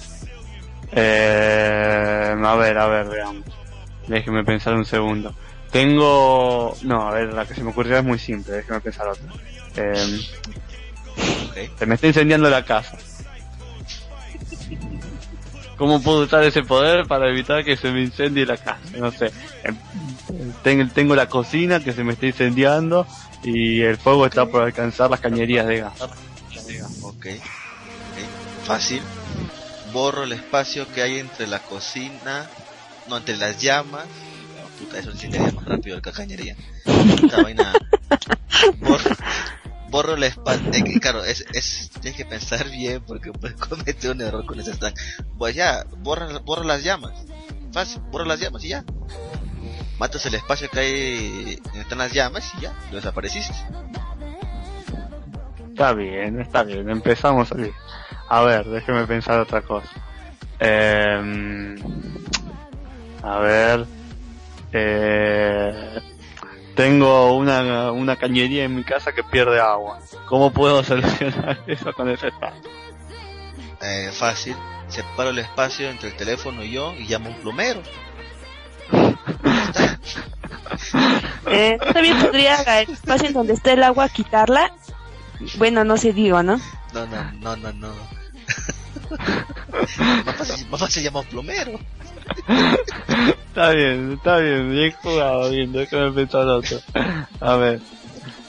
[0.92, 3.46] Eh, a ver, a ver, veamos.
[4.08, 5.34] Déjeme pensar un segundo.
[5.72, 6.76] Tengo...
[6.84, 9.26] No, a ver, la que se me ocurrió es muy simple, déjeme pensar otra.
[9.76, 10.20] Eh,
[11.78, 12.98] se me está incendiando la casa.
[15.78, 18.80] ¿Cómo puedo usar ese poder para evitar que se me incendie la casa?
[18.98, 19.32] No sé.
[20.64, 23.06] Em, Tengo, la cocina que se me está incendiando
[23.44, 26.02] y el fuego está por alcanzar las cañerías de gas.
[26.02, 26.16] Ok.
[27.04, 27.26] ok.
[28.66, 29.02] Fácil.
[29.96, 32.50] Borro el espacio que hay entre la cocina,
[33.08, 34.04] no, entre las llamas.
[34.04, 36.58] No, puta, eso encendería más rápido que la cañería.
[36.84, 37.72] Esta vaina.
[38.80, 39.16] Borro,
[39.90, 40.70] borro el espacio.
[40.74, 44.74] eh, claro, es, es, tienes que pensar bien porque puedes cometer un error con ese
[44.74, 44.98] stand.
[45.38, 47.14] Pues ya, borra, borra las llamas.
[47.72, 48.84] Fácil, borra las llamas y ya.
[49.98, 53.56] Matas el espacio que hay donde están las llamas y ya, lo desapareciste.
[55.76, 57.70] Está bien, está bien, empezamos así.
[58.30, 59.90] A ver, déjeme pensar otra cosa.
[60.58, 61.76] Eh,
[63.22, 63.86] a ver,
[64.72, 66.00] eh,
[66.78, 70.00] tengo una, una cañería en mi casa que pierde agua.
[70.30, 72.72] ¿Cómo puedo solucionar eso con ese espacio?
[73.82, 74.56] Eh, fácil.
[74.88, 77.82] Separo el espacio entre el teléfono y yo y llamo a un plomero.
[81.48, 84.72] Eh, también podría el espacio en donde está el agua quitarla.
[85.58, 86.60] Bueno, no sé, digo, ¿no?
[86.94, 87.94] No, no, no, no, no.
[90.26, 91.80] más, fácil, más fácil llamo a un plomero.
[93.48, 96.78] Está bien, está bien, bien jugado, bien, déjame pensar otro.
[97.40, 97.82] A ver.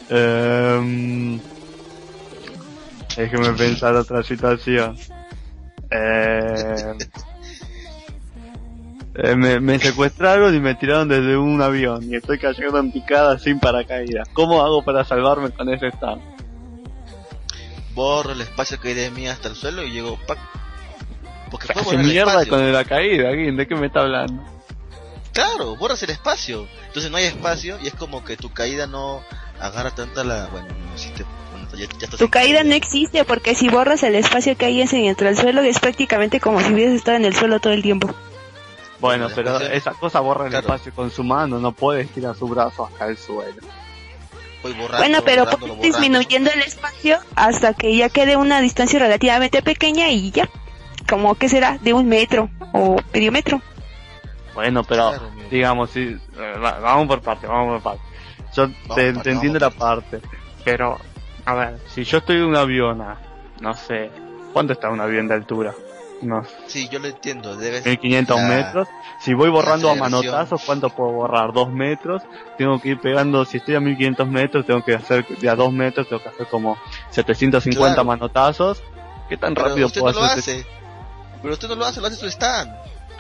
[0.08, 1.40] Eh,
[3.16, 4.96] déjeme pensar otra situación.
[5.90, 6.94] Eh,
[9.14, 13.38] eh, me, me secuestraron y me tiraron desde un avión y estoy cayendo en picada
[13.38, 14.28] sin paracaídas.
[14.32, 16.20] ¿Cómo hago para salvarme con ese estado?
[17.96, 20.38] Borro el espacio que hay de mí hasta el suelo y llego ¡pac!
[21.50, 22.52] Porque puedo borrar el mierda espacio.
[22.52, 24.44] con la caída, ¿de qué me está hablando?
[25.32, 26.68] Claro, borras el espacio.
[26.88, 29.22] Entonces no hay espacio y es como que tu caída no
[29.58, 30.46] agarra tanta la.
[30.48, 31.24] Bueno, no si te.
[31.50, 35.36] bueno, ya, Tu caída no existe porque si borras el espacio que hay entre el
[35.38, 38.14] suelo es prácticamente como si hubieras estado en el suelo todo el tiempo.
[39.00, 40.66] Bueno, pero esa cosa borra el claro.
[40.66, 43.62] espacio con su mano, no puede estirar su brazo hasta el suelo.
[44.66, 45.46] Voy borrando, Bueno, pero
[45.82, 50.48] disminuyendo el espacio hasta que ya quede una distancia relativamente pequeña y ya.
[51.08, 53.60] Como que será de un metro o medio metro.
[54.54, 56.18] Bueno, pero Claro, digamos, si, eh,
[56.62, 58.02] va- vamos por parte, vamos por parte.
[58.54, 60.20] Yo te, entiendo la parte,
[60.64, 60.98] pero,
[61.44, 63.18] a ver, si yo estoy en un avión a,
[63.60, 64.10] no sé,
[64.52, 65.74] ¿cuánto está un avión de altura?
[66.22, 67.84] Unos Sí, yo lo entiendo, debes...
[67.84, 68.88] 1500 la- metros.
[69.20, 71.52] Si voy borrando a manotazos, ¿cuánto puedo borrar?
[71.52, 72.22] ¿Dos metros?
[72.56, 75.72] Tengo que ir pegando, si estoy a 1500 metros, tengo que hacer, de a dos
[75.72, 76.76] metros, tengo que hacer como
[77.10, 78.04] 750 Claro.
[78.06, 78.82] manotazos.
[79.28, 80.38] ¿Qué tan Pero rápido usted puedo no lo hacer?
[80.60, 80.66] hace.
[81.42, 82.70] Pero usted no lo hace, lo hace su stand.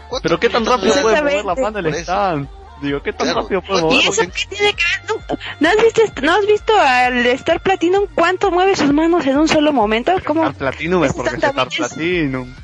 [0.08, 2.02] ¿Cuánto Pero qué tan rápido puede mover la mano el Por eso.
[2.02, 2.48] stand.
[2.80, 3.42] Digo, ¿qué tan Claro.
[3.42, 3.96] rápido puede ¿Y mover?
[4.04, 5.08] ¿Y eso qué tiene que ver?
[5.08, 9.38] ¿No, ¿no has, visto, ¿No has visto al Star Platinum cuánto mueve sus manos en
[9.38, 10.12] un solo momento?
[10.26, 10.42] ¿Cómo?
[10.42, 12.54] Star Platinum es porque es Star es- Platinum.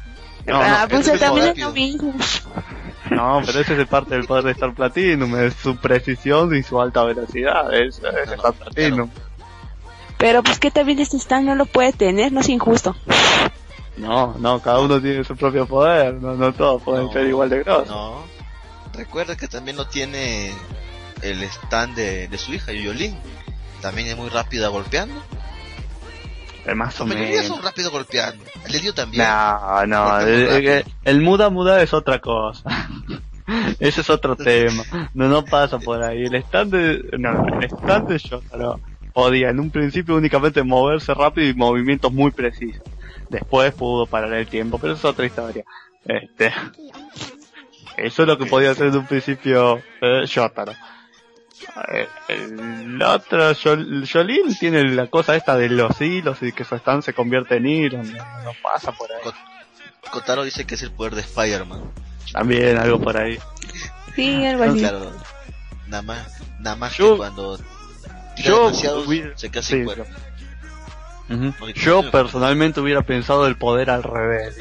[0.46, 1.68] No, ah, no, pues es también es rápido.
[1.68, 2.14] lo mismo.
[3.10, 6.80] no, pero ese es parte del poder de Star Platinum, es su precisión y su
[6.80, 9.10] alta velocidad, es, es no, Star Platinum.
[10.18, 12.94] Pero pues que también este stand no lo puede tener, no es injusto.
[13.96, 17.50] No, no, cada uno tiene su propio poder, no, no todos pueden No, ser igual
[17.50, 17.88] de grosos.
[17.88, 18.22] No.
[18.94, 20.52] Recuerda que también lo tiene
[21.22, 23.16] el stand de, de su hija, Yolín.
[23.80, 25.20] También es muy rápida golpeando.
[26.66, 27.44] Eh, más o menos.
[27.46, 28.44] son rápidos golpeando.
[28.66, 29.24] El de Dio también.
[29.24, 30.94] No, no, el, el- rápido.
[31.04, 32.62] el muda muda es otra cosa.
[33.80, 34.84] Ese es otro tema.
[35.14, 36.22] No, no pasa por ahí.
[36.24, 38.80] El stand de, no, el stand de Shotaro
[39.12, 42.82] podía en un principio únicamente moverse rápido y movimientos muy precisos.
[43.28, 45.64] Después pudo parar el tiempo, pero eso es otra historia.
[46.04, 46.52] Este,
[47.96, 50.72] eso es lo que podía hacer en un principio eh, Shotaro.
[51.92, 57.02] Eh, El otro, Yolín tiene la cosa esta de los hilos y que su stand
[57.02, 58.02] se convierte en hilo.
[58.02, 58.12] No,
[58.44, 59.30] no pasa por ahí.
[60.10, 61.80] Kotaro dice que es el poder de Spider-Man.
[62.32, 63.38] También algo por ahí.
[64.14, 64.78] Sí, algo así.
[64.80, 65.10] Claro.
[65.86, 67.56] Nada más, nada más Yo- que cuando
[68.36, 70.04] tira yo demasiado, hubiera- se queda sí, cuerpo.
[71.30, 71.52] Ujú.
[71.58, 74.58] Porque Yo personalmente hubiera pensado el poder al revés.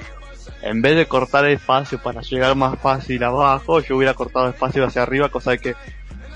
[0.61, 5.01] En vez de cortar espacio para llegar más fácil abajo, yo hubiera cortado espacio hacia
[5.03, 5.75] arriba, cosa de que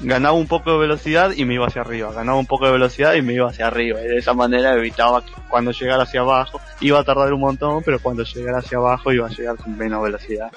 [0.01, 3.13] ganaba un poco de velocidad y me iba hacia arriba, ganaba un poco de velocidad
[3.13, 4.01] y me iba hacia arriba.
[4.01, 7.81] Y de esa manera evitaba que cuando llegara hacia abajo iba a tardar un montón,
[7.83, 10.51] pero cuando llegara hacia abajo iba a llegar con menos velocidad.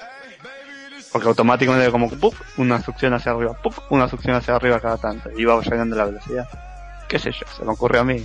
[1.11, 2.35] Porque automáticamente como ¡pup!
[2.57, 3.73] una succión hacia arriba, ¡pup!
[3.89, 6.47] una succión hacia arriba cada tanto, y iba llegando la velocidad.
[7.07, 7.45] ¿Qué sé yo?
[7.57, 8.23] Se me ocurre a mí.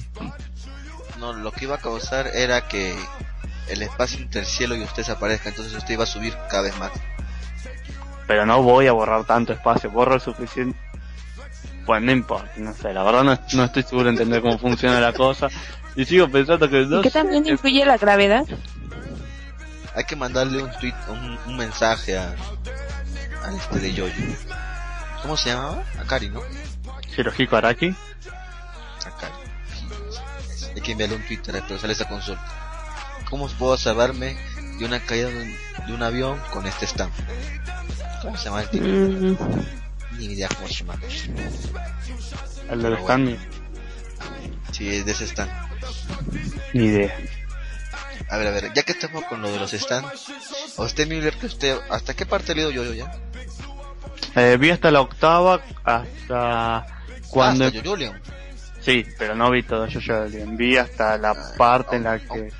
[1.18, 2.94] No, lo que iba a causar era que
[3.68, 6.64] el espacio entre el cielo y usted se aparezca, entonces usted iba a subir cada
[6.64, 6.92] vez más.
[8.26, 10.78] pero no voy a borrar tanto espacio, borro el suficiente.
[11.86, 15.00] Pues no importa, no sé, la verdad no, no estoy seguro de entender cómo funciona
[15.00, 15.48] la cosa.
[15.96, 18.44] Y sigo pensando que no ¿Y qué también influye la gravedad?
[19.94, 22.34] Hay que mandarle un tweet, un, un mensaje a,
[23.44, 24.14] a este de Yoyo.
[25.22, 25.82] ¿Cómo se llamaba?
[26.00, 26.40] Akari, ¿no?
[27.16, 27.94] Hirohiko Araki.
[29.06, 29.32] Akari.
[30.74, 32.44] Hay que enviarle un Twitter para sale esa consulta.
[33.30, 34.36] ¿Cómo puedo salvarme
[34.78, 37.12] de una caída de un, de un avión con este stand?
[38.22, 38.86] ¿Cómo se llama el tipo?
[38.86, 39.36] Mm,
[40.18, 40.94] idea cómo se llama.
[42.70, 43.38] El del Pero stand,
[44.72, 45.50] Sí, es de ese stand.
[46.72, 47.16] ni, idea.
[48.30, 50.28] A ver, a ver, ya que estamos con lo de los stands,
[50.78, 53.12] usted Miller, que usted, ¿hasta qué parte ha leído yo ya?
[54.34, 56.86] Eh, vi hasta la octava, hasta
[57.28, 57.64] cuando...
[57.64, 58.20] Ah, hasta Yo-Yo Leon.
[58.80, 62.34] Sí, pero no vi todo yo ya Vi hasta la Ah, parte en la oh,
[62.34, 62.52] que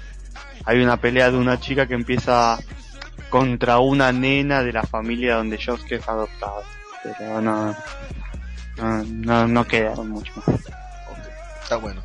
[0.64, 2.58] hay una pelea de una chica que empieza
[3.28, 6.62] contra una nena de la familia donde Josuke es adoptado.
[7.04, 7.76] Pero no,
[8.76, 10.48] no, no, no queda mucho más.
[11.06, 11.18] Ok,
[11.62, 12.02] Está bueno.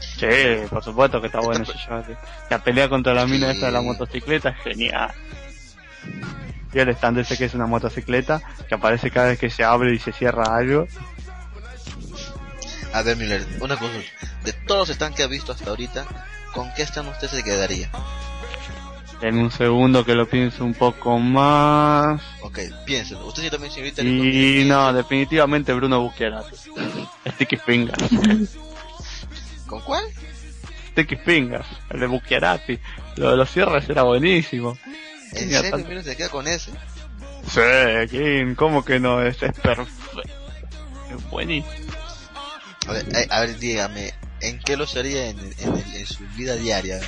[0.00, 0.26] Sí,
[0.68, 2.12] por supuesto que está bueno Esta- Jojo.
[2.50, 3.54] La pelea contra la mina Sí.
[3.54, 5.12] esta de la motocicleta es genial.
[6.72, 9.94] Y el stand ese que es una motocicleta que aparece cada vez que se abre
[9.94, 10.86] y se cierra algo.
[12.92, 13.94] A ver, Miller, una cosa.
[14.44, 16.04] De todos los stands que ha visto hasta ahorita,
[16.52, 17.88] ¿con qué stand usted se quedaría?
[19.20, 22.22] En un segundo que lo pienso un poco más.
[22.42, 23.26] Ok, piénselo.
[23.26, 24.02] Usted sí también, señorita.
[24.02, 26.54] Y no, definitivamente Bruno Bucchiarati.
[27.34, 27.98] Sticky Fingers.
[29.66, 30.04] ¿Con cuál?
[30.92, 32.78] Sticky Fingers, el de Bucchiarati.
[33.16, 34.78] Lo de los cierres era buenísimo.
[35.32, 36.70] ¿En serio, tanto- se queda con ese?
[37.48, 37.60] Sí,
[38.10, 39.22] King, ¿cómo que no?
[39.22, 40.22] Es, es perfecto.
[41.10, 41.72] Es buenísimo.
[42.86, 47.00] A ver, eh, a ver, dígame, ¿en qué lo en, en, en su vida diaria?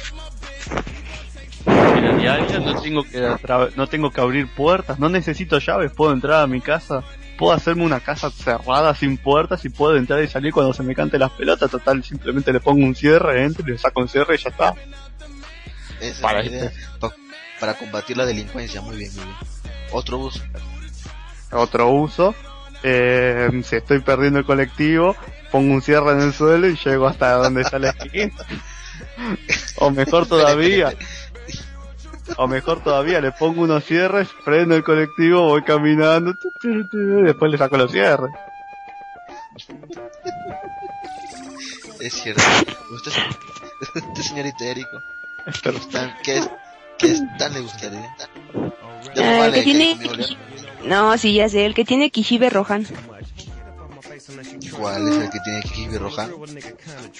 [1.66, 3.36] En la diaria no tengo que
[3.76, 7.02] no tengo que abrir puertas, no necesito llaves, puedo entrar a mi casa,
[7.38, 10.94] puedo hacerme una casa cerrada sin puertas y puedo entrar y salir cuando se me
[10.94, 14.34] cante las pelotas, total, simplemente le pongo un cierre, entro y le saco un cierre
[14.36, 14.74] y ya está.
[16.00, 16.72] Esa Para es la idea.
[16.98, 17.14] Pa-
[17.60, 19.36] para combatir la delincuencia, muy bien, muy bien.
[19.92, 20.40] Otro uso.
[21.52, 22.34] Otro uso,
[22.82, 25.14] eh, si estoy perdiendo el colectivo,
[25.50, 28.32] pongo un cierre en el suelo y llego hasta donde está la esquina.
[29.76, 30.92] O mejor todavía,
[32.36, 37.58] o mejor todavía, le pongo unos cierres, prendo el colectivo, voy caminando, y después le
[37.58, 38.30] saco los cierres.
[42.00, 42.42] Es cierto.
[42.92, 43.12] Usted,
[43.82, 45.02] usted señor Itérico,
[45.62, 45.78] Pero
[46.22, 46.50] ¿qué, es,
[46.98, 48.16] ¿qué es tan le gustaría?
[49.16, 49.96] Ah, vale que tiene-.
[50.84, 52.86] No, sí, ya sé, el que tiene Kishibe Rohan.
[54.76, 55.62] ¿Cuál es el que tiene?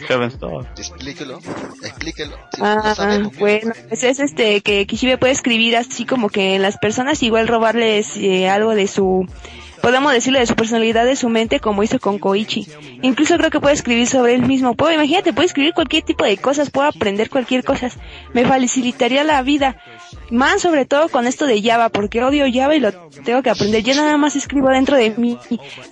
[0.07, 0.67] Heaven's Door.
[0.77, 1.39] Explíquelo,
[1.83, 2.37] explíquelo.
[2.55, 6.55] Sí, no Ah, sabemos, bueno, pues es este que Kishibe puede escribir así como que
[6.55, 9.27] en las personas igual robarles eh, algo de su,
[9.83, 12.67] podemos decirle de su personalidad, de su mente, como hizo con Koichi.
[13.03, 14.75] Incluso creo que puede escribir sobre él mismo.
[14.75, 17.91] Puedo, imagínate, puede escribir cualquier tipo de cosas, puedo aprender cualquier cosa.
[18.33, 19.77] Me facilitaría la vida.
[20.31, 23.83] Más sobre todo con esto de Java, porque odio Java y lo tengo que aprender.
[23.83, 25.39] Yo nada más escribo dentro de mí.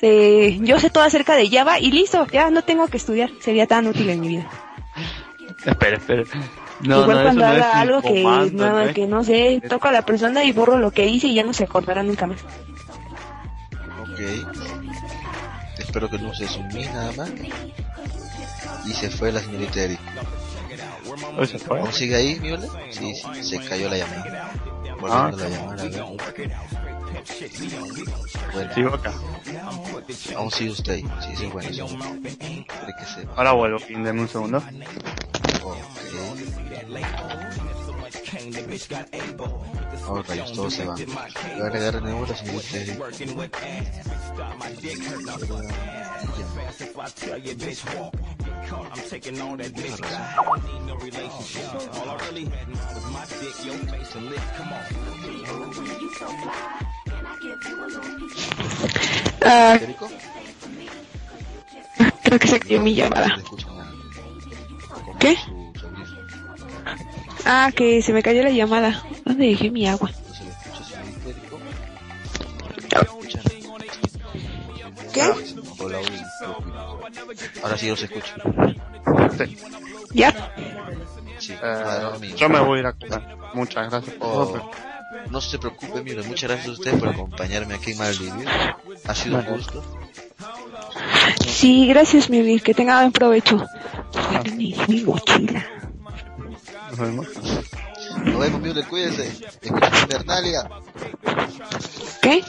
[0.02, 3.31] eh, yo sé todo acerca de Java y listo, ya no tengo que estudiar.
[3.40, 4.48] Sería tan útil en mi vida.
[5.65, 6.23] Espera, espera.
[6.81, 8.94] No, Igual no, cuando no haga algo que comando, ¿no?
[8.94, 11.52] que no sé, toco a la persona y borro lo que hice y ya no
[11.52, 12.44] se acordará nunca más.
[14.18, 14.24] Ok.
[15.78, 17.30] Espero que no se sumí nada más.
[18.84, 20.00] Y se fue la señorita Eric.
[21.36, 21.78] Hoy se fue.
[21.80, 22.66] ¿Aún sigue ahí, Viola?
[22.90, 24.50] Sí, sí, se cayó la llamada.
[25.00, 26.02] Volviendo a la llamada, a ver.
[28.52, 29.12] Bueno, Sigo acá.
[30.36, 31.04] aún sigue usted ahí.
[31.20, 31.80] Sí, sí, bueno, sí.
[32.98, 34.58] Que se Ahora vuelvo, deme un segundo.
[34.58, 35.76] Ok.
[40.08, 40.94] Oh, rayos, todo se va.
[40.94, 42.98] Voy a agregar de nuevo la señorita Eric.
[59.44, 60.08] Ah, ¿Erico?
[62.22, 63.38] creo que se cayó mi llamada.
[65.18, 65.36] ¿Qué?
[67.50, 69.02] Ah, que se me cayó la llamada.
[69.24, 70.10] ¿Dónde dejé mi agua?
[75.14, 75.22] ¿Qué?
[77.62, 78.34] Ahora sí los escucho.
[79.38, 79.56] Sí.
[80.12, 80.52] ¿Ya?
[81.38, 83.22] Sí, Eh, yo me voy a ir a comer.
[83.54, 84.70] Muchas gracias por Oh,
[85.30, 88.76] no se preocupe, mire, muchas gracias a usted por acompañarme aquí en Maldivia.
[89.06, 89.82] Ha sido un gusto.
[91.46, 92.60] Sí, gracias, Miri.
[92.60, 93.64] Que tenga buen provecho.
[94.54, 95.64] Mi, mi mochila.
[96.89, 97.27] Nos vemos.
[98.24, 99.28] Nos vemos, mire, cuídese.
[99.60, 100.70] Escuchen Invernalia.
[102.23, 102.44] ¿Qué?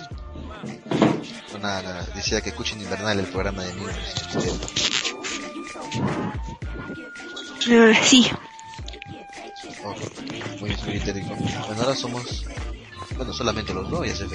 [1.53, 2.07] No, nada, nada.
[2.15, 3.95] Decía que escuchen Invernalia, el programa de niños.
[7.71, 8.29] Ah, sí.
[9.83, 9.95] Oh,
[10.59, 11.35] muy Erico.
[11.35, 12.45] Bueno, ahora somos,
[13.15, 14.27] bueno, solamente los dos, ya se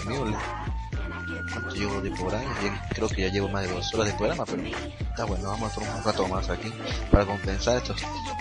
[1.52, 2.44] ¿Cuánto llevo de programa?
[2.90, 5.80] Creo que ya llevo más de dos horas de programa, pero está bueno, vamos a
[5.80, 6.72] estar un rato más aquí
[7.10, 7.96] para compensar estos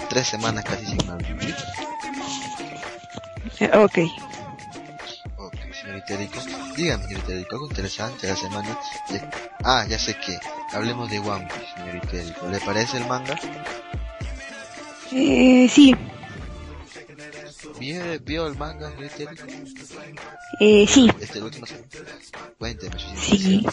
[0.09, 1.19] tres semanas casi sin nada.
[3.59, 3.97] Eh, ok.
[5.38, 6.39] Ok, señorita Erico.
[6.75, 8.77] Dígame, señorita Erico, algo interesante la semana.
[9.09, 9.30] Ya-
[9.65, 10.38] Ah, ya sé que.
[10.73, 12.47] Hablemos de One Piece, señorita Erico.
[12.47, 13.38] ¿Le parece el manga?
[15.11, 15.95] Eh, sí.
[17.80, 19.45] ¿Vio, vio el manga, señorita Erico?
[20.60, 21.10] Eh, sí.
[21.19, 21.65] Este el último
[22.57, 23.65] Cuénteme Sí.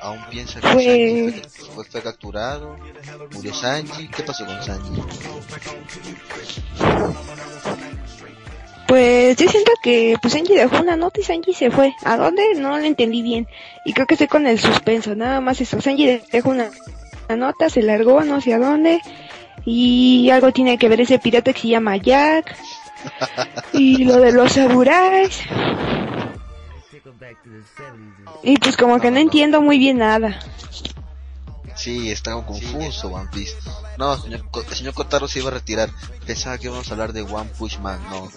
[0.00, 2.76] ¿Aún piensa que Pues- Sanji fue, fue- fue capturado?
[3.32, 4.08] ¿Murió Sanji?
[4.08, 5.00] ¿Qué pasó con Sanji?
[8.86, 11.94] Pues yo siento que pues Sanji dejó una nota y Sanji se fue.
[12.04, 12.42] ¿A dónde?
[12.56, 13.46] No lo entendí bien.
[13.84, 15.80] Y creo que estoy con el suspenso, nada más eso.
[15.80, 16.70] Sanji dejó una,
[17.28, 19.00] una nota, se largó, no sé a dónde.
[19.64, 22.54] Y algo tiene que ver ese pirata que se llama Jack.
[23.72, 25.40] Y lo de los samuráis.
[28.42, 30.38] Y pues como que no entiendo muy bien nada.
[31.74, 33.56] Sí, está confuso One Piece.
[33.98, 35.90] No, señor, el señor Kotaro se iba a retirar.
[36.26, 38.00] Pensaba que íbamos a hablar de One Punch Man.
[38.10, 38.28] No,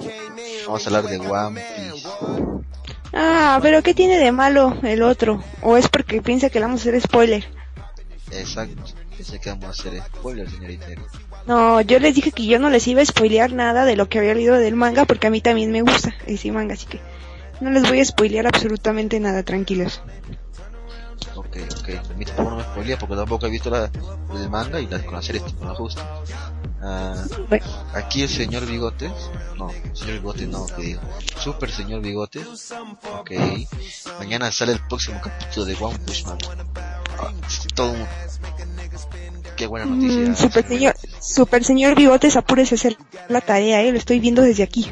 [0.66, 2.08] vamos a hablar de One Piece.
[3.14, 5.44] Ah, pero ¿qué tiene de malo el otro?
[5.62, 7.46] ¿O es porque piensa que le vamos a hacer spoiler?
[8.32, 8.84] Exacto.
[9.18, 10.88] Pensé que vamos a hacer spoiler, señorita.
[11.48, 14.20] No, yo les dije que yo no les iba a spoilear nada de lo que
[14.20, 17.00] había leído del manga porque a mí también me gusta ese manga, así que
[17.62, 20.02] no les voy a spoilear absolutamente nada, tranquilos.
[21.36, 22.08] Ok, ok.
[22.08, 23.90] Permítame, no me spoilea porque tampoco he visto la,
[24.34, 26.22] el manga y la, con la serie con la justa.
[26.82, 27.16] Ah,
[27.50, 29.12] Bueno, aquí el señor Bigotes.
[29.58, 31.02] No, señor Bigotes no, que digo.
[31.40, 32.74] Super señor Bigotes.
[33.20, 33.32] Ok.
[34.20, 36.38] Mañana sale el próximo capítulo de One Punch Man.
[37.18, 37.32] Ah,
[37.74, 38.06] todo un...
[39.56, 40.30] Qué buena noticia.
[40.32, 42.98] mm, super señor, super señor Bigotes, apúrese a hacer
[43.30, 44.92] la tarea, eh, lo estoy viendo desde aquí.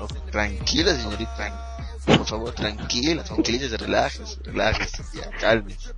[0.00, 1.68] Oh, tranquila, señorita.
[2.06, 5.90] Por favor, tranquila, tranquilícese, relájese, relájese, ya, cálmese.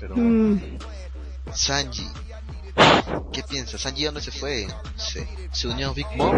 [0.00, 0.58] Pero Mm,
[1.54, 2.08] Sanji,
[3.32, 3.80] ¿qué piensas?
[3.82, 4.66] Sanji dónde se fue?
[4.96, 6.36] ¿Se, se unió a Big Mom?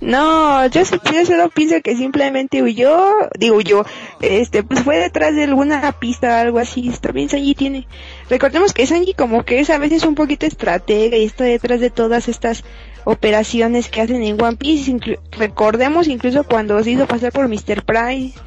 [0.00, 3.84] No, yo, solo pienso que simplemente huyó, digo yo,
[4.20, 6.90] este, pues fue detrás de alguna pista o algo así.
[7.00, 7.86] También Sanji tiene,
[8.28, 11.90] recordemos que Sanji como que es a veces un poquito estratega y está detrás de
[11.90, 12.62] todas estas
[13.04, 14.92] operaciones que hacen en One Piece.
[14.92, 17.82] Inclu- recordemos incluso cuando se hizo pasar por Mr.
[17.84, 18.38] Price,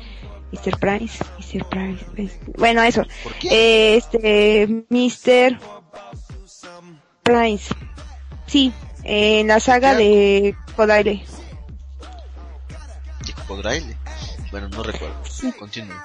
[0.52, 0.78] Mr.
[0.80, 1.66] Price, Mr.
[1.68, 3.96] Price, bueno eso, ¿Por qué?
[3.98, 5.58] Este, Mr.
[7.24, 7.74] Price,
[8.48, 8.72] sí,
[9.04, 11.24] en la saga de Kodaire.
[13.64, 13.96] ¿De?
[14.52, 15.16] Bueno, no recuerdo.
[15.58, 15.96] Continúo.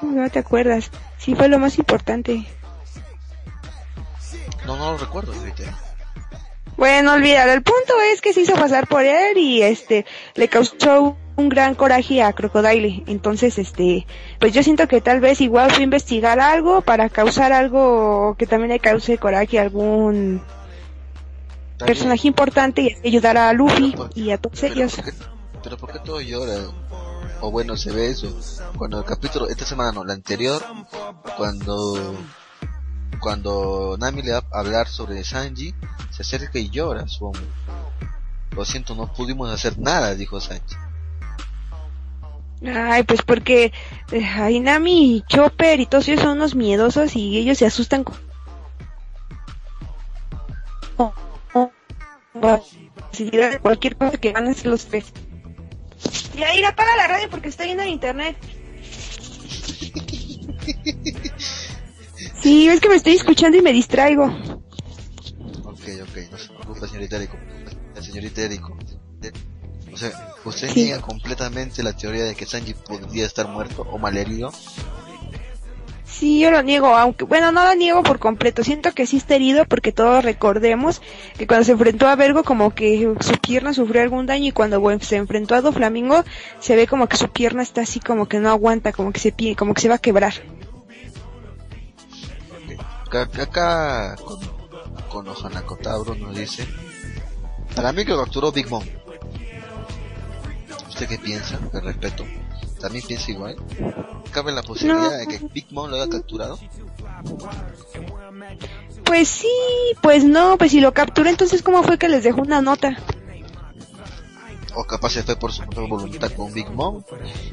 [0.00, 0.90] ¿Cómo no te acuerdas?
[1.18, 2.46] Sí, fue lo más importante.
[4.64, 5.64] No, no lo recuerdo ahorita.
[6.76, 7.52] Bueno, olvídalo.
[7.52, 11.74] El punto es que se hizo pasar por él y este le causó un gran
[11.74, 13.04] coraje a Crocodile.
[13.06, 14.06] Entonces, este,
[14.38, 18.70] pues yo siento que tal vez igual fue investigar algo para causar algo que también
[18.70, 20.42] le cause coraje a algún
[21.78, 24.94] Personaje importante y ayudar a Luffy y a todos Pero ellos.
[24.94, 25.12] ¿por, qué,
[25.62, 26.54] pero ¿por qué todo llora?
[27.40, 28.34] O bueno, se ve eso.
[28.78, 30.62] Cuando el capítulo, esta semana no, la anterior,
[31.36, 32.14] cuando
[33.20, 35.74] cuando Nami le va a hablar sobre Sanji,
[36.10, 37.44] se acerca y llora su hombre.
[38.52, 40.76] Lo siento, no pudimos hacer nada, dijo Sanji.
[42.64, 43.72] Ay, pues porque
[44.12, 48.02] eh, ay, Nami y Chopper y todos ellos son unos miedosos y ellos se asustan
[48.02, 48.16] con
[52.40, 55.06] posibilidad de cualquier cosa que van a hacer los tres.
[56.36, 58.36] Y ahí apaga la radio porque está yendo en internet.
[62.42, 64.24] Sí, es que me estoy escuchando y me distraigo.
[65.64, 67.36] Ok, ok, no se preocupe, señorita Eriko.
[67.94, 68.76] La señorita Eriko.
[69.22, 69.32] Eh,
[69.92, 70.82] O sea, usted Sí.
[70.84, 74.52] niega completamente la teoría de que Sanji podría estar muerto o malherido.
[76.18, 78.64] Sí, yo lo niego, aunque, bueno, no lo niego por completo.
[78.64, 81.02] Siento que sí está herido porque todos recordemos
[81.36, 84.80] que cuando se enfrentó a Vergo como que su pierna sufrió algún daño y cuando
[85.00, 86.24] se enfrentó a Doflamingo
[86.58, 89.30] se ve como que su pierna está así como que no aguanta, como que se
[89.30, 90.32] pie, como que se va a quebrar.
[93.10, 94.40] Acá, con,
[95.10, 96.66] con Ohana Kotabro nos dice,
[97.74, 98.84] para mí que lo capturó Big Mom.
[100.88, 101.60] ¿Usted qué piensa?
[101.74, 102.24] Le respeto.
[102.80, 103.56] ¿También piensa igual?
[104.32, 105.16] ¿Cabe la posibilidad No.
[105.16, 106.58] de que Big Mom lo haya capturado?
[109.04, 109.48] Pues sí,
[110.02, 112.96] pues no, pues si lo capturó entonces cómo fue que les dejó una nota.
[114.74, 117.02] O capaz se fue por su propia voluntad con Big Mom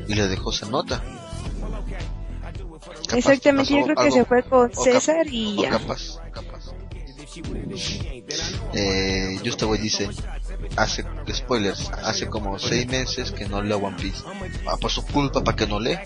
[0.08, 1.02] y le dejó esa nota.
[3.08, 5.70] Capaz Exactamente, yo creo que se fue con César y ya.
[5.70, 6.64] capaz, capaz.
[8.74, 10.10] Eh, Justaway dice,
[10.76, 14.24] hace, spoilers, hace como seis meses que no leo One Piece.
[14.68, 15.98] Ah, por su culpa, para que no lee.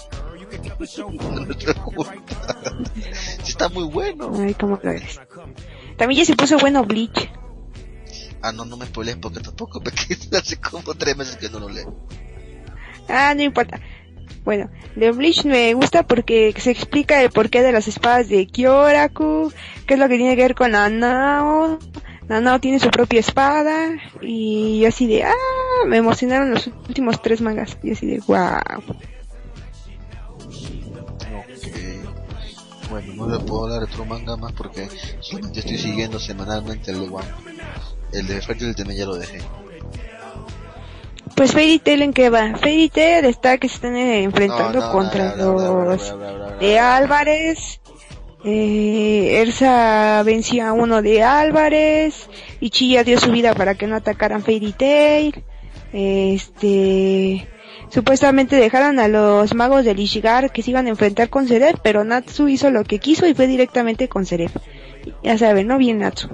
[3.47, 4.31] Está muy bueno.
[4.37, 5.19] Ay, cómo lo eres.
[5.97, 7.29] También ya se puso bueno Bleach.
[8.41, 11.59] Ah, no, no me spoilees porque tampoco me quedé hace como tres meses que no
[11.59, 11.93] lo leo.
[13.09, 13.79] Ah, no importa.
[14.43, 19.51] Bueno, de Bleach me gusta porque se explica el porqué de las espadas de Kyoraku,
[19.85, 21.79] qué es lo que tiene que ver con Nanao.
[22.27, 23.89] Nanao tiene su propia espada
[24.21, 25.33] y yo así de, ah,
[25.85, 27.77] me emocionaron los últimos tres mangas.
[27.83, 28.59] Y así de, wow.
[31.39, 31.77] Ok.
[32.89, 34.89] Bueno, no le puedo dar otro manga más porque
[35.19, 37.27] solamente estoy siguiendo semanalmente el de One.
[38.11, 39.39] El de Fairy Tail ya lo dejé.
[41.35, 42.55] Pues Fairy Tail en qué va?
[42.57, 46.13] Fairy Tail está que se están eh, enfrentando No, no, contra los
[46.59, 46.79] de.
[46.79, 47.79] Álvarez.
[48.43, 52.29] Eh, Elsa venció a uno de Álvarez.
[52.59, 55.43] Y Chilla dio su vida para que no atacaran Fairy Tail.
[55.93, 57.47] Este,
[57.89, 62.03] supuestamente dejaron a los magos del Ishigar que se iban a enfrentar con Seref, pero
[62.03, 64.55] Natsu hizo lo que quiso y fue directamente con Seref.
[65.23, 66.29] Ya saben, no bien Natsu.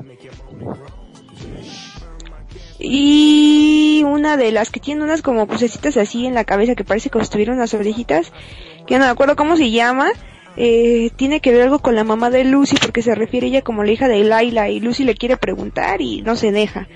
[2.79, 7.09] Y una de las que tiene unas como crucecitas así en la cabeza que parece
[7.13, 8.33] si tuviera unas orejitas,
[8.87, 10.11] que no me acuerdo cómo se llama,
[10.57, 13.83] eh, tiene que ver algo con la mamá de Lucy porque se refiere ella como
[13.83, 16.87] la hija de Laila y Lucy le quiere preguntar y no se deja.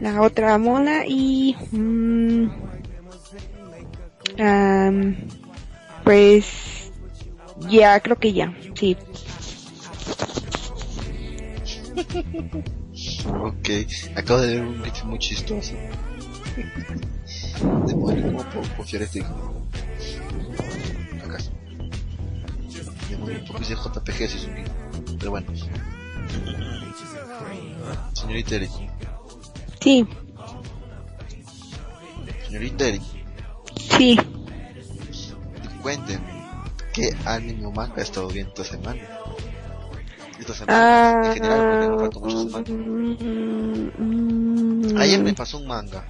[0.00, 1.56] La otra mona y...
[1.72, 2.46] mm,
[6.04, 6.92] pues...
[7.70, 8.96] Ya, creo que ya, sí.
[13.40, 13.68] Ok,
[14.14, 15.74] acabo de ver un video muy chistoso.
[18.94, 19.26] Acá.
[23.26, 24.72] Demonio, ¿por qué es de JPG si es un video?
[25.18, 25.46] Pero bueno.
[28.14, 28.70] Señorita Eric,
[29.80, 30.06] Sí,
[32.46, 33.02] señorita Eric,
[33.90, 34.18] sí.
[35.82, 36.36] cuénteme,
[36.92, 39.00] ¿Qué anime o manga ha estado viendo esta semana?
[40.40, 42.68] Esta semana, en general, porque falta muchas semanas.
[43.98, 46.04] mm, Ayer me pasó un manga.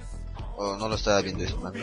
[0.57, 1.79] O no lo estaba viendo ese manga.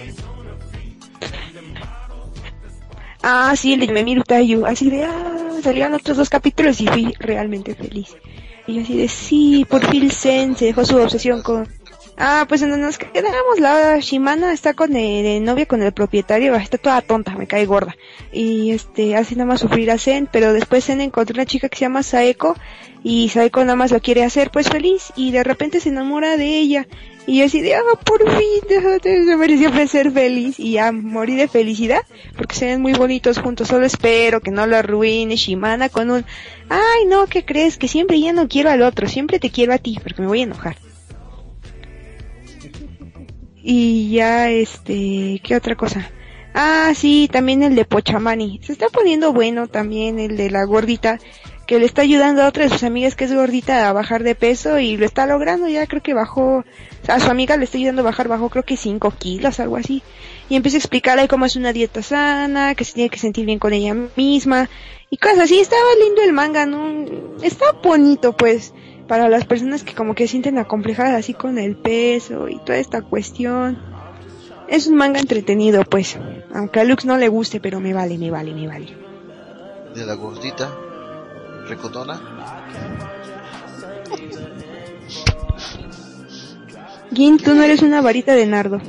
[3.27, 4.67] Ah, sí, el de Memiro Tayu.
[4.67, 8.19] Así de, ah, salían otros dos capítulos y fui realmente feliz.
[8.67, 11.67] Y yo así de, sí, por fin Sen se dejó su obsesión con...
[12.17, 15.93] Ah, pues en donde nos quedamos, la Shimana está con el, de novia con el
[15.93, 17.97] propietario, está toda tonta, me cae gorda.
[18.33, 21.77] Y este, hace nada más sufrir a Zen, pero después Zen encontró una chica que
[21.77, 22.55] se llama Saeko,
[23.03, 26.57] y Saeko nada más lo quiere hacer pues feliz, y de repente se enamora de
[26.57, 26.87] ella.
[27.27, 28.61] Y yo así de, ah, por fin,
[29.03, 32.03] se mereció ser feliz, y ya morí de felicidad,
[32.37, 36.25] porque se ven muy bonitos juntos, solo espero que no lo arruine Shimana con un,
[36.69, 37.77] ay no, ¿qué crees?
[37.77, 40.41] Que siempre ya no quiero al otro, siempre te quiero a ti, porque me voy
[40.41, 40.77] a enojar.
[43.67, 46.11] Y ya, este, ¿qué otra cosa?
[46.53, 48.61] Ah, sí, también el de Pochamani.
[48.63, 51.19] Se está poniendo bueno también el de la gordita,
[51.67, 54.35] que le está ayudando a otra de sus amigas que es gordita a bajar de
[54.35, 55.67] peso y lo está logrando.
[55.67, 56.63] Ya creo que bajó,
[57.09, 60.03] a su amiga le está ayudando a bajar, bajó creo que 5 kilos, algo así.
[60.51, 63.59] Y empieza a explicarle cómo es una dieta sana, que se tiene que sentir bien
[63.59, 64.69] con ella misma
[65.09, 65.59] y cosas así.
[65.59, 67.07] Estaba lindo el manga, ¿no?
[67.43, 68.75] Está bonito, pues
[69.07, 73.03] para las personas que como que sienten acomplejadas así con el peso y toda esta
[73.03, 73.79] cuestión.
[74.69, 76.17] Es un manga entretenido, pues.
[76.55, 78.97] Aunque a Lux no le guste, pero me vale, me vale, me vale.
[79.95, 80.71] De la gordita.
[81.69, 82.21] Recotona.
[87.13, 88.81] Gin, tú no eres una varita de nardo.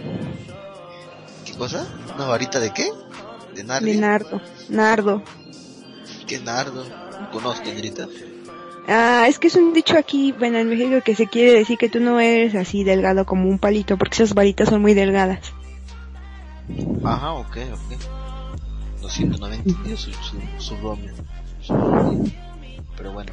[1.45, 1.87] ¿Qué cosa?
[2.15, 2.89] ¿Una varita de qué?
[3.53, 3.85] De nardo.
[3.85, 4.41] De nardo.
[4.69, 5.23] Nardo.
[6.25, 6.83] ¿Qué nardo?
[7.21, 8.07] No conozco, señorita.
[8.87, 11.89] Ah, es que es un dicho aquí, bueno, en México que se quiere decir que
[11.89, 15.53] tú no eres así delgado como un palito, porque esas varitas son muy delgadas.
[17.03, 19.01] Ajá, ok, ok.
[19.01, 22.31] Lo siento, no había entendido su, su, su.
[22.97, 23.31] Pero bueno.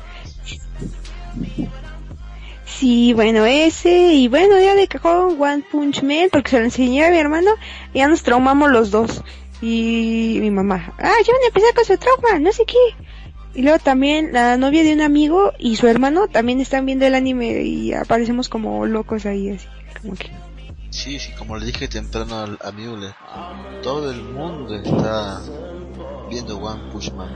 [2.65, 7.05] Sí, bueno, ese, y bueno, ya de cajón One Punch Man, porque se lo enseñé
[7.05, 7.53] a mi hermano,
[7.93, 9.23] y ya nos traumamos los dos.
[9.61, 12.77] Y mi mamá, ah, ya van a empezar con su trauma, no sé qué.
[13.55, 17.15] Y luego también la novia de un amigo y su hermano también están viendo el
[17.15, 19.66] anime y aparecemos como locos ahí, así,
[20.01, 20.31] como que...
[20.91, 23.15] Sí, sí, como le dije temprano al amigo, le-
[23.83, 25.43] todo el mundo está
[26.31, 27.31] viendo One Punch Man.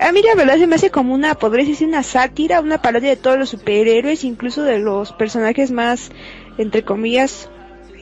[0.00, 3.16] A mí la verdad se me hace como una, podría una sátira, una parodia de
[3.16, 6.10] todos los superhéroes, incluso de los personajes más,
[6.56, 7.50] entre comillas,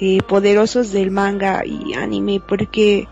[0.01, 3.09] eh, poderosos del manga y anime, porque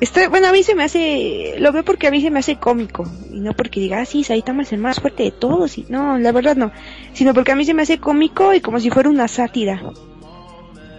[0.00, 2.56] está, bueno, a mí se me hace, lo veo porque a mí se me hace
[2.56, 5.86] cómico, y no porque diga, ah, sí, Saitama es el más fuerte de todos, y
[5.88, 6.70] no, la verdad no,
[7.12, 9.82] sino porque a mí se me hace cómico y como si fuera una sátira,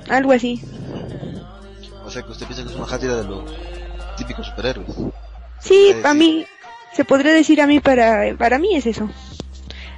[0.09, 0.61] algo así.
[2.05, 3.43] O sea que usted piensa que es una sátira de los
[4.17, 4.89] típicos superhéroes.
[5.59, 6.45] Sí, a mí,
[6.93, 9.09] se podría decir a mí para, para mí es eso.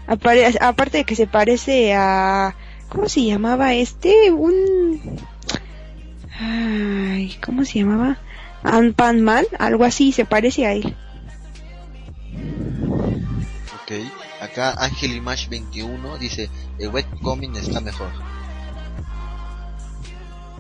[0.07, 2.55] Apare- aparte de que se parece a,
[2.89, 4.31] ¿cómo se llamaba este?
[4.31, 4.99] Un,
[6.39, 8.17] ay, ¿cómo se llamaba?
[8.63, 10.95] Anpan Man, algo así, se parece a él.
[13.81, 13.91] Ok.
[14.41, 18.09] Acá Ángel Image 21 dice, el webcomic está mejor.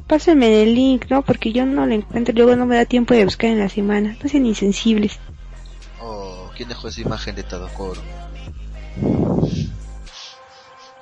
[0.07, 1.21] Pásenme el link, ¿no?
[1.21, 4.17] Porque yo no lo encuentro, luego no me da tiempo de buscar en la semana.
[4.21, 5.19] No sean insensibles.
[6.01, 8.01] Oh, ¿quién dejó esa imagen de Tadokoro?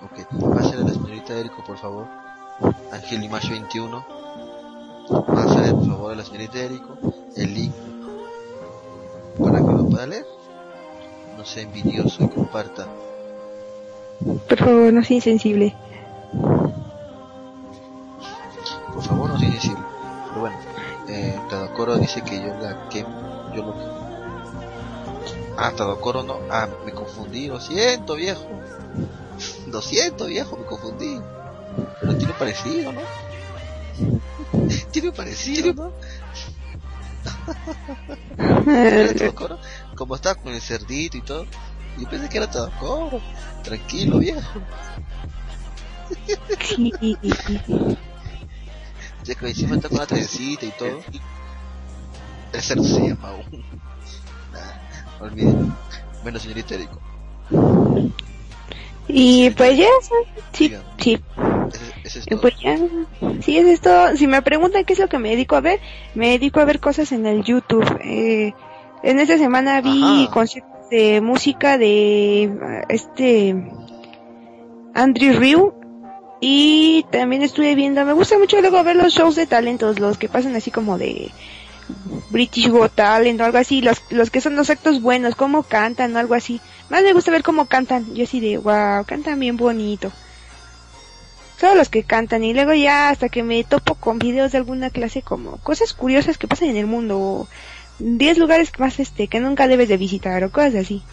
[0.01, 2.07] Ok, pásale a la señorita Erico, por favor.
[2.91, 4.05] Ángel Image 21.
[5.09, 6.97] Pásale, por favor, a la señorita Erico
[7.35, 7.73] el link
[9.39, 10.25] para que lo pueda leer.
[11.37, 12.87] No sea envidioso y comparta.
[14.47, 15.75] Por favor, no sea insensible.
[18.93, 19.85] Por favor, no sea decirlo.
[20.27, 20.57] Pero bueno,
[21.07, 22.99] eh, Tadokoro dice que yo la que
[23.55, 23.99] yo lo que
[25.57, 26.39] Ah, Tadokoro no.
[26.51, 28.45] Ah, me confundí, lo siento, viejo.
[29.67, 31.19] Lo siento, viejo, me confundí.
[31.99, 33.01] Pero tiene parecido, ¿no?
[34.91, 35.91] Tiene parecido, ¿no?
[39.95, 41.45] Como estaba con el cerdito y todo.
[41.97, 43.21] Y pensé que era Tadokoro.
[43.63, 44.41] Tranquilo, viejo.
[49.23, 51.01] Ya que encima está con la trencita y todo.
[52.53, 53.63] El cerdo se llama aún.
[54.53, 55.75] Nah, olvídenlo.
[56.23, 56.99] Bueno, señorita Erico.
[59.07, 59.87] Y pues ya,
[60.53, 61.19] sí, sí.
[62.03, 62.41] Es todo.
[62.41, 62.77] pues ya,
[63.41, 64.15] sí, eso es todo.
[64.15, 65.79] Si me preguntan qué es lo que me dedico a ver,
[66.15, 67.85] me dedico a ver cosas en el YouTube.
[68.03, 68.53] Eh,
[69.03, 70.31] en esta semana vi Ajá.
[70.31, 73.55] conciertos de música de este
[74.93, 75.73] Andrew Ryu
[76.41, 80.29] y también estuve viendo, me gusta mucho luego ver los shows de talentos, los que
[80.29, 81.31] pasan así como de
[82.29, 86.15] British Got Talent o algo así, los, los que son los actos buenos, cómo cantan
[86.15, 86.61] o algo así.
[86.89, 90.11] Más me gusta ver cómo cantan, yo así de, wow, cantan bien bonito.
[91.59, 94.89] Todos los que cantan y luego ya hasta que me topo con videos de alguna
[94.89, 97.47] clase como cosas curiosas que pasan en el mundo o
[97.99, 101.03] 10 lugares más este que nunca debes de visitar o cosas así.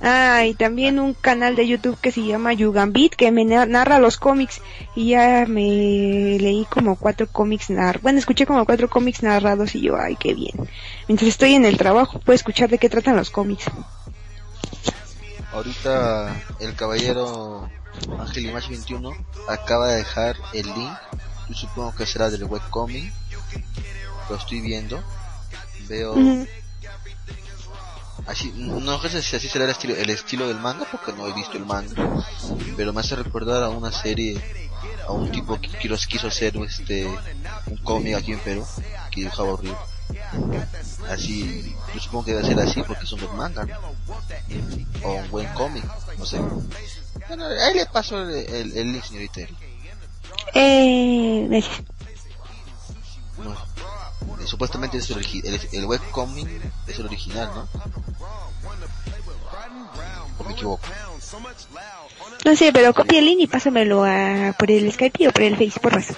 [0.00, 4.18] Ah, y también un canal de YouTube que se llama Yugambit que me narra los
[4.18, 4.60] cómics
[4.94, 8.02] y ya me leí como cuatro cómics narrados.
[8.02, 10.68] Bueno, escuché como cuatro cómics narrados y yo, ay, qué bien.
[11.08, 13.64] Mientras estoy en el trabajo puedo escuchar de qué tratan los cómics.
[15.52, 17.70] Ahorita el caballero
[18.18, 19.12] Ángel Image 21
[19.48, 20.92] acaba de dejar el link.
[21.48, 23.12] Yo supongo que será del webcomic.
[24.28, 25.02] Lo estoy viendo.
[25.88, 26.14] Veo
[28.26, 31.32] así no sé si así será el estilo, el estilo del manga porque no he
[31.32, 31.94] visto el manga
[32.76, 34.40] pero me hace recordar a una serie
[35.06, 37.06] a un tipo que quiso, quiso hacer este
[37.66, 38.66] un cómic aquí en Perú
[39.10, 39.76] que dibujaba horrible
[41.10, 43.68] así yo supongo que debe ser así porque son dos mangas
[45.02, 45.84] o un buen cómic
[46.18, 46.40] no sé
[47.28, 49.40] bueno, ahí le paso el, el, link señorita
[50.54, 51.62] eh
[54.46, 56.48] supuestamente es el, el, el webcomic
[56.86, 57.68] es el original, ¿no?
[60.38, 60.86] ¿O me equivoco?
[62.44, 65.56] No sé, pero copia el link y pásamelo a, por el Skype o por el
[65.56, 66.08] Face, por más.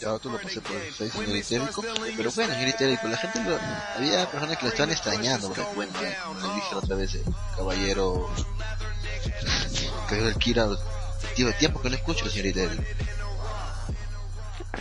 [0.00, 1.82] Ya tú lo pasé por el Face, señor Itérico.
[2.16, 3.58] Pero bueno, señor Itérico, la gente lo,
[3.96, 7.24] había personas que lo estaban extrañando, porque bueno, le dije otra vez el
[7.56, 8.30] caballero,
[10.06, 10.68] caballero del Kira,
[11.34, 12.82] tío, tiempo que no escucho, señor Itérico.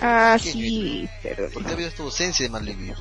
[0.02, 1.50] Ah, sí, pero...
[1.50, 2.96] ¿Por qué ha habido esta ausencia de Marlene?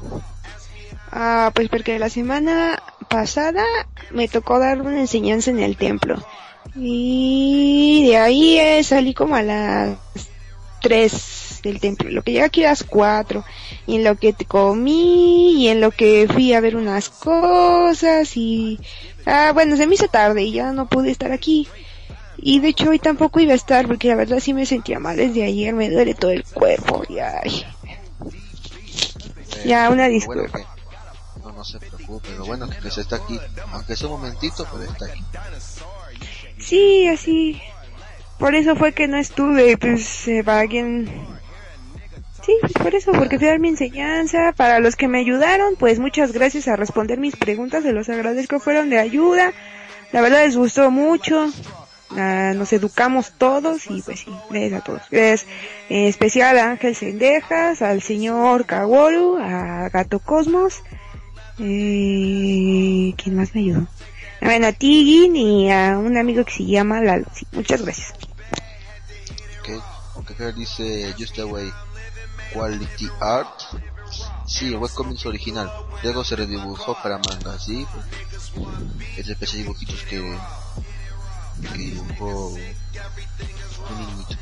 [1.13, 3.65] Ah, pues porque la semana pasada
[4.11, 6.23] me tocó dar una enseñanza en el templo.
[6.75, 9.99] Y de ahí eh, salí como a las
[10.83, 13.45] 3 del templo, lo que llega aquí a las 4.
[13.87, 18.37] Y en lo que te comí, y en lo que fui a ver unas cosas,
[18.37, 18.79] y...
[19.27, 21.69] Ah, bueno, se me hizo tarde y ya no pude estar aquí.
[22.39, 25.17] Y de hecho hoy tampoco iba a estar porque la verdad sí me sentía mal
[25.17, 27.67] desde ayer, me duele todo el cuerpo y ay.
[29.67, 30.61] ya, una disculpa.
[31.43, 33.39] no, no se preocupe, lo bueno es que se está aquí,
[33.73, 35.25] aunque es un momentito, pero está aquí.
[36.59, 37.61] Sí, así.
[38.39, 41.11] Por eso fue que no estuve, pues eh, para quien...
[42.49, 44.55] Sí, por eso, porque fui a dar mi enseñanza.
[44.57, 48.59] Para los que me ayudaron, pues muchas gracias a responder mis preguntas, se los agradezco,
[48.59, 49.53] fueron de ayuda.
[50.13, 51.53] La verdad les gustó mucho.
[52.17, 55.03] Ah, nos educamos todos y pues sí, gracias a todos.
[55.11, 55.47] Es
[55.91, 60.83] en especial a Ángel Sendejas, al señor Kaworu, a Gato Cosmos,
[61.59, 63.87] eh, ¿quién más me ayudó?
[64.41, 67.27] A Tigin y a un amigo que se llama Lalo.
[67.35, 68.15] Sí, muchas gracias.
[69.61, 69.79] Okay.
[70.15, 71.71] Okay, dice Just Away
[72.53, 73.61] Quality Art.
[74.47, 75.71] Sí, el webcomic original.
[76.03, 77.87] Luego se redibujó para manga, sí.
[79.17, 80.39] Es especie de dibujitos que
[81.63, 82.61] que dibujó un
[83.99, 84.37] niñito.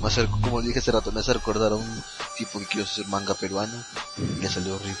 [0.00, 2.02] Me hace, como dije hace rato, me hace recordar a un
[2.36, 3.84] tipo que quiso hacer manga peruano
[4.18, 4.96] y le salió horrible.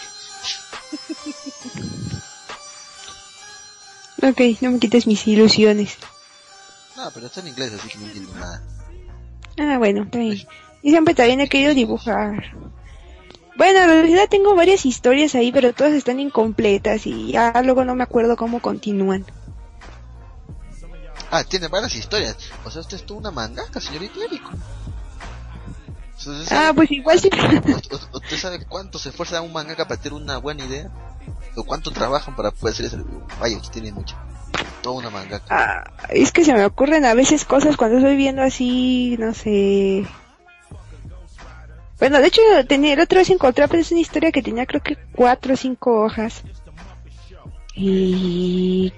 [4.22, 5.96] ok, no me quites mis ilusiones.
[6.96, 8.62] No, pero está en inglés, así que no entiendo nada.
[9.60, 10.40] Ah, bueno, bien.
[10.82, 12.56] Y siempre también he querido dibujar.
[13.56, 17.94] Bueno, en realidad tengo varias historias ahí, pero todas están incompletas y ya luego no
[17.94, 19.26] me acuerdo cómo continúan.
[21.30, 22.36] Ah, tiene varias historias.
[22.64, 24.50] O sea, usted es una mangaka, señorita Eriko.
[26.50, 27.30] Ah, pues igual sí.
[28.12, 30.90] ¿Usted sabe cuánto se esfuerza un mangaka para tener una buena idea?
[31.60, 32.98] ¿O cuánto trabajan para poder hacer eso?
[33.38, 34.16] Vaya, tiene mucho.
[34.82, 35.44] Toda una mangaka.
[35.50, 40.06] Ah, es que se me ocurren a veces cosas cuando estoy viendo así, no sé,
[42.00, 44.96] bueno, de hecho, tenía, el otro vez encontré pues, una historia que tenía creo que
[45.14, 46.42] cuatro o cinco hojas.
[47.74, 48.90] Y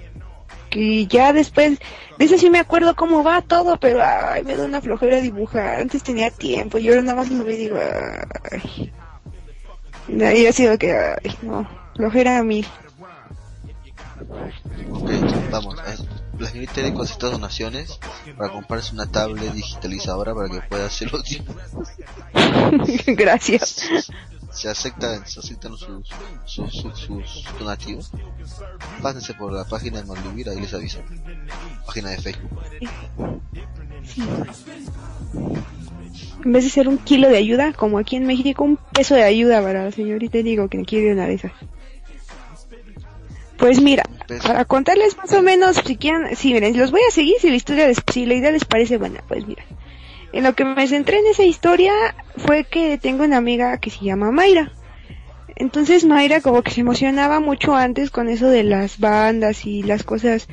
[0.70, 1.80] que ya después,
[2.16, 5.80] de eso sí me acuerdo cómo va todo, pero ay, me da una flojera dibujar.
[5.80, 7.78] Antes tenía tiempo y ahora nada más lo veo y digo,
[8.52, 8.93] ay.
[10.24, 12.64] Ahí ha sido que, ay, no, flojera a mí.
[14.90, 15.10] Ok,
[15.51, 15.77] vamos,
[16.39, 17.98] la señorita Eriko acepta donaciones
[18.36, 21.23] para comprarse una tablet digitalizadora para que pueda hacer los
[23.06, 24.10] Gracias.
[24.52, 26.06] Se aceptan, se aceptan sus,
[26.44, 28.10] sus, sus, donativos.
[29.01, 30.98] Pásense por la página de Malvivir, ahí les aviso.
[31.86, 32.51] Página de Facebook.
[36.44, 39.23] En vez de ser un kilo de ayuda, como aquí en México, un peso de
[39.23, 41.52] ayuda para la señorita digo que quiere una de esas.
[43.62, 44.02] Pues mira,
[44.43, 47.55] para contarles más o menos, si quieren, si miren, los voy a seguir si la
[47.55, 49.62] historia, si la idea les parece buena, pues mira.
[50.32, 51.93] En lo que me centré en esa historia
[52.39, 54.72] fue que tengo una amiga que se llama Mayra.
[55.55, 60.02] Entonces Mayra como que se emocionaba mucho antes con eso de las bandas y las
[60.02, 60.48] cosas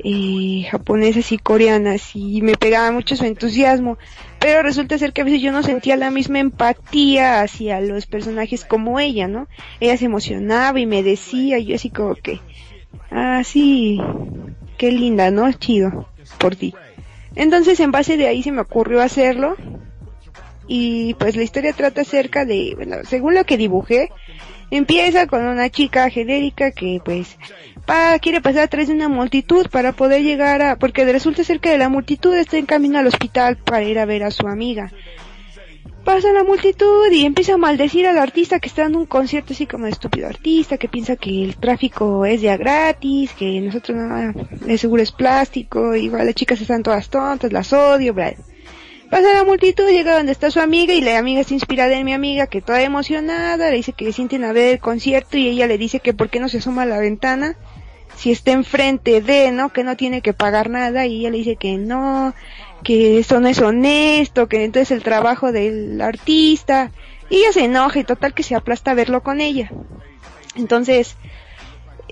[0.00, 3.98] eh, japonesas y coreanas y me pegaba mucho su entusiasmo.
[4.38, 8.64] Pero resulta ser que a veces yo no sentía la misma empatía hacia los personajes
[8.64, 9.48] como ella, ¿no?
[9.80, 12.40] Ella se emocionaba y me decía, y yo así como que,
[13.10, 14.00] ah, sí,
[14.76, 15.50] qué linda, ¿no?
[15.52, 16.08] Chido,
[16.38, 16.74] por ti.
[17.34, 19.56] Entonces en base de ahí se me ocurrió hacerlo
[20.66, 24.10] y pues la historia trata acerca de, bueno, según lo que dibujé,
[24.70, 27.38] empieza con una chica genérica que pues
[27.86, 31.60] pa, quiere pasar a través de una multitud para poder llegar a, porque resulta ser
[31.60, 34.92] que la multitud está en camino al hospital para ir a ver a su amiga.
[36.04, 39.66] Pasa la multitud y empieza a maldecir al artista que está dando un concierto así
[39.66, 44.32] como de estúpido artista, que piensa que el tráfico es ya gratis, que nosotros nada,
[44.66, 48.32] el seguro es plástico, igual las chicas están todas tontas, las odio, bla.
[49.10, 52.12] Pasa la multitud, llega donde está su amiga y la amiga está inspirada en mi
[52.12, 55.66] amiga que toda emocionada, le dice que le sienten a ver el concierto y ella
[55.66, 57.56] le dice que por qué no se asoma a la ventana
[58.18, 59.72] si está enfrente de, ¿no?
[59.72, 62.34] Que no tiene que pagar nada y ella le dice que no,
[62.82, 66.90] que eso no es honesto, que entonces el trabajo del artista
[67.30, 69.70] y ella se enoja y total que se aplasta verlo con ella.
[70.56, 71.16] Entonces,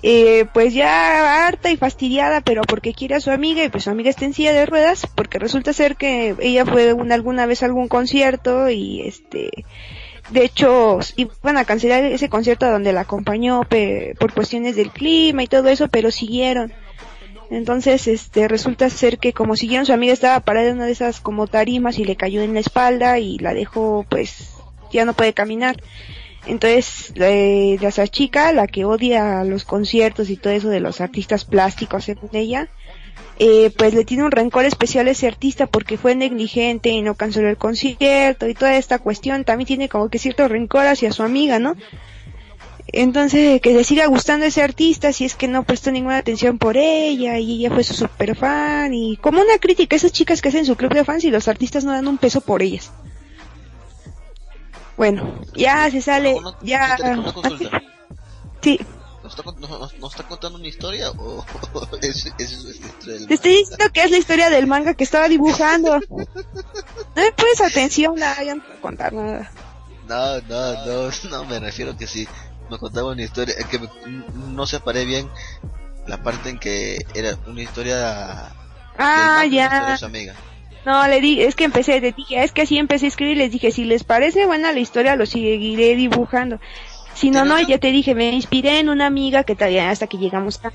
[0.03, 3.91] eh, pues ya harta y fastidiada, pero porque quiere a su amiga y pues su
[3.91, 7.67] amiga está en silla de ruedas, porque resulta ser que ella fue alguna vez a
[7.67, 9.65] algún concierto y este,
[10.31, 13.63] de hecho, iban a cancelar ese concierto donde la acompañó
[14.19, 16.73] por cuestiones del clima y todo eso, pero siguieron.
[17.51, 21.21] Entonces, este, resulta ser que como siguieron su amiga estaba parada en una de esas
[21.21, 24.51] como tarimas y le cayó en la espalda y la dejó, pues,
[24.91, 25.77] ya no puede caminar.
[26.47, 31.45] Entonces, eh, esa chica, la que odia los conciertos y todo eso de los artistas
[31.45, 32.69] plásticos, según ella,
[33.39, 37.17] eh, pues le tiene un rencor especial a ese artista porque fue negligente y no
[37.17, 39.45] canceló el concierto y toda esta cuestión.
[39.45, 41.75] También tiene como que cierto rencor hacia su amiga, ¿no?
[42.89, 46.77] Entonces, que le siga gustando ese artista si es que no prestó ninguna atención por
[46.77, 50.51] ella y ella fue su super fan y como una crítica a esas chicas que
[50.51, 52.93] hacen su club de fans y los artistas no dan un peso por ellas.
[54.97, 56.97] Bueno, ya se sale, ya...
[58.63, 58.81] Sí.
[59.23, 59.43] ¿Nos está,
[60.07, 61.45] está, contando una historia o
[62.01, 62.81] es, es,
[63.27, 65.99] Te estoy diciendo que es la historia del manga que estaba dibujando.
[65.99, 66.17] no
[67.17, 69.51] me pones atención, no, ya no puedo contar nada.
[70.09, 72.29] No, no, no, no, me refiero que si
[72.71, 73.81] me contaba una historia, que
[74.35, 75.29] no separé bien
[76.07, 78.53] la parte en que era una historia
[78.99, 79.91] ah, ya.
[79.91, 80.35] De su amiga.
[80.85, 83.51] No, le di, es que empecé, le dije, es que así empecé a escribir, les
[83.51, 86.61] dije, si les parece buena la historia, lo seguiré dibujando.
[87.15, 90.19] Si no, no, ya te dije, me inspiré en una amiga que todavía hasta que
[90.19, 90.73] llegamos a...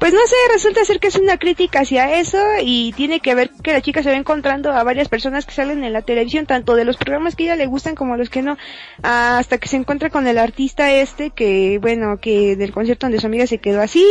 [0.00, 3.50] Pues no sé, resulta ser que es una crítica hacia eso y tiene que ver
[3.62, 6.74] que la chica se va encontrando a varias personas que salen en la televisión, tanto
[6.74, 8.56] de los programas que a ella le gustan como los que no,
[9.02, 13.26] hasta que se encuentra con el artista este que, bueno, que del concierto donde su
[13.26, 14.06] amiga se quedó así,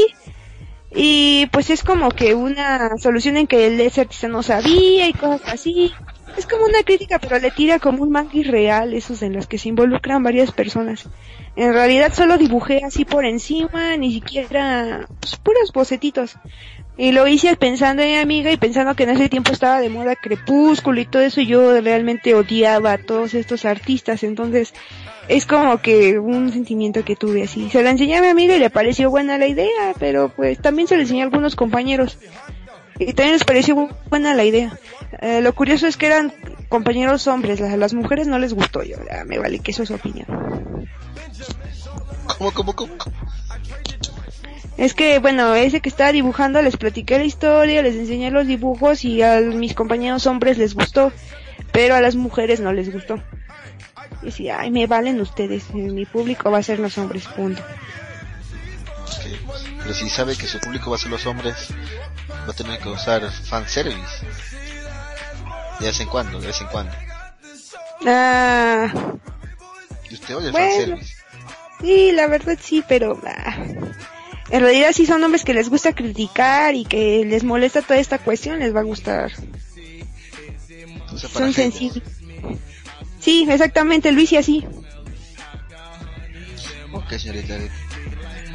[0.93, 5.13] y pues es como que una solución en que el ese artista no sabía y
[5.13, 5.91] cosas así.
[6.37, 9.57] Es como una crítica, pero le tira como un manga irreal, esos en los que
[9.57, 11.09] se involucran varias personas.
[11.55, 16.37] En realidad solo dibujé así por encima, ni siquiera, pues puros bocetitos.
[16.97, 19.89] Y lo hice pensando en mi amiga y pensando que en ese tiempo estaba de
[19.89, 24.73] moda Crepúsculo y todo eso, y yo realmente odiaba a todos estos artistas, entonces
[25.29, 27.69] es como que un sentimiento que tuve así.
[27.69, 30.87] Se la enseñé a mi amiga y le pareció buena la idea, pero pues también
[30.87, 32.17] se la enseñé a algunos compañeros.
[32.99, 34.77] Y también les pareció buena la idea.
[35.21, 36.33] Eh, lo curioso es que eran
[36.67, 38.83] compañeros hombres, a las mujeres no les gustó.
[38.83, 40.27] Yo, ya, me vale que eso es su opinión.
[42.27, 42.93] ¿Cómo, cómo, cómo?
[44.77, 49.03] Es que, bueno, ese que estaba dibujando les platiqué la historia, les enseñé los dibujos
[49.03, 51.11] y a mis compañeros hombres les gustó,
[51.73, 53.21] pero a las mujeres no les gustó.
[54.21, 57.61] Y decía, ay, me valen ustedes, eh, mi público va a ser los hombres, punto.
[59.79, 61.73] Pero si sabe que su público va a ser los hombres,
[62.47, 64.25] va a tener que usar fanservice.
[65.79, 66.93] De vez en cuando, de vez en cuando.
[68.05, 68.93] Ah.
[70.09, 71.13] ¿Y usted oye el fanservice?
[71.81, 73.19] Sí, la verdad sí, pero...
[73.25, 73.55] Ah,
[74.51, 78.17] en realidad si son hombres que les gusta criticar y que les molesta toda esta
[78.17, 79.31] cuestión, les va a gustar.
[81.15, 82.03] son sensibles.
[83.19, 84.65] Sí, exactamente, Luis y así.
[86.93, 87.57] Ok, señorita.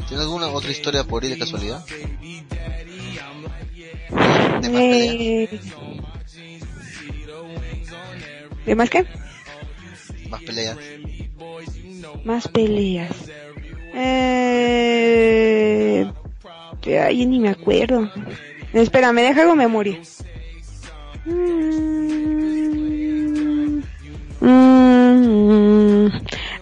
[0.09, 1.85] ¿Tiene alguna otra historia por ahí de casualidad?
[8.67, 9.05] ¿De más, qué?
[10.29, 10.77] Más peleas.
[12.25, 13.11] Más peleas.
[13.95, 14.45] Eh...
[16.87, 18.11] Ay, ni me acuerdo.
[18.73, 19.99] Espera, me deja con memoria.
[21.25, 21.75] Mm.
[24.41, 26.09] Mm.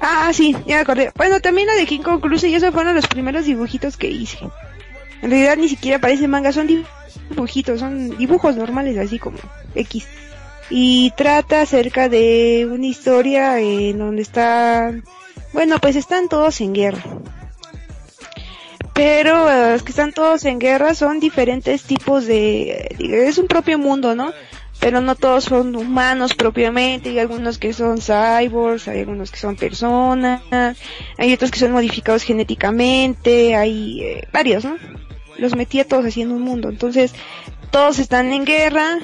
[0.01, 1.11] Ah, sí, ya me acordé.
[1.17, 4.39] Bueno, también la de King Kong Cruise y esos fueron los primeros dibujitos que hice.
[5.23, 9.39] En realidad ni siquiera parece manga, son dibujos dibujitos, son dibujos normales, así como
[9.75, 10.07] X.
[10.71, 15.05] Y trata acerca de una historia en donde están,
[15.53, 17.03] bueno, pues están todos en guerra.
[18.95, 23.79] Pero eh, los que están todos en guerra son diferentes tipos de, es un propio
[23.79, 24.33] mundo, ¿no?
[24.83, 29.55] pero no todos son humanos propiamente, hay algunos que son cyborgs, hay algunos que son
[29.55, 30.43] personas,
[31.19, 34.77] hay otros que son modificados genéticamente, hay eh, varios, ¿no?
[35.39, 37.15] Los metí a todos así en un mundo, entonces
[37.71, 38.99] todos están en guerra,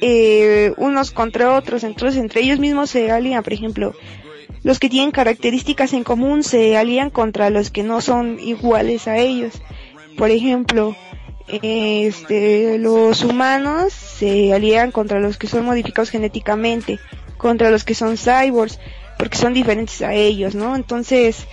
[0.00, 3.94] eh, unos contra otros, entonces entre ellos mismos se alían, por ejemplo,
[4.62, 9.16] los que tienen características en común se alían contra los que no son iguales a
[9.16, 9.62] ellos.
[10.18, 10.96] Por ejemplo,
[11.46, 16.98] este, los humanos se alían contra los que son modificados genéticamente,
[17.36, 18.80] contra los que son cyborgs,
[19.18, 20.74] porque son diferentes a ellos, ¿no?
[20.74, 21.46] Entonces,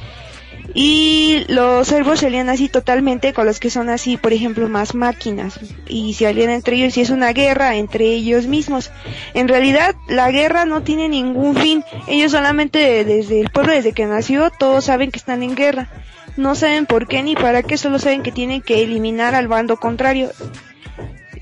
[0.74, 4.96] y los cyborgs se alían así totalmente con los que son así, por ejemplo, más
[4.96, 8.92] máquinas, y se alían entre ellos y es una guerra entre ellos mismos.
[9.34, 14.06] En realidad, la guerra no tiene ningún fin, ellos solamente desde el pueblo, desde que
[14.06, 15.90] nació, todos saben que están en guerra
[16.36, 19.78] no saben por qué ni para qué, solo saben que tienen que eliminar al bando
[19.78, 20.32] contrario.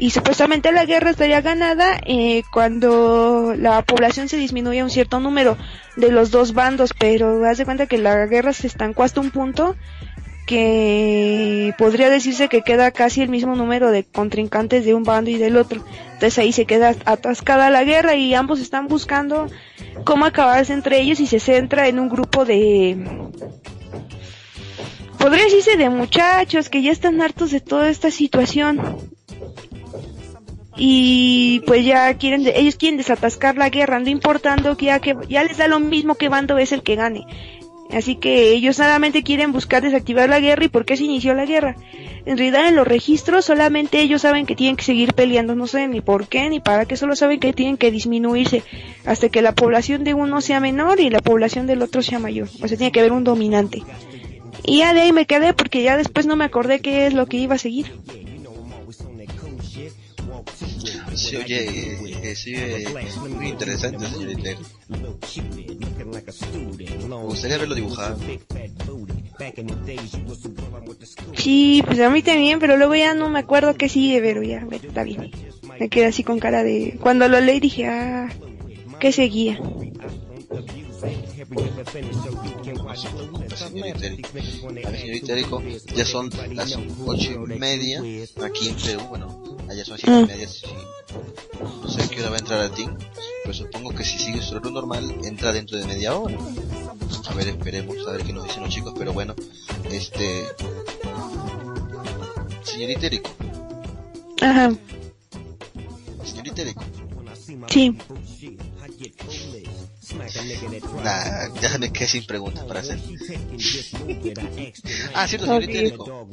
[0.01, 5.19] Y supuestamente la guerra estaría ganada eh, cuando la población se disminuye a un cierto
[5.19, 5.57] número
[5.95, 9.29] de los dos bandos, pero haz de cuenta que la guerra se estancó hasta un
[9.29, 9.75] punto
[10.47, 15.37] que podría decirse que queda casi el mismo número de contrincantes de un bando y
[15.37, 15.85] del otro.
[16.13, 19.51] Entonces ahí se queda atascada la guerra y ambos están buscando
[20.03, 22.97] cómo acabarse entre ellos y se centra en un grupo de
[25.19, 29.10] podría decirse de muchachos que ya están hartos de toda esta situación.
[30.83, 35.43] Y pues ya quieren, ellos quieren desatascar la guerra, no importando que ya, que ya
[35.43, 37.23] les da lo mismo que bando es el que gane.
[37.93, 41.45] Así que ellos solamente quieren buscar desactivar la guerra y por qué se inició la
[41.45, 41.75] guerra.
[42.25, 45.91] En realidad en los registros solamente ellos saben que tienen que seguir peleando, no saben
[45.91, 48.63] ni por qué ni para qué, solo saben que tienen que disminuirse
[49.05, 52.49] hasta que la población de uno sea menor y la población del otro sea mayor.
[52.59, 53.83] O sea, tiene que haber un dominante.
[54.65, 57.27] Y ya de ahí me quedé porque ya después no me acordé qué es lo
[57.27, 57.91] que iba a seguir.
[61.15, 62.85] Sí, oye, eh, sí, eh,
[63.29, 64.49] muy interesante, señorita.
[67.07, 68.17] Me gustaría verlo dibujado.
[71.35, 74.65] Sí, pues a mí también, pero luego ya no me acuerdo qué sigue, pero ya,
[74.71, 75.31] está bien.
[75.79, 76.97] Me quedé así con cara de...
[77.01, 78.29] Cuando lo leí dije, ah,
[78.99, 79.59] ¿qué seguía?
[84.97, 85.61] señorita Erico,
[85.95, 88.01] ya son las ocho y media
[88.43, 90.47] aquí en Perú, bueno, allá son siete y media,
[91.81, 92.97] no sé qué hora va a entrar al team,
[93.43, 96.37] pero supongo que si sigue su horario normal, entra dentro de media hora.
[97.27, 99.35] A ver, esperemos, a ver qué nos dicen los chicos, pero bueno,
[99.89, 100.45] este...
[102.63, 103.29] Señorita Erico.
[104.41, 104.71] Ajá.
[106.23, 106.83] Señorita Erico.
[107.69, 107.97] Sí.
[111.03, 112.99] Nah, ya me quedé sin preguntas para hacer.
[115.13, 116.27] ah, cierto, señorita Erico.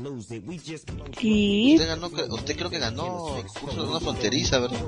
[1.19, 1.75] Sí.
[1.77, 4.81] Usted, ganó, usted creo que ganó el curso de una fronteriza, ¿verdad?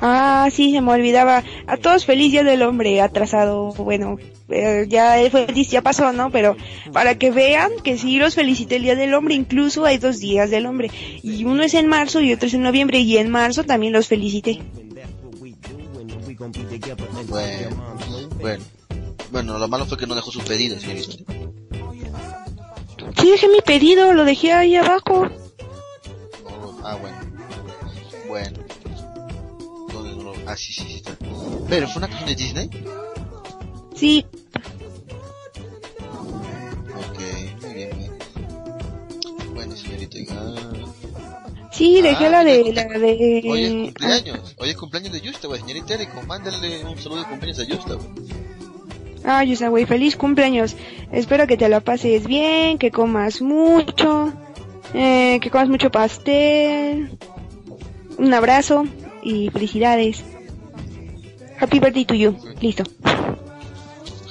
[0.00, 1.44] Ah, sí, se me olvidaba.
[1.66, 3.72] A todos feliz día del hombre atrasado.
[3.74, 4.16] Bueno,
[4.48, 6.30] eh, ya feliz, ya pasó, ¿no?
[6.30, 6.56] Pero
[6.92, 10.50] para que vean que sí los felicité el día del hombre, incluso hay dos días
[10.50, 10.90] del hombre.
[11.22, 13.00] Y uno es en marzo y otro es en noviembre.
[13.00, 14.60] Y en marzo también los felicité.
[17.28, 17.96] Bueno,
[18.40, 18.64] bueno.
[19.30, 21.12] Bueno, lo malo fue que no dejó su pedido, señorita.
[23.18, 25.26] Sí, dejé mi pedido, lo dejé ahí abajo.
[26.44, 27.16] Oh, ah, bueno.
[28.28, 28.58] Bueno.
[29.92, 30.94] No, no, ah, sí, sí, sí.
[30.96, 31.16] Está.
[31.68, 32.70] Pero, ¿fue una canción de Disney?
[33.94, 34.26] Sí.
[36.96, 38.12] Ok, muy bien, bien.
[39.54, 40.18] Bueno, señorita.
[41.74, 41.76] Ah.
[41.76, 42.62] Sí, dejé Ah, la de...
[42.64, 43.42] mira, La de...
[43.50, 44.54] Hoy es cumpleaños.
[44.58, 45.60] Hoy es cumpleaños de Justa, güey.
[45.60, 48.08] Señorita Erico, mándale un saludo de cumpleaños a Justa, güey.
[49.26, 50.76] Ah, Yusa, güey, feliz cumpleaños.
[51.10, 54.32] Espero que te la pases bien, que comas mucho,
[54.92, 57.18] eh, que comas mucho pastel.
[58.18, 58.84] Un abrazo
[59.22, 60.22] y felicidades.
[61.58, 62.36] Happy birthday to you.
[62.60, 62.84] Listo.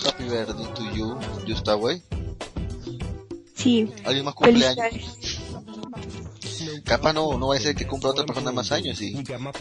[0.05, 1.17] Happy birthday to you,
[1.47, 2.01] Justa, güey.
[3.55, 3.89] Sí.
[4.05, 5.32] ¿Alguien más cumpleaños?
[6.83, 9.13] Capaz no, no va a ser que cumpla otra persona más años y,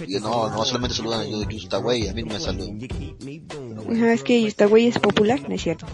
[0.08, 2.80] y no, no solamente saludan a yo, Justa, güey, a mí no me saludan.
[3.90, 5.86] Ajá, es que güey es popular, no es cierto.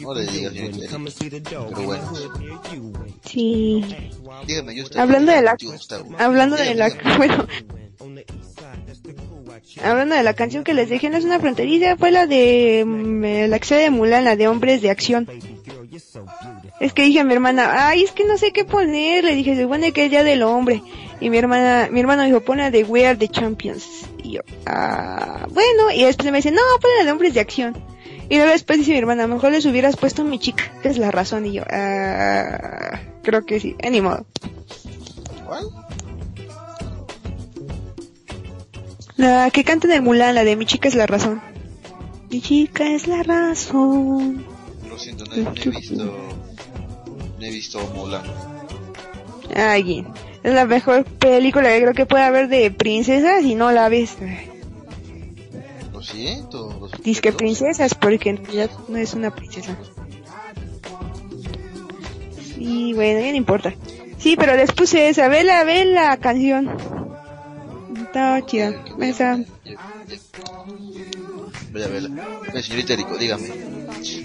[0.00, 0.52] No le digas.
[1.48, 2.12] Pero bueno,
[3.24, 3.84] Sí.
[4.46, 4.84] dígame.
[4.96, 5.56] Hablando de la...
[6.18, 6.90] Hablando de la...
[7.16, 7.46] Bueno,
[9.82, 13.50] hablando de la canción que les dejé, no es una fronteriza, fue la de mm,
[13.50, 15.28] la que de Mulan, la de Hombres de Acción.
[16.80, 19.60] Es que dije a mi hermana, ay, es que no sé qué poner, le dije,
[19.60, 20.82] supone que es ya del hombre.
[21.20, 23.86] Y mi hermana, mi hermano dijo, pon la de We Are the Champions.
[24.22, 27.76] Y yo, ah, bueno, y después me dice, no, pon la de Hombres de Acción.
[28.28, 31.10] Y luego después dice mi hermana, mejor les hubieras puesto a mi chica, es la
[31.10, 31.46] razón.
[31.46, 33.76] Y yo, ah, creo que sí.
[35.46, 35.83] ¿Cuál?
[39.16, 41.40] La que canta en el Mulan, la de mi chica es la razón.
[42.30, 44.44] Mi chica es la razón.
[44.88, 46.04] Lo siento, no, he- no he visto.
[47.38, 48.22] No he visto Mulan.
[49.54, 50.04] Ay,
[50.42, 54.16] es la mejor película que creo que puede haber de princesas y no la ves.
[55.92, 56.76] Lo siento.
[56.80, 57.36] Lo Disque siento.
[57.38, 59.76] princesas porque en realidad no es una princesa.
[62.58, 63.74] Y bueno, ya no importa.
[64.18, 66.70] Sí, pero les puse esa, ve la, ve la canción.
[68.14, 68.72] Está chida.
[69.00, 69.40] Esa,
[71.72, 72.24] Voy a verla.
[72.52, 73.48] Oye, señorita Erico, dígame.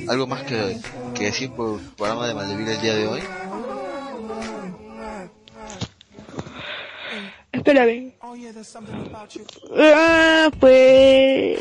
[0.07, 0.77] ¿Algo más que,
[1.15, 3.21] que decir por el programa de Maldivir el día de hoy?
[7.51, 8.13] Espérame.
[9.75, 11.59] Ah, pues...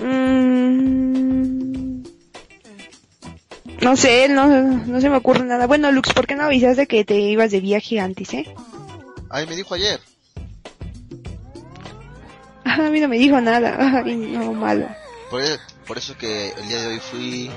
[0.00, 2.02] Mm,
[3.82, 5.66] No sé, no, no se me ocurre nada.
[5.66, 8.46] Bueno, Lux, ¿por qué no avisaste que te ibas de viaje antes, eh?
[9.32, 9.98] Ay, me dijo ayer.
[12.64, 14.02] Ah, A mí no me dijo nada.
[14.04, 14.86] Ay, no, malo.
[15.30, 17.50] Por eso, por eso que el día de hoy fui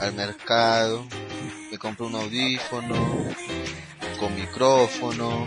[0.00, 1.06] al mercado,
[1.70, 2.94] me compré un audífono,
[4.18, 5.46] con micrófono,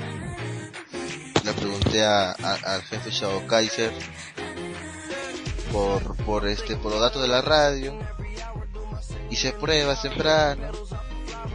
[1.44, 3.92] le pregunté a, a- al jefe Shao Kaiser
[5.72, 8.00] por, por este, por los datos de la radio,
[9.30, 10.72] hice pruebas temprano,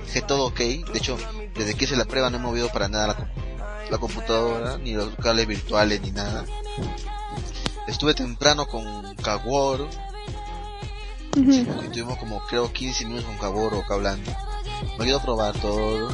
[0.05, 1.17] dije todo ok, de hecho,
[1.57, 3.29] desde que hice la prueba no he movido para nada la, com-
[3.91, 6.45] la computadora, ni los cables virtuales, ni nada.
[7.87, 9.17] Estuve temprano con
[11.37, 14.31] y tuvimos como creo 15 minutos con Caboro acá hablando.
[14.99, 16.11] Me a probar todo.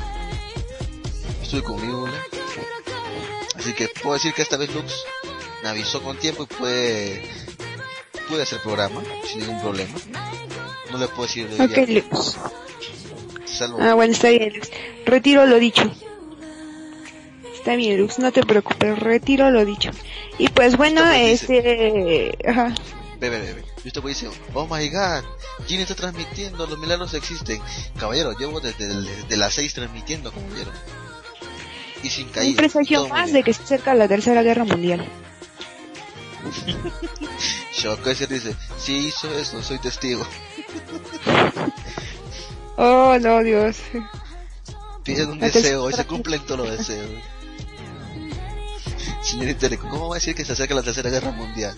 [1.42, 2.12] Estuve con Miula.
[3.56, 5.05] Así que puedo decir que esta vez Lux
[5.62, 7.30] me avisó con tiempo y pude,
[8.28, 9.94] pude hacer programa sin ningún problema.
[10.90, 12.36] No le puedo decir de Ok, Lux.
[13.80, 14.70] Ah, bueno, está bien, Lux.
[15.06, 15.90] Retiro lo dicho.
[17.65, 19.91] Está bien, Lux, no te preocupes, retiro lo dicho.
[20.36, 22.36] Y pues bueno, este...
[22.47, 22.74] Ajá.
[23.19, 23.65] bebé, bebé.
[23.82, 25.24] Y usted puede decir, oh my god,
[25.66, 27.62] Gini está transmitiendo, los milagros existen.
[27.99, 30.73] Caballero, llevo desde, desde las 6 transmitiendo, caballero.
[32.03, 32.51] Y sin caída.
[32.51, 35.03] Un presagio más de que se acerca la tercera guerra mundial.
[37.73, 40.27] Shokaiser dice, sí hizo eso, soy testigo.
[42.77, 43.77] Oh, no, Dios.
[45.05, 47.23] Piden un deseo y se cumplen todos los deseos.
[49.22, 51.74] Señorita Erico, ¿cómo va a decir que se acerca la tercera guerra mundial?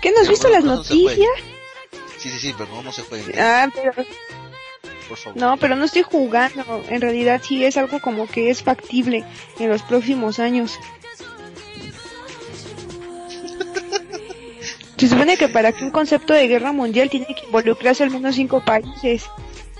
[0.00, 1.28] ¿Qué no has visto las no noticias?
[2.18, 3.64] Sí, sí, sí, pero ¿cómo se juega?
[3.64, 3.92] Ah, pero...
[5.08, 5.40] Por favor.
[5.40, 6.84] No, pero no estoy jugando.
[6.88, 9.24] En realidad sí es algo como que es factible
[9.58, 10.78] en los próximos años.
[14.98, 18.34] Se supone que para que un concepto de guerra mundial tiene que involucrarse al menos
[18.34, 19.26] cinco países,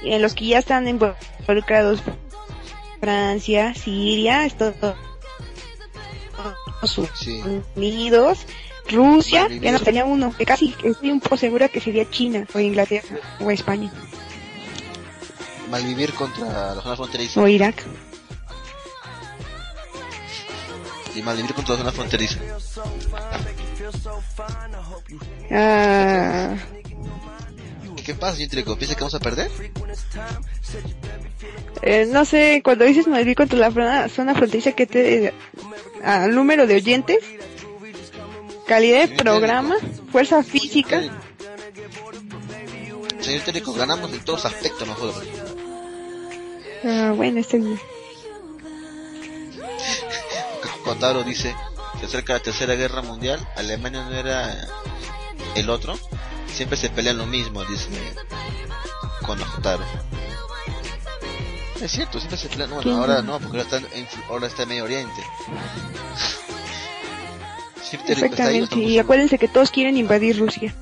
[0.03, 2.01] en los que ya están involucrados
[3.01, 4.97] Francia, Siria, Estados
[7.15, 7.43] Sí.
[7.75, 8.39] Unidos,
[8.91, 12.59] Rusia, ya nos tenía uno, que casi estoy un poco segura que sería China o
[12.59, 13.93] Inglaterra o España
[15.71, 17.41] Malvivir contra la zona fronteriza.
[17.41, 17.85] o Irak.
[21.15, 22.39] Y malvivir contra la zona fronteriza.
[25.51, 26.57] Ah,
[28.09, 28.79] ¿Qué pasa, señorita Erico?
[28.79, 29.51] ¿Piensa que vamos a perder?
[31.83, 35.35] eh, no sé, cuando dices Madrid contra la zona, zona fronteriza, que te...
[36.03, 37.19] al número de oyentes,
[38.67, 39.77] calidad de programa,
[40.11, 41.03] fuerza física,
[43.21, 45.29] Señorita Erico, ganamos en todos aspectos nosotros.
[46.85, 47.79] ah, bueno, está bien.
[50.83, 51.55] Kotaro dice
[52.01, 54.67] que acerca la tercera guerra mundial, Alemania no era
[55.57, 55.99] el otro.
[56.53, 57.89] Siempre se pelean lo mismo, dice
[59.25, 59.85] con Kotaro.
[61.81, 62.71] Es cierto, siempre se pelean.
[62.71, 65.23] Bueno, ahora no, porque ahora está en, ahora está en Medio Oriente.
[67.83, 70.75] Señorita Erico, ¿está ahí o Exactamente, y acuérdense que todos quieren invadir Rusia.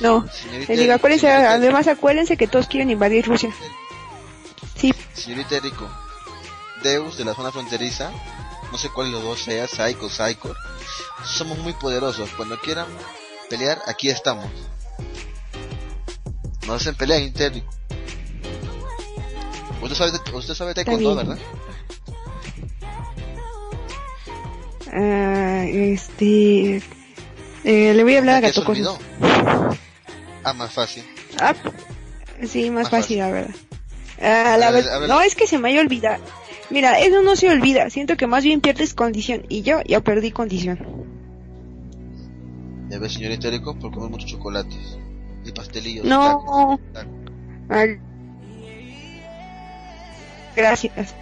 [0.00, 3.50] No, Señorita digo, acuérdense, señorita además acuérdense que todos quieren invadir Rusia.
[4.74, 5.88] Sí, Señorita Erico,
[6.82, 8.10] Deus de la zona fronteriza,
[8.72, 10.54] no sé cuál de los dos sea, Psycho, Psycho,
[11.24, 12.30] somos muy poderosos.
[12.30, 12.86] Cuando quieran
[13.52, 14.46] pelear, aquí estamos.
[16.66, 17.62] Nos hacen pelear interno.
[19.82, 21.14] Usted sabe, usted sabe taekwondo.
[21.14, 21.38] ¿verdad?
[24.90, 26.76] Ah, este.
[27.64, 28.98] Eh, le voy a hablar a ¿Ya se Gato Cosmos.
[30.44, 31.04] Ah, más fácil.
[31.38, 31.54] Ah,
[32.46, 33.18] sí, más Más fácil, fácil.
[33.18, 33.54] la verdad.
[34.22, 35.08] Ah, la ver, ver.
[35.10, 36.22] No, es que se me haya olvidado.
[36.70, 37.90] Mira, eso no se olvida.
[37.90, 39.44] Siento que más bien pierdes condición.
[39.50, 41.11] Y yo ya perdí condición.
[42.92, 44.98] Ya ves, señor Itérico, por comer muchos chocolates.
[45.46, 46.04] Y pastelillos.
[46.04, 46.78] No.
[46.92, 47.98] tacos.
[50.54, 51.14] Gracias.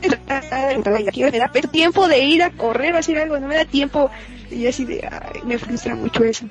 [0.00, 4.08] me da tiempo de ir a correr o hacer algo, no me da tiempo.
[4.52, 6.46] Y así de, ay, me frustra mucho eso.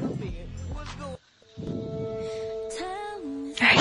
[3.61, 3.77] Ay.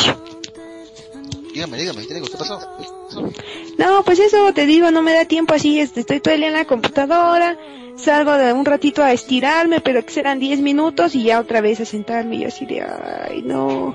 [1.55, 2.61] Dígame, dígame, ¿qué pasó?
[2.61, 3.33] ¿Qué pasó?
[3.79, 6.49] No, pues eso te digo, no me da tiempo así, este, estoy todo el día
[6.49, 7.59] en la computadora,
[7.99, 11.81] salgo de un ratito a estirarme, pero que serán 10 minutos y ya otra vez
[11.81, 13.95] a sentarme y así de, ay, no.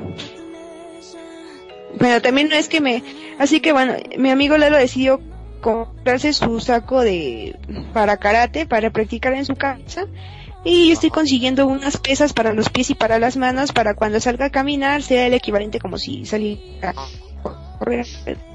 [1.97, 3.03] Pero también no es que me,
[3.39, 5.21] así que bueno, mi amigo Lalo decidió
[5.61, 7.57] comprarse su saco de,
[7.93, 10.05] para karate, para practicar en su casa.
[10.65, 14.19] Y yo estoy consiguiendo unas pesas para los pies y para las manos para cuando
[14.19, 16.93] salga a caminar sea el equivalente como si saliera
[17.43, 18.05] a correr.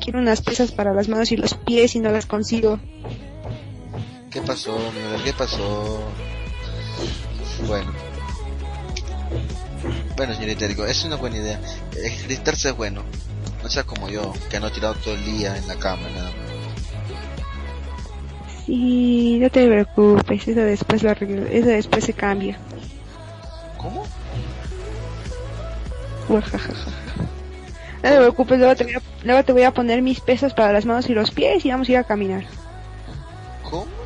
[0.03, 2.79] Quiero unas pesas para las manos y los pies y no las consigo.
[4.39, 6.01] ¿Qué pasó, mi ¿Qué pasó?
[7.67, 7.93] Bueno.
[10.17, 11.61] Bueno, señor Itérico, es una buena idea.
[11.91, 13.03] Ejercitarse es bueno.
[13.65, 16.31] No sea como yo, que no he tirado todo el día en la cama, nada
[16.31, 16.37] más.
[18.65, 22.61] Sí, no te preocupes, eso después lo arreglo, eso después se cambia.
[23.77, 24.07] ¿Cómo?
[26.29, 26.41] No
[28.03, 30.87] te preocupes, luego te, voy a, luego te voy a poner mis pesas para las
[30.87, 32.45] manos y los pies y vamos a ir a caminar.
[33.69, 33.98] ¿Cómo?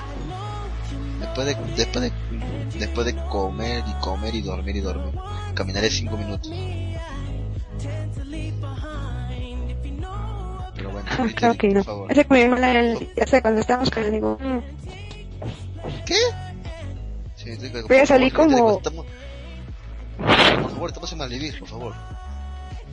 [1.34, 5.14] Después de, después de, después de comer y comer y dormir y dormir,
[5.54, 6.52] caminaré cinco minutos.
[10.76, 11.84] Pero bueno, Ah, señor claro que no.
[11.84, 12.12] favor.
[12.12, 14.38] Ese que me hasta cuando estábamos con el digo,
[16.06, 16.14] ¿Qué?
[17.50, 19.06] Itérico, Voy a salir favor, como- estamos-
[20.62, 21.94] Por favor, estamos en Malvivir, por favor.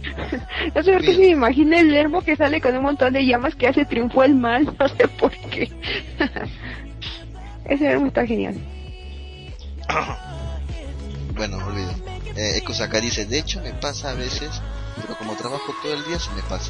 [0.76, 3.26] No sé por qué se me imagina el Lermo que sale con un montón de
[3.26, 5.70] llamas que hace triunfó el mal, no sé por qué.
[7.70, 8.56] Ese Lermo está genial.
[11.36, 11.90] Bueno, olvido.
[12.36, 14.62] Eh, Eko Saka dice, de hecho me pasa a veces,
[15.00, 16.70] pero como trabajo todo el día se me pasa.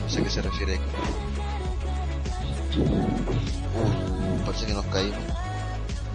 [0.00, 0.84] No sé a qué se refiere Eko.
[3.74, 5.18] Uh, parece que nos caímos.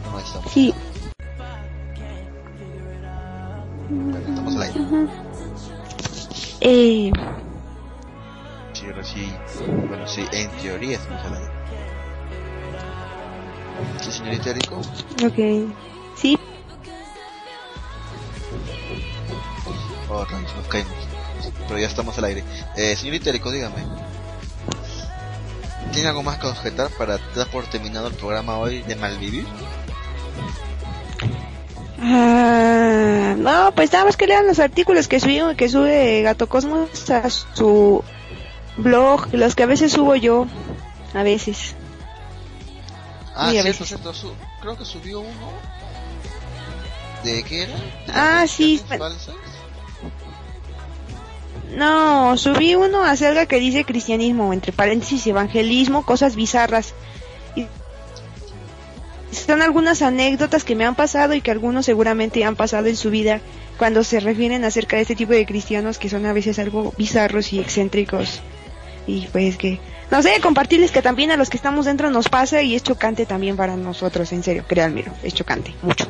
[0.06, 0.52] No, ahí estamos.
[0.54, 0.74] Sí.
[3.90, 4.80] Bueno, estamos al aire.
[6.62, 7.12] Eh,
[8.74, 9.34] Sí, ahora sí.
[9.90, 11.51] Bueno, sí, en teoría estamos al aire.
[14.02, 14.78] Sí, señorita Rico.
[15.26, 15.74] ok.
[16.16, 16.38] Sí,
[20.10, 20.94] Oh, rayos, nos caímos.
[21.68, 22.44] Pero ya estamos al aire.
[22.76, 23.86] Eh, señorita Rico, dígame.
[25.94, 29.46] ¿Tiene algo más que objetar para dar por terminado el programa hoy de Malvivir?
[32.02, 37.10] Ah, no, pues nada más que lean los artículos que subí, que sube Gato Cosmos
[37.10, 38.04] a su
[38.78, 40.48] blog, los que a veces subo yo,
[41.14, 41.76] a veces.
[43.36, 43.88] Ah, Muy a cierto, veces.
[43.88, 44.14] cierto.
[44.14, 45.52] su- creo que subió uno.
[47.24, 47.74] ¿De qué era?
[47.76, 48.82] ¿De Ah, sí?
[51.76, 56.94] No, subí uno acerca que dice cristianismo, entre paréntesis evangelismo, cosas bizarras.
[57.56, 57.68] Y
[59.34, 63.10] son algunas anécdotas que me han pasado y que algunos seguramente han pasado en su
[63.10, 63.40] vida
[63.78, 67.54] cuando se refieren acerca de este tipo de cristianos que son a veces algo bizarros
[67.54, 68.42] y excéntricos.
[69.08, 69.80] Y pues que,
[70.12, 73.26] no sé, compartirles que también a los que estamos dentro nos pasa y es chocante
[73.26, 76.06] también para nosotros, en serio, créanmelo, es chocante, mucho.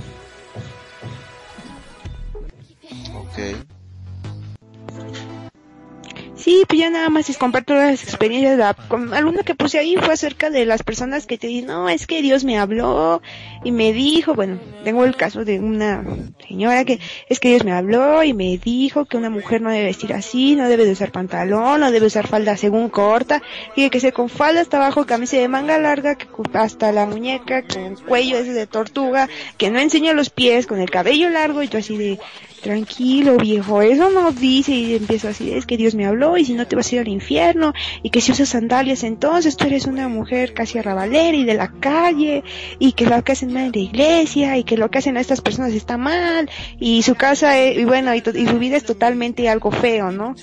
[6.42, 8.58] Sí, pues ya nada más es comparto las experiencias.
[8.58, 11.88] La, con, alguna que puse ahí fue acerca de las personas que te dicen, no,
[11.88, 13.22] es que Dios me habló
[13.64, 16.04] y me dijo, bueno, tengo el caso de una
[16.48, 17.00] señora que
[17.30, 20.56] es que Dios me habló y me dijo que una mujer no debe vestir así,
[20.56, 23.44] no debe de usar pantalón, no debe usar falda según corta,
[23.76, 27.62] y que se con falda hasta abajo, camisa de manga larga, que hasta la muñeca,
[27.62, 31.68] con cuello ese de tortuga, que no enseña los pies, con el cabello largo y
[31.68, 32.20] tú así de,
[32.62, 36.54] tranquilo viejo, eso no dice y empiezo así, es que Dios me habló y si
[36.54, 37.74] no te vas a ir al infierno
[38.04, 41.70] y que si usas sandalias entonces tú eres una mujer casi arrabalera y de la
[41.80, 42.44] calle
[42.80, 45.22] y que lo que hacen mal en la iglesia y que lo que hacen a
[45.22, 48.86] estas personas está mal y su casa es- y bueno y, y su vida es
[48.86, 50.38] totalmente algo feo, ¿no?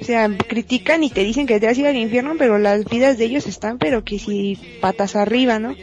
[0.00, 2.86] O sea, critican y te dicen que te vas a ir al infierno pero las
[2.86, 5.78] vidas de ellos están pero que si patas arriba, ¿no?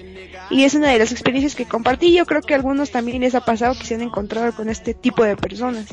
[0.51, 2.13] Y es una de las experiencias que compartí.
[2.13, 4.93] Yo creo que a algunos también les ha pasado que se han encontrado con este
[4.93, 5.87] tipo de personas.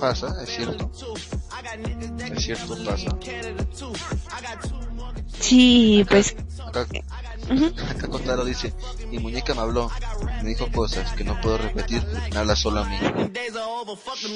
[0.00, 0.90] Pasa, es cierto.
[2.34, 3.16] Es cierto, pasa.
[5.40, 6.36] Sí, pues...
[6.66, 6.86] Acá,
[7.50, 7.72] ujú.
[7.90, 8.72] acá Kotaro dice,
[9.10, 9.90] mi muñeca me habló,
[10.42, 12.02] me dijo cosas que no puedo repetir
[12.32, 12.96] me habla solo a mí.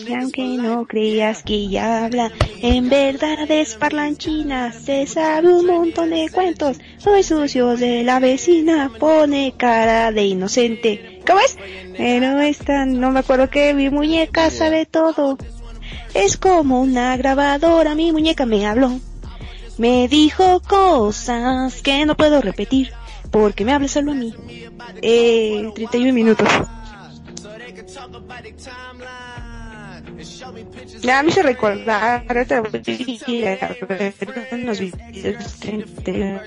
[0.07, 2.33] Y aunque no creas que ella habla,
[2.63, 8.91] en verdad es parlanchina, se sabe un montón de cuentos, soy sucio de la vecina,
[8.99, 11.23] pone cara de inocente.
[11.27, 11.57] ¿Cómo es?
[11.97, 15.39] Pero esta, no me acuerdo que mi muñeca sabe todo.
[16.15, 19.01] Es como una grabadora, mi muñeca me habló.
[19.79, 22.93] Me dijo cosas que no puedo repetir,
[23.31, 24.35] porque me habla solo a mí.
[25.03, 26.49] Eh, 31 minutos.
[31.03, 34.15] Ya me hizo recordar ahorita voy a ver
[34.53, 36.41] unos videos de-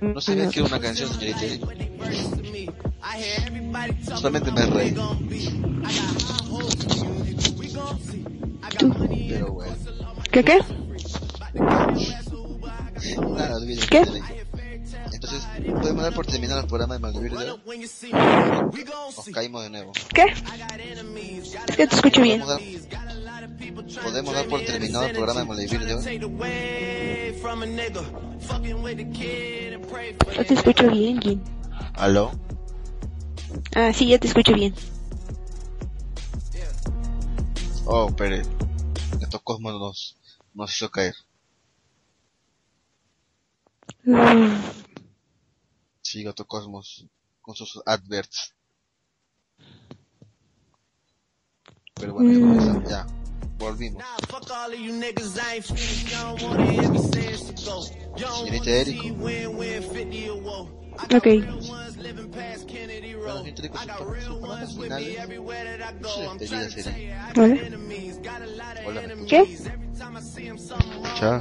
[0.00, 1.66] No sabía que era una canción, señorita.
[4.16, 4.94] Solamente me reí.
[9.28, 9.72] Pero bueno.
[10.30, 10.58] ¿Qué qué?
[11.54, 11.94] Nada.
[13.90, 14.02] ¿Qué?
[15.24, 17.60] Entonces, ¿podemos dar por terminado el programa de Maldivir de hoy?
[19.16, 19.92] Nos caímos de nuevo.
[20.12, 20.24] ¿Qué?
[21.66, 22.42] Es que te escucho bien.
[22.42, 26.18] ¿Podemos dar, ¿Podemos dar por terminado el programa de Maldivir de hoy?
[30.36, 31.42] No te escucho bien, Gin.
[31.94, 32.32] ¿Aló?
[33.74, 34.74] Ah, sí, ya te escucho bien.
[37.86, 38.42] Oh, pero
[39.22, 40.18] estos cosmos nos,
[40.52, 41.14] nos hizo caer.
[44.04, 44.83] Mm,
[46.14, 47.04] Sí, Gato Cosmos,
[47.42, 48.54] con sus adverts.
[51.94, 52.48] Pero bueno, ya, Mm.
[52.56, 53.06] regresamos, ya,
[53.58, 54.00] volvimos.
[58.46, 59.02] Señorita Erico,
[61.14, 61.26] Ok.
[66.38, 67.32] despedida sería.
[67.34, 67.70] ¿Vale?
[68.86, 69.28] Hola, ¿me escucha?
[69.28, 69.42] ¿Qué?
[71.12, 71.40] ¿Escucha?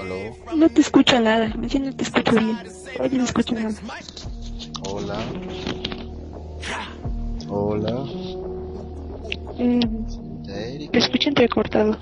[0.00, 0.36] ¿Aló?
[0.56, 1.52] No te escucho nada.
[1.68, 2.58] Sí, no te escucho bien.
[3.00, 3.74] Oye, no escucho nada.
[4.88, 5.18] Hola.
[7.48, 8.06] Hola.
[9.58, 9.80] Eh,
[10.90, 11.98] te escucho entrecortado.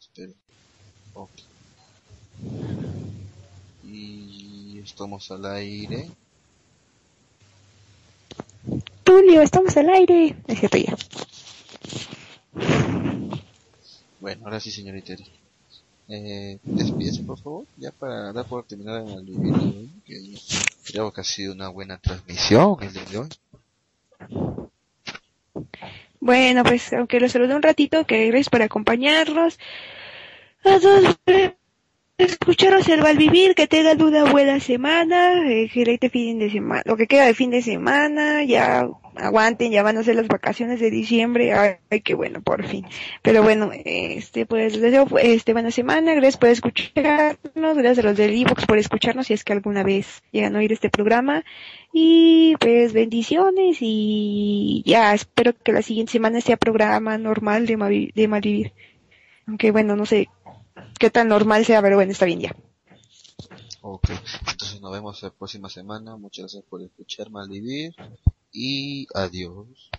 [0.00, 0.32] Espera.
[1.14, 1.30] Ok.
[3.84, 6.08] Y estamos al aire.
[9.04, 10.36] Tulio, estamos al aire.
[10.46, 10.96] Es cierto ya.
[14.20, 15.14] Bueno, ahora sí, señorita.
[16.08, 20.34] Eh, despídese, por favor, ya para dar por terminar el video de hoy, que
[20.84, 23.28] creo que ha sido una buena transmisión el día de hoy.
[26.18, 29.58] Bueno, pues aunque los saludé un ratito, que gracias por acompañarnos.
[30.64, 31.59] A todos por
[32.20, 36.96] escucharos el Valvivir, que tengan una buena semana, eh, que este fin de semana, lo
[36.96, 40.90] que queda de fin de semana, ya aguanten, ya van a ser las vacaciones de
[40.90, 42.86] diciembre, ay, ay, qué bueno, por fin.
[43.22, 48.16] Pero bueno, este, pues les deseo este buena semana, gracias por escucharnos, gracias a los
[48.16, 51.44] del Evox por escucharnos si es que alguna vez llegan a oír este programa.
[51.92, 58.72] Y pues bendiciones y ya espero que la siguiente semana sea programa normal de Malvivir.
[59.46, 60.28] Aunque bueno, no sé
[60.98, 62.56] qué tan normal sea, pero bueno, está bien ya.
[63.82, 64.10] Ok,
[64.50, 66.16] entonces nos vemos la próxima semana.
[66.16, 67.94] Muchas gracias por escuchar Malvivir
[68.52, 69.90] y adiós.